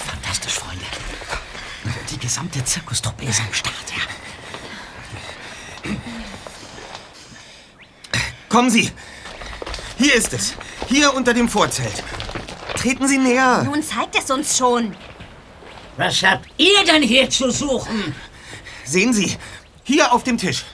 Fantastisch, 0.07 0.55
Freunde. 0.55 0.85
Die 2.11 2.19
gesamte 2.19 2.65
Zirkustruppe 2.65 3.25
ist 3.25 3.41
am 3.41 3.53
Start, 3.53 3.75
ja. 3.89 4.03
Kommen 8.49 8.71
Sie! 8.71 8.93
Hier 10.01 10.15
ist 10.15 10.33
es. 10.33 10.55
Hier 10.89 11.15
unter 11.15 11.35
dem 11.35 11.47
Vorzelt. 11.47 12.03
Treten 12.75 13.07
Sie 13.07 13.19
näher. 13.19 13.63
Nun 13.65 13.83
zeigt 13.83 14.17
es 14.19 14.31
uns 14.31 14.57
schon. 14.57 14.95
Was 15.99 16.23
habt 16.23 16.49
ihr 16.57 16.83
denn 16.87 17.03
hier 17.03 17.29
zu 17.29 17.51
suchen? 17.51 18.15
Sehen 18.85 19.13
Sie, 19.13 19.37
hier 19.85 20.11
auf 20.11 20.25
dem 20.25 20.39
Tisch. 20.39 20.65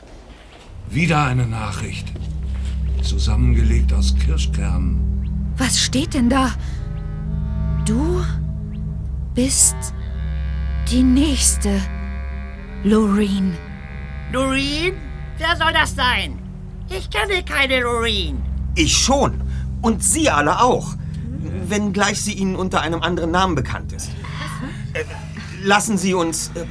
Wieder 0.89 1.25
eine 1.25 1.45
Nachricht. 1.45 2.07
Zusammengelegt 3.03 3.93
aus 3.93 4.15
Kirschkernen. 4.15 5.53
Was 5.57 5.81
steht 5.81 6.15
denn 6.15 6.31
da? 6.31 6.55
Du 7.85 8.25
bist 9.35 9.77
die 10.89 11.03
Nächste, 11.03 11.81
Loreen. 12.85 13.57
Loreen? 14.31 14.95
Wer 15.39 15.57
soll 15.57 15.73
das 15.73 15.97
sein? 15.97 16.39
Ich 16.89 17.11
kenne 17.11 17.43
keine 17.43 17.81
Loreen. 17.81 18.46
Ich 18.77 18.97
schon. 18.97 19.41
Und 19.83 20.05
Sie 20.05 20.31
alle 20.31 20.61
auch. 20.61 20.95
Wenngleich 21.69 22.21
sie 22.21 22.35
Ihnen 22.35 22.57
unter 22.57 22.83
einem 22.83 23.03
anderen 23.03 23.31
Namen 23.31 23.55
bekannt 23.55 23.93
ist. 23.93 24.11
Äh, 24.93 25.05
lassen 25.63 25.97
Sie 25.97 26.15
uns. 26.15 26.51
Äh, 26.55 26.67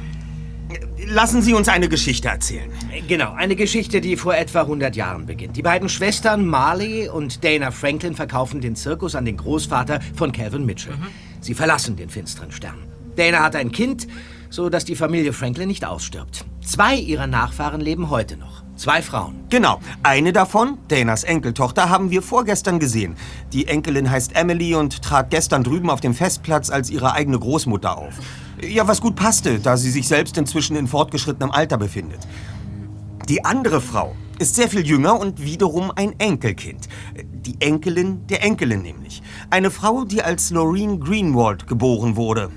lassen 1.06 1.42
Sie 1.42 1.52
uns 1.52 1.68
eine 1.68 1.88
Geschichte 1.88 2.28
erzählen. 2.28 2.70
Genau, 3.08 3.32
eine 3.32 3.56
Geschichte, 3.56 4.00
die 4.00 4.16
vor 4.16 4.34
etwa 4.36 4.62
100 4.62 4.96
Jahren 4.96 5.26
beginnt. 5.26 5.56
Die 5.56 5.62
beiden 5.62 5.88
Schwestern 5.88 6.46
Marley 6.46 7.08
und 7.08 7.44
Dana 7.44 7.70
Franklin 7.70 8.14
verkaufen 8.14 8.60
den 8.60 8.76
Zirkus 8.76 9.14
an 9.14 9.24
den 9.24 9.36
Großvater 9.36 10.00
von 10.14 10.32
Calvin 10.32 10.64
Mitchell. 10.64 10.94
Sie 11.40 11.54
verlassen 11.54 11.96
den 11.96 12.08
finsteren 12.08 12.52
Stern. 12.52 12.78
Dana 13.16 13.42
hat 13.42 13.56
ein 13.56 13.72
Kind, 13.72 14.06
so 14.50 14.68
dass 14.68 14.84
die 14.84 14.96
Familie 14.96 15.32
Franklin 15.32 15.68
nicht 15.68 15.84
ausstirbt. 15.84 16.44
Zwei 16.64 16.96
ihrer 16.96 17.26
Nachfahren 17.26 17.80
leben 17.80 18.10
heute 18.10 18.36
noch. 18.36 18.65
Zwei 18.76 19.00
Frauen. 19.00 19.36
Genau. 19.48 19.80
Eine 20.02 20.34
davon, 20.34 20.76
Danas 20.88 21.24
Enkeltochter, 21.24 21.88
haben 21.88 22.10
wir 22.10 22.20
vorgestern 22.20 22.78
gesehen. 22.78 23.16
Die 23.54 23.68
Enkelin 23.68 24.10
heißt 24.10 24.36
Emily 24.36 24.74
und 24.74 25.00
trat 25.00 25.30
gestern 25.30 25.64
drüben 25.64 25.88
auf 25.88 26.02
dem 26.02 26.12
Festplatz 26.12 26.68
als 26.68 26.90
ihre 26.90 27.14
eigene 27.14 27.38
Großmutter 27.38 27.96
auf. 27.96 28.12
Ja, 28.60 28.86
was 28.86 29.00
gut 29.00 29.16
passte, 29.16 29.60
da 29.60 29.78
sie 29.78 29.90
sich 29.90 30.06
selbst 30.06 30.36
inzwischen 30.36 30.76
in 30.76 30.88
fortgeschrittenem 30.88 31.52
Alter 31.52 31.78
befindet. 31.78 32.20
Die 33.30 33.44
andere 33.46 33.80
Frau 33.80 34.14
ist 34.38 34.56
sehr 34.56 34.68
viel 34.68 34.86
jünger 34.86 35.18
und 35.18 35.42
wiederum 35.42 35.90
ein 35.96 36.14
Enkelkind. 36.18 36.88
Die 37.32 37.58
Enkelin 37.60 38.26
der 38.26 38.44
Enkelin 38.44 38.82
nämlich. 38.82 39.22
Eine 39.48 39.70
Frau, 39.70 40.04
die 40.04 40.22
als 40.22 40.50
Loreen 40.50 41.00
Greenwald 41.00 41.66
geboren 41.66 42.16
wurde. 42.16 42.50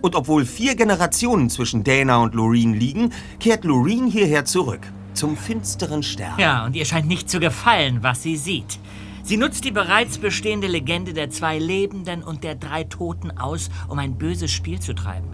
Und 0.00 0.14
obwohl 0.14 0.46
vier 0.46 0.74
Generationen 0.74 1.50
zwischen 1.50 1.84
Dana 1.84 2.16
und 2.22 2.34
Loreen 2.34 2.72
liegen, 2.72 3.12
kehrt 3.38 3.64
Loreen 3.64 4.06
hierher 4.06 4.46
zurück. 4.46 4.80
Zum 5.16 5.36
finsteren 5.36 6.02
Stern. 6.02 6.38
Ja, 6.38 6.66
und 6.66 6.76
ihr 6.76 6.84
scheint 6.84 7.08
nicht 7.08 7.30
zu 7.30 7.40
gefallen, 7.40 8.02
was 8.02 8.22
sie 8.22 8.36
sieht. 8.36 8.78
Sie 9.22 9.38
nutzt 9.38 9.64
die 9.64 9.70
bereits 9.70 10.18
bestehende 10.18 10.66
Legende 10.66 11.14
der 11.14 11.30
zwei 11.30 11.58
Lebenden 11.58 12.22
und 12.22 12.44
der 12.44 12.54
drei 12.54 12.84
Toten 12.84 13.30
aus, 13.30 13.70
um 13.88 13.98
ein 13.98 14.18
böses 14.18 14.52
Spiel 14.52 14.78
zu 14.78 14.94
treiben. 14.94 15.28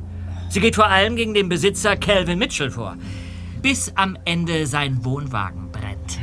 Sie 0.49 0.61
geht 0.61 0.77
vor 0.77 0.87
allem 0.87 1.17
gegen 1.17 1.35
den 1.35 1.49
Besitzer 1.49 1.97
Calvin 1.97 2.39
Mitchell 2.39 2.71
vor, 2.71 2.97
bis 3.61 3.93
am 3.97 4.17
Ende 4.25 4.67
sein 4.69 5.05
Wohnwagen 5.05 5.73
brennt. 5.73 6.21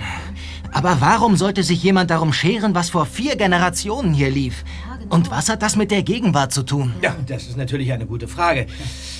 Aber 0.72 1.02
warum 1.02 1.36
sollte 1.36 1.64
sich 1.64 1.84
jemand 1.84 2.12
darum 2.12 2.32
scheren, 2.32 2.74
was 2.76 2.90
vor 2.92 3.06
vier 3.06 3.36
Generationen 3.36 4.14
hier 4.14 4.30
lief? 4.30 4.64
Und 5.10 5.32
was 5.32 5.50
hat 5.50 5.62
das 5.62 5.76
mit 5.76 5.92
der 5.92 6.04
Gegenwart 6.04 6.54
zu 6.54 6.64
tun? 6.64 6.94
Ja, 7.02 7.16
das 7.28 7.48
ist 7.48 7.58
natürlich 7.58 7.92
eine 7.92 8.06
gute 8.06 8.28
Frage. 8.28 8.68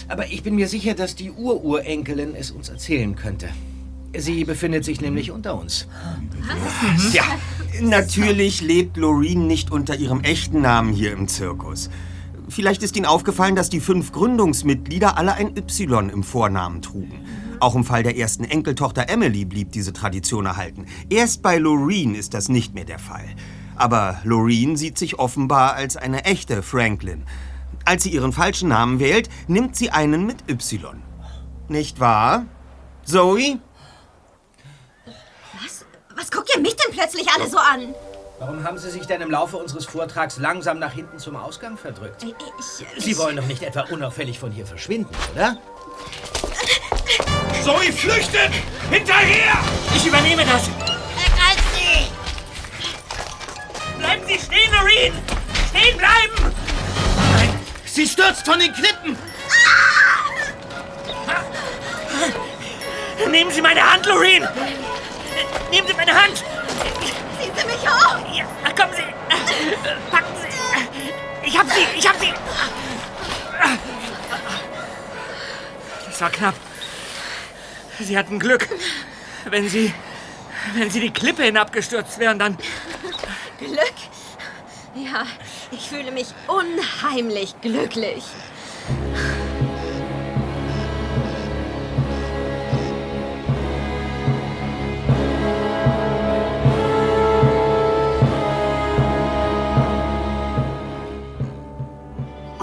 Aber 0.08 0.28
ich 0.28 0.44
bin 0.44 0.56
mir 0.56 0.70
sicher, 0.70 0.94
dass 0.94 1.16
die 1.16 1.32
Ururenkelin 1.32 2.36
es 2.36 2.52
uns 2.52 2.70
erzählen 2.70 3.16
könnte. 3.16 3.50
Sie 4.18 4.44
befindet 4.44 4.86
sich 4.86 5.02
nämlich 5.02 5.32
unter 5.32 5.60
uns. 5.60 5.88
Ja, 7.12 7.24
natürlich 7.82 8.62
lebt 8.62 8.98
Loreen 8.98 9.48
nicht 9.48 9.72
unter 9.72 9.96
ihrem 9.96 10.22
echten 10.22 10.62
Namen 10.62 10.94
hier 10.94 11.12
im 11.14 11.28
Zirkus. 11.28 11.90
Vielleicht 12.48 12.82
ist 12.82 12.96
Ihnen 12.98 13.06
aufgefallen, 13.06 13.56
dass 13.56 13.70
die 13.70 13.80
fünf 13.80 14.12
Gründungsmitglieder 14.12 15.18
alle 15.18 15.36
ein 15.36 15.56
Y 15.56 16.10
im 16.10 16.24
Vornamen 16.24 16.82
trugen. 16.82 17.26
Auch 17.60 17.76
im 17.76 17.84
Fall 17.84 18.04
der 18.04 18.18
ersten 18.18 18.44
Enkeltochter 18.44 19.10
Emily 19.10 19.46
blieb 19.46 19.72
diese 19.72 19.94
Tradition 19.94 20.48
erhalten. 20.48 20.88
Erst 21.10 21.44
bei 21.44 21.58
Loreen 21.58 22.16
ist 22.16 22.34
das 22.34 22.50
nicht 22.50 22.74
mehr 22.74 22.86
der 22.86 23.00
Fall. 23.00 23.26
Aber 23.76 24.20
Loreen 24.24 24.78
sieht 24.78 24.98
sich 24.98 25.20
offenbar 25.20 25.76
als 25.76 25.96
eine 25.96 26.26
echte 26.26 26.64
Franklin. 26.64 27.24
Als 27.86 28.04
sie 28.04 28.10
ihren 28.10 28.34
falschen 28.34 28.70
Namen 28.70 29.00
wählt, 29.00 29.30
nimmt 29.48 29.76
sie 29.76 29.92
einen 29.92 30.26
mit 30.26 30.50
Y. 30.50 30.98
Nicht 31.68 32.00
wahr? 32.00 32.46
Zoe? 33.04 33.60
Was? 36.20 36.30
Guckt 36.32 36.50
ihr 36.54 36.60
mich 36.62 36.76
denn 36.76 36.92
plötzlich 36.92 37.28
alle 37.30 37.48
so 37.50 37.58
an? 37.58 37.96
Warum 38.40 38.64
haben 38.64 38.78
Sie 38.78 38.90
sich 38.90 39.06
denn 39.06 39.22
im 39.22 39.32
Laufe 39.32 39.58
unseres 39.58 39.86
Vortrags 39.86 40.38
langsam 40.38 40.80
nach 40.80 40.92
hinten 40.92 41.20
zum 41.20 41.36
Ausgang 41.36 41.78
verdrückt? 41.78 42.24
Ich, 42.24 42.36
Sie 43.04 43.18
wollen 43.18 43.36
doch 43.38 43.46
nicht 43.46 43.64
etwa 43.64 43.82
unauffällig 43.82 44.40
von 44.40 44.52
hier 44.52 44.66
verschwinden, 44.66 45.14
oder? 45.34 45.58
Zoe 47.64 47.92
flüchtet! 47.92 48.52
Hinterher! 48.90 49.54
Ich 49.96 50.06
übernehme 50.06 50.46
das! 50.46 50.68
Ergreift 50.68 51.64
sie! 51.76 52.08
Bleiben 54.00 54.24
Sie 54.28 54.40
stehen, 54.40 54.72
Loreen! 54.72 55.14
Stehen 55.70 55.98
bleiben! 55.98 56.56
Sie 57.86 58.08
stürzt 58.08 58.46
von 58.46 58.60
den 58.60 58.74
Klippen! 58.74 59.18
Nehmen 63.30 63.52
Sie 63.52 63.62
meine 63.62 63.94
Hand, 63.94 64.06
Loreen! 64.06 64.48
Nehmen 65.72 65.88
Sie 65.88 65.94
meine 65.94 66.14
Hand! 66.14 66.38
Ziehen 66.38 67.52
Sie 67.56 67.66
mich 67.66 67.90
hoch! 67.90 68.18
Ja, 68.34 68.46
kommen 68.76 68.94
Sie! 68.96 69.04
Packen 70.12 70.34
Sie! 70.42 71.48
Ich 71.48 71.58
hab 71.58 71.70
Sie! 71.70 71.86
Ich 71.98 72.08
hab 72.08 72.20
Sie! 72.20 72.34
Das 76.06 76.22
war 76.22 76.30
knapp. 76.32 76.56
Sie 78.00 78.18
hatten 78.18 78.40
Glück. 78.40 78.68
Wenn 79.46 79.70
Sie. 79.70 79.94
Wenn 80.74 80.90
Sie 80.90 81.00
die 81.00 81.12
Klippe 81.12 81.44
hinabgestürzt 81.44 82.20
wären, 82.20 82.38
dann. 82.40 82.58
Glück? 83.58 83.94
Ja, 84.96 85.26
ich 85.72 85.88
fühle 85.88 86.12
mich 86.12 86.28
unheimlich 86.48 87.56
glücklich. 87.62 88.24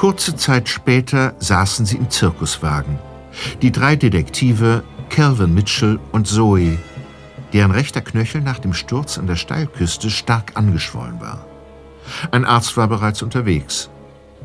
Kurze 0.07 0.36
Zeit 0.36 0.68
später 0.68 1.34
saßen 1.40 1.84
sie 1.84 1.96
im 1.96 2.09
Zirkuswagen. 2.09 3.00
Die 3.61 3.72
drei 3.72 3.96
Detektive, 3.96 4.84
Calvin 5.09 5.52
Mitchell 5.52 5.98
und 6.12 6.28
Zoe, 6.28 6.78
deren 7.52 7.72
rechter 7.72 8.02
Knöchel 8.02 8.40
nach 8.40 8.61
dem 8.61 8.72
Sturz 8.72 9.18
an 9.18 9.26
der 9.26 9.34
Steilküste 9.34 10.09
stark 10.12 10.52
angeschwollen 10.54 11.20
war. 11.20 11.44
Ein 12.30 12.44
Arzt 12.44 12.76
war 12.76 12.86
bereits 12.86 13.20
unterwegs. 13.20 13.90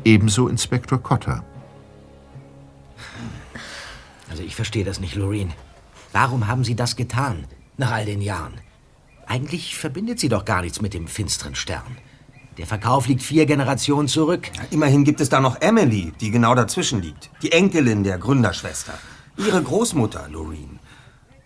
Ebenso 0.04 0.48
Inspektor 0.48 1.00
Cotter. 1.00 1.44
Also 4.30 4.42
ich 4.42 4.56
verstehe 4.56 4.84
das 4.84 4.98
nicht, 4.98 5.14
Loreen. 5.14 5.52
Warum 6.10 6.48
haben 6.48 6.64
Sie 6.64 6.74
das 6.74 6.96
getan, 6.96 7.44
nach 7.76 7.92
all 7.92 8.04
den 8.04 8.20
Jahren? 8.20 8.54
Eigentlich 9.28 9.78
verbindet 9.78 10.18
Sie 10.18 10.28
doch 10.28 10.44
gar 10.44 10.62
nichts 10.62 10.80
mit 10.80 10.92
dem 10.92 11.06
finsteren 11.06 11.54
Stern. 11.54 11.98
Der 12.58 12.66
Verkauf 12.66 13.06
liegt 13.06 13.22
vier 13.22 13.46
Generationen 13.46 14.08
zurück. 14.08 14.50
Immerhin 14.70 15.04
gibt 15.04 15.20
es 15.20 15.30
da 15.30 15.40
noch 15.40 15.60
Emily, 15.60 16.12
die 16.20 16.30
genau 16.30 16.54
dazwischen 16.54 17.00
liegt. 17.00 17.30
Die 17.42 17.52
Enkelin 17.52 18.04
der 18.04 18.18
Gründerschwester. 18.18 18.92
Ihre 19.38 19.62
Großmutter, 19.62 20.28
Loreen. 20.28 20.78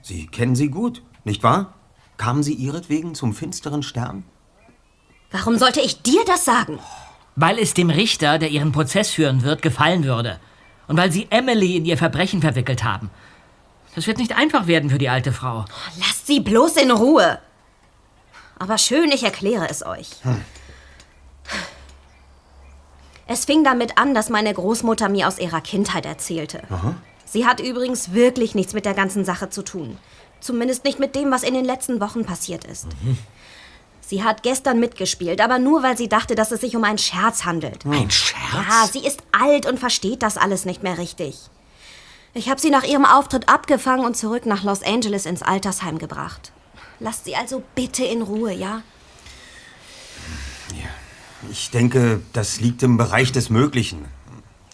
Sie 0.03 0.27
kennen 0.27 0.57
sie 0.57 0.69
gut, 0.69 1.03
nicht 1.25 1.43
wahr? 1.43 1.75
Kamen 2.17 2.43
Sie 2.43 2.55
ihretwegen 2.55 3.15
zum 3.15 3.35
finsteren 3.35 3.83
Stern? 3.83 4.25
Warum 5.31 5.59
sollte 5.59 5.81
ich 5.81 6.03
dir 6.03 6.25
das 6.27 6.45
sagen? 6.45 6.79
Weil 7.37 7.59
es 7.59 7.75
dem 7.75 7.91
Richter, 7.91 8.39
der 8.39 8.51
ihren 8.51 8.73
Prozess 8.73 9.11
führen 9.11 9.43
wird, 9.43 9.63
gefallen 9.63 10.05
würde. 10.05 10.41
Und 10.89 10.97
weil 10.97 11.13
sie 11.13 11.27
Emily 11.31 11.77
in 11.77 11.85
ihr 11.85 11.99
Verbrechen 11.99 12.41
verwickelt 12.41 12.85
haben. 12.85 13.11
Das 13.95 14.07
wird 14.07 14.19
nicht 14.19 14.37
einfach 14.37 14.67
werden 14.67 14.91
für 14.91 14.99
die 14.99 15.09
alte 15.09 15.33
Frau. 15.33 15.65
Lasst 15.99 16.27
sie 16.27 16.41
bloß 16.41 16.77
in 16.77 16.91
Ruhe. 16.91 17.39
Aber 18.59 18.79
schön, 18.79 19.11
ich 19.11 19.23
erkläre 19.23 19.69
es 19.69 19.85
euch. 19.85 20.09
Hm. 20.23 20.41
Es 23.27 23.45
fing 23.45 23.65
damit 23.65 23.99
an, 23.99 24.15
dass 24.15 24.31
meine 24.31 24.55
Großmutter 24.55 25.09
mir 25.09 25.27
aus 25.27 25.39
ihrer 25.39 25.61
Kindheit 25.61 26.07
erzählte. 26.07 26.63
Sie 27.25 27.45
hat 27.47 27.61
übrigens 27.61 28.13
wirklich 28.13 28.55
nichts 28.55 28.73
mit 28.73 28.85
der 28.85 28.95
ganzen 28.95 29.25
Sache 29.25 29.51
zu 29.51 29.63
tun. 29.63 29.99
Zumindest 30.41 30.85
nicht 30.85 31.01
mit 31.01 31.17
dem, 31.17 31.31
was 31.33 31.43
in 31.43 31.55
den 31.55 31.65
letzten 31.65 32.01
Wochen 32.01 32.25
passiert 32.25 32.65
ist. 32.65 32.87
Sie 34.01 34.23
hat 34.23 34.45
gestern 34.45 34.79
mitgespielt, 34.79 35.41
aber 35.41 35.59
nur 35.59 35.83
weil 35.83 35.97
sie 35.97 36.09
dachte, 36.09 36.37
dass 36.37 36.53
es 36.53 36.61
sich 36.61 36.77
um 36.77 36.85
einen 36.85 36.99
Scherz 36.99 37.45
handelt. 37.45 37.85
Ein 37.85 38.11
Scherz? 38.11 38.39
Ja, 38.53 38.87
sie 38.87 39.05
ist 39.05 39.25
alt 39.33 39.67
und 39.67 39.81
versteht 39.81 40.23
das 40.23 40.37
alles 40.37 40.65
nicht 40.65 40.85
mehr 40.85 40.99
richtig. 40.99 41.41
Ich 42.33 42.49
habe 42.49 42.61
sie 42.61 42.71
nach 42.71 42.85
ihrem 42.85 43.05
Auftritt 43.05 43.49
abgefangen 43.49 44.05
und 44.05 44.17
zurück 44.17 44.47
nach 44.47 44.63
Los 44.63 44.85
Angeles 44.85 45.27
ins 45.27 45.43
Altersheim 45.43 45.99
gebracht. 45.99 46.53
Lasst 47.01 47.25
sie 47.25 47.35
also 47.35 47.63
bitte 47.75 48.05
in 48.05 48.23
Ruhe, 48.23 48.53
ja? 48.53 48.83
Ich 51.51 51.71
denke, 51.71 52.21
das 52.33 52.61
liegt 52.61 52.83
im 52.83 52.97
Bereich 52.97 53.33
des 53.33 53.51
Möglichen. 53.51 54.05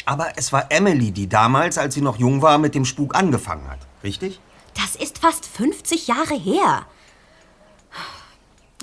Aber 0.05 0.33
es 0.37 0.53
war 0.53 0.71
Emily, 0.71 1.13
die 1.13 1.29
damals, 1.29 1.79
als 1.79 1.95
sie 1.95 2.01
noch 2.01 2.19
jung 2.19 2.43
war, 2.43 2.59
mit 2.59 2.75
dem 2.75 2.85
Spuk 2.85 3.15
angefangen 3.15 3.69
hat. 3.69 3.79
Richtig? 4.03 4.41
Das 4.75 4.97
ist 4.97 5.19
fast 5.19 5.47
50 5.47 6.09
Jahre 6.09 6.35
her. 6.35 6.87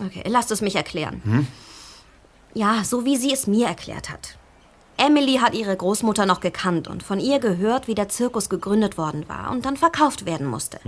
Okay, 0.01 0.23
lasst 0.27 0.51
es 0.51 0.61
mich 0.61 0.75
erklären. 0.75 1.21
Hm? 1.23 1.47
Ja, 2.53 2.83
so 2.83 3.05
wie 3.05 3.17
sie 3.17 3.33
es 3.33 3.47
mir 3.47 3.67
erklärt 3.67 4.09
hat. 4.09 4.37
Emily 4.97 5.37
hat 5.37 5.53
ihre 5.53 5.75
Großmutter 5.75 6.25
noch 6.25 6.41
gekannt 6.41 6.87
und 6.87 7.03
von 7.03 7.19
ihr 7.19 7.39
gehört, 7.39 7.87
wie 7.87 7.95
der 7.95 8.09
Zirkus 8.09 8.49
gegründet 8.49 8.97
worden 8.97 9.27
war 9.29 9.51
und 9.51 9.65
dann 9.65 9.77
verkauft 9.77 10.25
werden 10.25 10.45
musste. 10.45 10.79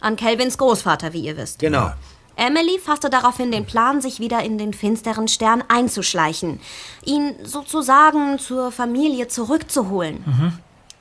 An 0.00 0.16
Kelvins 0.16 0.58
Großvater, 0.58 1.12
wie 1.12 1.20
ihr 1.20 1.36
wisst. 1.36 1.58
Genau. 1.58 1.92
Emily 2.38 2.78
fasste 2.78 3.10
daraufhin 3.10 3.50
den 3.50 3.66
Plan, 3.66 4.00
sich 4.00 4.20
wieder 4.20 4.44
in 4.44 4.58
den 4.58 4.72
finsteren 4.72 5.26
Stern 5.26 5.64
einzuschleichen, 5.66 6.60
ihn 7.04 7.34
sozusagen 7.42 8.38
zur 8.38 8.70
Familie 8.70 9.26
zurückzuholen. 9.26 10.24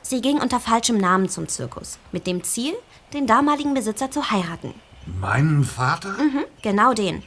Sie 0.01 0.21
ging 0.21 0.41
unter 0.41 0.59
falschem 0.59 0.97
Namen 0.97 1.29
zum 1.29 1.47
Zirkus, 1.47 1.99
mit 2.11 2.25
dem 2.25 2.43
Ziel, 2.43 2.73
den 3.13 3.27
damaligen 3.27 3.75
Besitzer 3.75 4.09
zu 4.09 4.31
heiraten. 4.31 4.73
Meinen 5.21 5.63
Vater? 5.63 6.09
Mhm, 6.13 6.43
genau 6.63 6.93
den. 6.93 7.21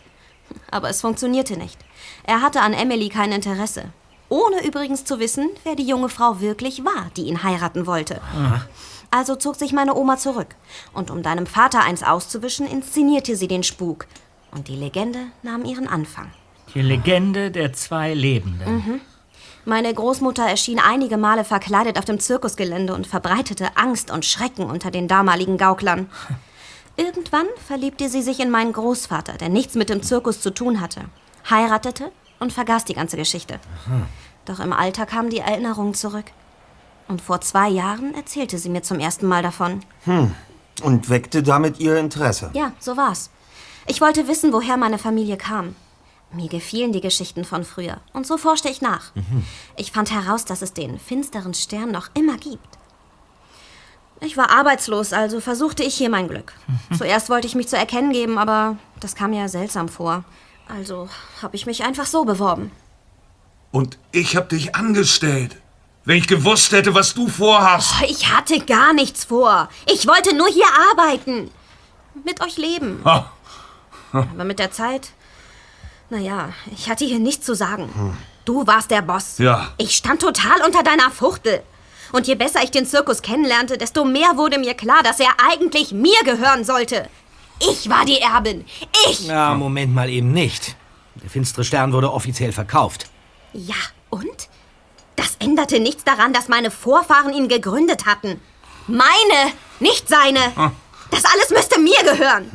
Aber 0.73 0.91
es 0.91 1.01
funktionierte 1.01 1.57
nicht. 1.57 1.79
Er 2.25 2.43
hatte 2.43 2.63
an 2.63 2.73
Emily 2.73 3.11
kein 3.11 3.31
Interesse. 3.31 3.93
Ohne 4.29 4.67
übrigens 4.67 5.05
zu 5.05 5.21
wissen, 5.21 5.51
wer 5.63 5.77
die 5.77 5.87
junge 5.87 6.09
Frau 6.09 6.41
wirklich 6.41 6.85
war, 6.85 7.11
die 7.17 7.23
ihn 7.23 7.45
heiraten 7.45 7.87
wollte. 7.87 8.21
Also 9.11 9.35
zog 9.37 9.57
sich 9.57 9.73
meine 9.73 9.95
Oma 9.95 10.17
zurück. 10.17 10.55
Und 10.93 11.11
um 11.11 11.23
deinem 11.23 11.47
Vater 11.47 11.83
eins 11.83 12.03
auszuwischen, 12.03 12.67
inszenierte 12.67 13.37
sie 13.37 13.49
den 13.49 13.63
Spuk. 13.63 14.07
Und 14.53 14.69
die 14.69 14.77
Legende 14.77 15.19
nahm 15.43 15.65
ihren 15.65 15.89
Anfang. 15.89 16.31
Die 16.75 16.83
Legende 16.83 17.51
der 17.51 17.73
zwei 17.73 18.15
Lebenden. 18.15 18.75
Mhm. 18.75 19.01
Meine 19.65 19.93
Großmutter 19.93 20.49
erschien 20.49 20.79
einige 20.79 21.17
Male 21.17 21.45
verkleidet 21.45 21.99
auf 21.99 22.05
dem 22.05 22.19
Zirkusgelände 22.19 22.95
und 22.95 23.07
verbreitete 23.07 23.77
Angst 23.77 24.11
und 24.11 24.25
Schrecken 24.25 24.65
unter 24.65 24.91
den 24.91 25.07
damaligen 25.07 25.59
Gauklern. 25.59 26.09
Irgendwann 26.97 27.47
verliebte 27.67 28.09
sie 28.09 28.23
sich 28.23 28.41
in 28.41 28.51
meinen 28.51 28.73
Großvater, 28.73 29.35
der 29.35 29.49
nichts 29.49 29.75
mit 29.75 29.91
dem 29.91 30.03
Zirkus 30.03 30.41
zu 30.41 30.51
tun 30.51 30.81
hatte, 30.81 31.03
heiratete 31.49 32.11
und 32.41 32.53
vergaß 32.53 32.85
die 32.85 32.95
ganze 32.95 33.17
Geschichte. 33.17 33.61
Doch 34.45 34.61
im 34.61 34.73
Alter 34.73 35.07
kamen 35.07 35.31
die 35.31 35.39
Erinnerungen 35.39 35.95
zurück. 35.95 36.27
Und 37.11 37.21
vor 37.21 37.41
zwei 37.41 37.69
Jahren 37.69 38.15
erzählte 38.15 38.57
sie 38.57 38.69
mir 38.69 38.83
zum 38.83 39.01
ersten 39.01 39.27
Mal 39.27 39.43
davon. 39.43 39.81
Hm. 40.05 40.33
Und 40.83 41.11
weckte 41.11 41.43
damit 41.43 41.81
ihr 41.81 41.97
Interesse. 41.97 42.51
Ja, 42.55 42.71
so 42.79 42.97
war's. 42.97 43.31
Ich 43.89 44.01
wollte 44.01 44.29
wissen, 44.29 44.53
woher 44.53 44.77
meine 44.77 44.97
Familie 44.97 45.37
kam. 45.37 45.75
Mir 46.33 46.49
gefielen 46.49 46.93
die 46.93 47.01
Geschichten 47.01 47.45
von 47.45 47.65
früher. 47.65 48.01
Und 48.13 48.29
so 48.29 48.39
forschte 48.39 48.69
ich 48.69 48.81
nach. 48.81 49.11
Ich 49.77 49.91
fand 49.91 50.13
heraus, 50.13 50.45
dass 50.45 50.63
es 50.63 50.73
den 50.73 51.01
finsteren 51.01 51.53
Stern 51.53 51.91
noch 51.91 52.11
immer 52.15 52.37
gibt. 52.37 52.79
Ich 54.21 54.37
war 54.37 54.51
arbeitslos, 54.51 55.13
also 55.13 55.41
versuchte 55.41 55.83
ich 55.83 55.97
hier 55.97 56.11
mein 56.11 56.29
Glück. 56.29 56.53
Zuerst 56.97 57.29
wollte 57.29 57.49
ich 57.49 57.57
mich 57.57 57.67
zu 57.67 57.77
erkennen 57.77 58.13
geben, 58.13 58.39
aber 58.39 58.77
das 59.01 59.17
kam 59.17 59.31
mir 59.31 59.49
seltsam 59.49 59.89
vor. 59.89 60.23
Also 60.69 61.09
habe 61.43 61.57
ich 61.57 61.67
mich 61.67 61.83
einfach 61.83 62.07
so 62.07 62.25
beworben. 62.25 62.71
Und 63.73 63.99
ich 64.13 64.37
hab 64.37 64.51
dich 64.51 64.77
angestellt. 64.77 65.60
Wenn 66.05 66.17
ich 66.17 66.27
gewusst 66.27 66.73
hätte, 66.73 66.95
was 66.95 67.15
du 67.15 67.29
vorhast. 67.29 67.95
Oh, 68.01 68.07
Ich 68.09 68.31
hatte 68.31 68.59
gar 68.61 68.93
nichts 68.93 69.25
vor. 69.25 69.69
Ich 69.87 70.07
wollte 70.07 70.35
nur 70.35 70.49
hier 70.49 70.67
arbeiten. 70.91 71.51
Mit 72.25 72.41
euch 72.43 72.57
leben. 72.57 73.01
Ha. 73.05 73.31
Aber 74.13 74.45
mit 74.45 74.59
der 74.59 74.71
Zeit. 74.73 75.11
Naja, 76.09 76.53
ich 76.77 76.91
hatte 76.91 77.05
hier 77.05 77.21
nichts 77.21 77.47
zu 77.47 77.55
sagen. 77.55 78.17
Du 78.45 78.67
warst 78.67 78.91
der 78.91 79.03
Boss. 79.03 79.39
Ja. 79.39 79.73
Ich 79.77 79.95
stand 79.95 80.23
total 80.23 80.63
unter 80.67 80.83
deiner 80.83 81.11
Fuchtel. 81.11 81.63
Und 82.13 82.27
je 82.27 82.35
besser 82.35 82.65
ich 82.65 82.73
den 82.73 82.87
Zirkus 82.87 83.23
kennenlernte, 83.23 83.79
desto 83.79 84.05
mehr 84.05 84.37
wurde 84.37 84.59
mir 84.59 84.75
klar, 84.75 85.03
dass 85.05 85.21
er 85.21 85.31
eigentlich 85.49 85.93
mir 85.93 86.19
gehören 86.25 86.65
sollte. 86.65 87.09
Ich 87.61 87.89
war 87.89 88.05
die 88.05 88.19
Erbin. 88.19 88.65
Ich! 89.09 89.27
Na, 89.29 89.55
Moment 89.55 89.95
mal 89.95 90.09
eben 90.11 90.33
nicht. 90.33 90.75
Der 91.23 91.31
finstere 91.31 91.63
Stern 91.65 91.93
wurde 91.93 92.11
offiziell 92.13 92.53
verkauft. 92.53 93.07
Ja, 93.53 93.77
und? 94.09 94.49
Das 95.21 95.37
änderte 95.39 95.81
nichts 95.81 96.03
daran, 96.03 96.33
dass 96.33 96.49
meine 96.49 96.71
Vorfahren 96.71 97.35
ihn 97.35 97.49
gegründet 97.49 98.07
hatten. 98.07 98.41
Meine, 98.87 99.53
nicht 99.79 100.09
seine. 100.09 100.41
Das 101.11 101.27
alles 101.27 101.51
müsste 101.51 101.79
mir 101.79 102.03
gehören. 102.03 102.51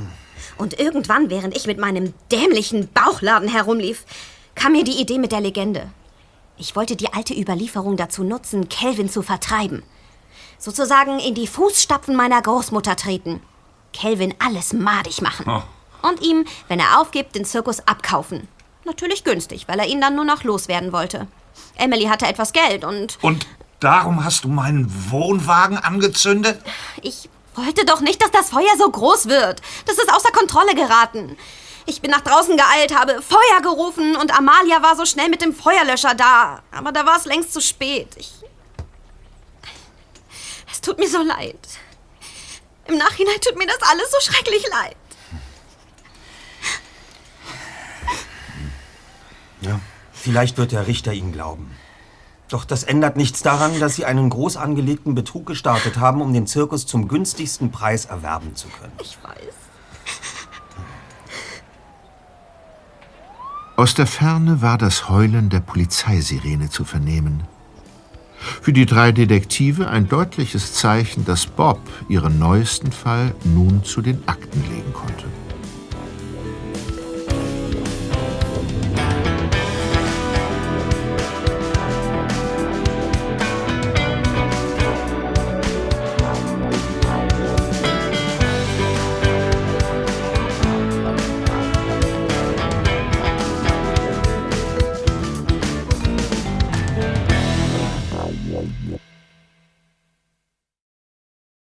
Und 0.58 0.80
irgendwann, 0.80 1.30
während 1.30 1.56
ich 1.56 1.68
mit 1.68 1.78
meinem 1.78 2.16
dämlichen 2.32 2.92
Bauchladen 2.92 3.48
herumlief, 3.48 4.04
kam 4.56 4.72
mir 4.72 4.84
die 4.84 5.00
Idee 5.00 5.20
mit 5.20 5.32
der 5.32 5.42
Legende. 5.42 5.92
Ich 6.58 6.76
wollte 6.76 6.96
die 6.96 7.14
alte 7.14 7.40
Überlieferung 7.40 7.98
dazu 7.98 8.24
nutzen, 8.24 8.68
Kelvin 8.68 9.12
zu 9.12 9.22
vertreiben. 9.22 9.84
Sozusagen 10.58 11.20
in 11.20 11.36
die 11.36 11.46
Fußstapfen 11.46 12.16
meiner 12.16 12.42
Großmutter 12.42 12.96
treten. 12.96 13.44
Kelvin 13.94 14.34
alles 14.40 14.74
madig 14.74 15.22
machen. 15.22 15.46
Und 16.02 16.20
ihm, 16.24 16.46
wenn 16.68 16.80
er 16.80 17.00
aufgibt, 17.00 17.36
den 17.36 17.46
Zirkus 17.46 17.88
abkaufen. 17.88 18.48
Natürlich 18.86 19.24
günstig, 19.24 19.68
weil 19.68 19.78
er 19.78 19.86
ihn 19.86 20.02
dann 20.02 20.16
nur 20.16 20.26
noch 20.26 20.44
loswerden 20.44 20.92
wollte. 20.92 21.28
Emily 21.76 22.06
hatte 22.06 22.26
etwas 22.28 22.54
Geld 22.54 22.84
und 22.84 23.18
Und 23.22 23.46
darum 23.80 24.24
hast 24.24 24.44
du 24.44 24.48
meinen 24.48 25.12
Wohnwagen 25.12 25.78
angezündet? 25.78 26.62
ich 27.02 27.30
wollte 27.56 27.86
doch 27.86 28.02
nicht, 28.02 28.22
dass 28.22 28.32
das 28.32 28.50
Feuer 28.50 28.76
so 28.78 28.90
groß 28.90 29.28
wird. 29.28 29.62
Das 29.86 29.98
ist 29.98 30.12
außer 30.14 30.32
Kontrolle 30.32 30.76
geraten. 30.76 31.38
Ich 31.86 32.02
bin 32.02 32.12
nach 32.12 32.22
draußen 32.22 32.58
geeilt, 32.58 32.94
habe 32.98 33.22
Feuer 33.22 33.62
gerufen 33.62 34.16
und 34.16 34.36
Amalia 34.38 34.82
war 34.82 34.96
so 34.96 35.06
schnell 35.06 35.30
mit 35.30 35.42
dem 35.42 35.54
Feuerlöscher 35.54 36.16
da. 36.16 36.62
Aber 36.72 36.92
da 36.92 37.06
war 37.06 37.18
es 37.18 37.26
längst 37.26 37.54
zu 37.54 37.62
spät. 37.62 38.10
Ich. 38.18 38.34
Es 40.72 40.82
tut 40.82 40.98
mir 40.98 41.08
so 41.08 41.22
leid. 41.22 41.60
Im 42.88 42.98
Nachhinein 42.98 43.40
tut 43.40 43.58
mir 43.58 43.68
das 43.68 43.82
alles 43.90 44.12
so 44.12 44.32
schrecklich 44.32 44.66
leid. 44.70 44.98
Ja. 49.62 49.80
Vielleicht 50.26 50.58
wird 50.58 50.72
der 50.72 50.88
Richter 50.88 51.14
Ihnen 51.14 51.32
glauben. 51.32 51.70
Doch 52.50 52.66
das 52.66 52.82
ändert 52.82 53.16
nichts 53.16 53.44
daran, 53.44 53.80
dass 53.80 53.94
Sie 53.94 54.06
einen 54.06 54.32
groß 54.32 54.58
angelegten 54.58 55.14
Betrug 55.14 55.46
gestartet 55.46 56.00
haben, 56.00 56.20
um 56.20 56.34
den 56.34 56.48
Zirkus 56.48 56.88
zum 56.88 57.08
günstigsten 57.08 57.70
Preis 57.70 58.06
erwerben 58.06 58.56
zu 58.56 58.68
können. 58.70 58.94
Ich 59.00 59.20
weiß. 59.22 59.54
Aus 63.76 63.94
der 63.94 64.08
Ferne 64.08 64.64
war 64.64 64.80
das 64.80 65.10
Heulen 65.10 65.52
der 65.52 65.60
Polizeisirene 65.60 66.72
zu 66.72 66.86
vernehmen. 66.86 67.44
Für 68.64 68.74
die 68.74 68.88
drei 68.88 69.12
Detektive 69.12 69.90
ein 69.90 70.10
deutliches 70.10 70.74
Zeichen, 70.74 71.24
dass 71.26 71.46
Bob 71.46 71.80
ihren 72.10 72.40
neuesten 72.40 72.92
Fall 72.92 73.36
nun 73.44 73.84
zu 73.84 74.02
den 74.02 74.28
Akten 74.28 74.64
legen 74.72 74.92
konnte. 74.92 75.26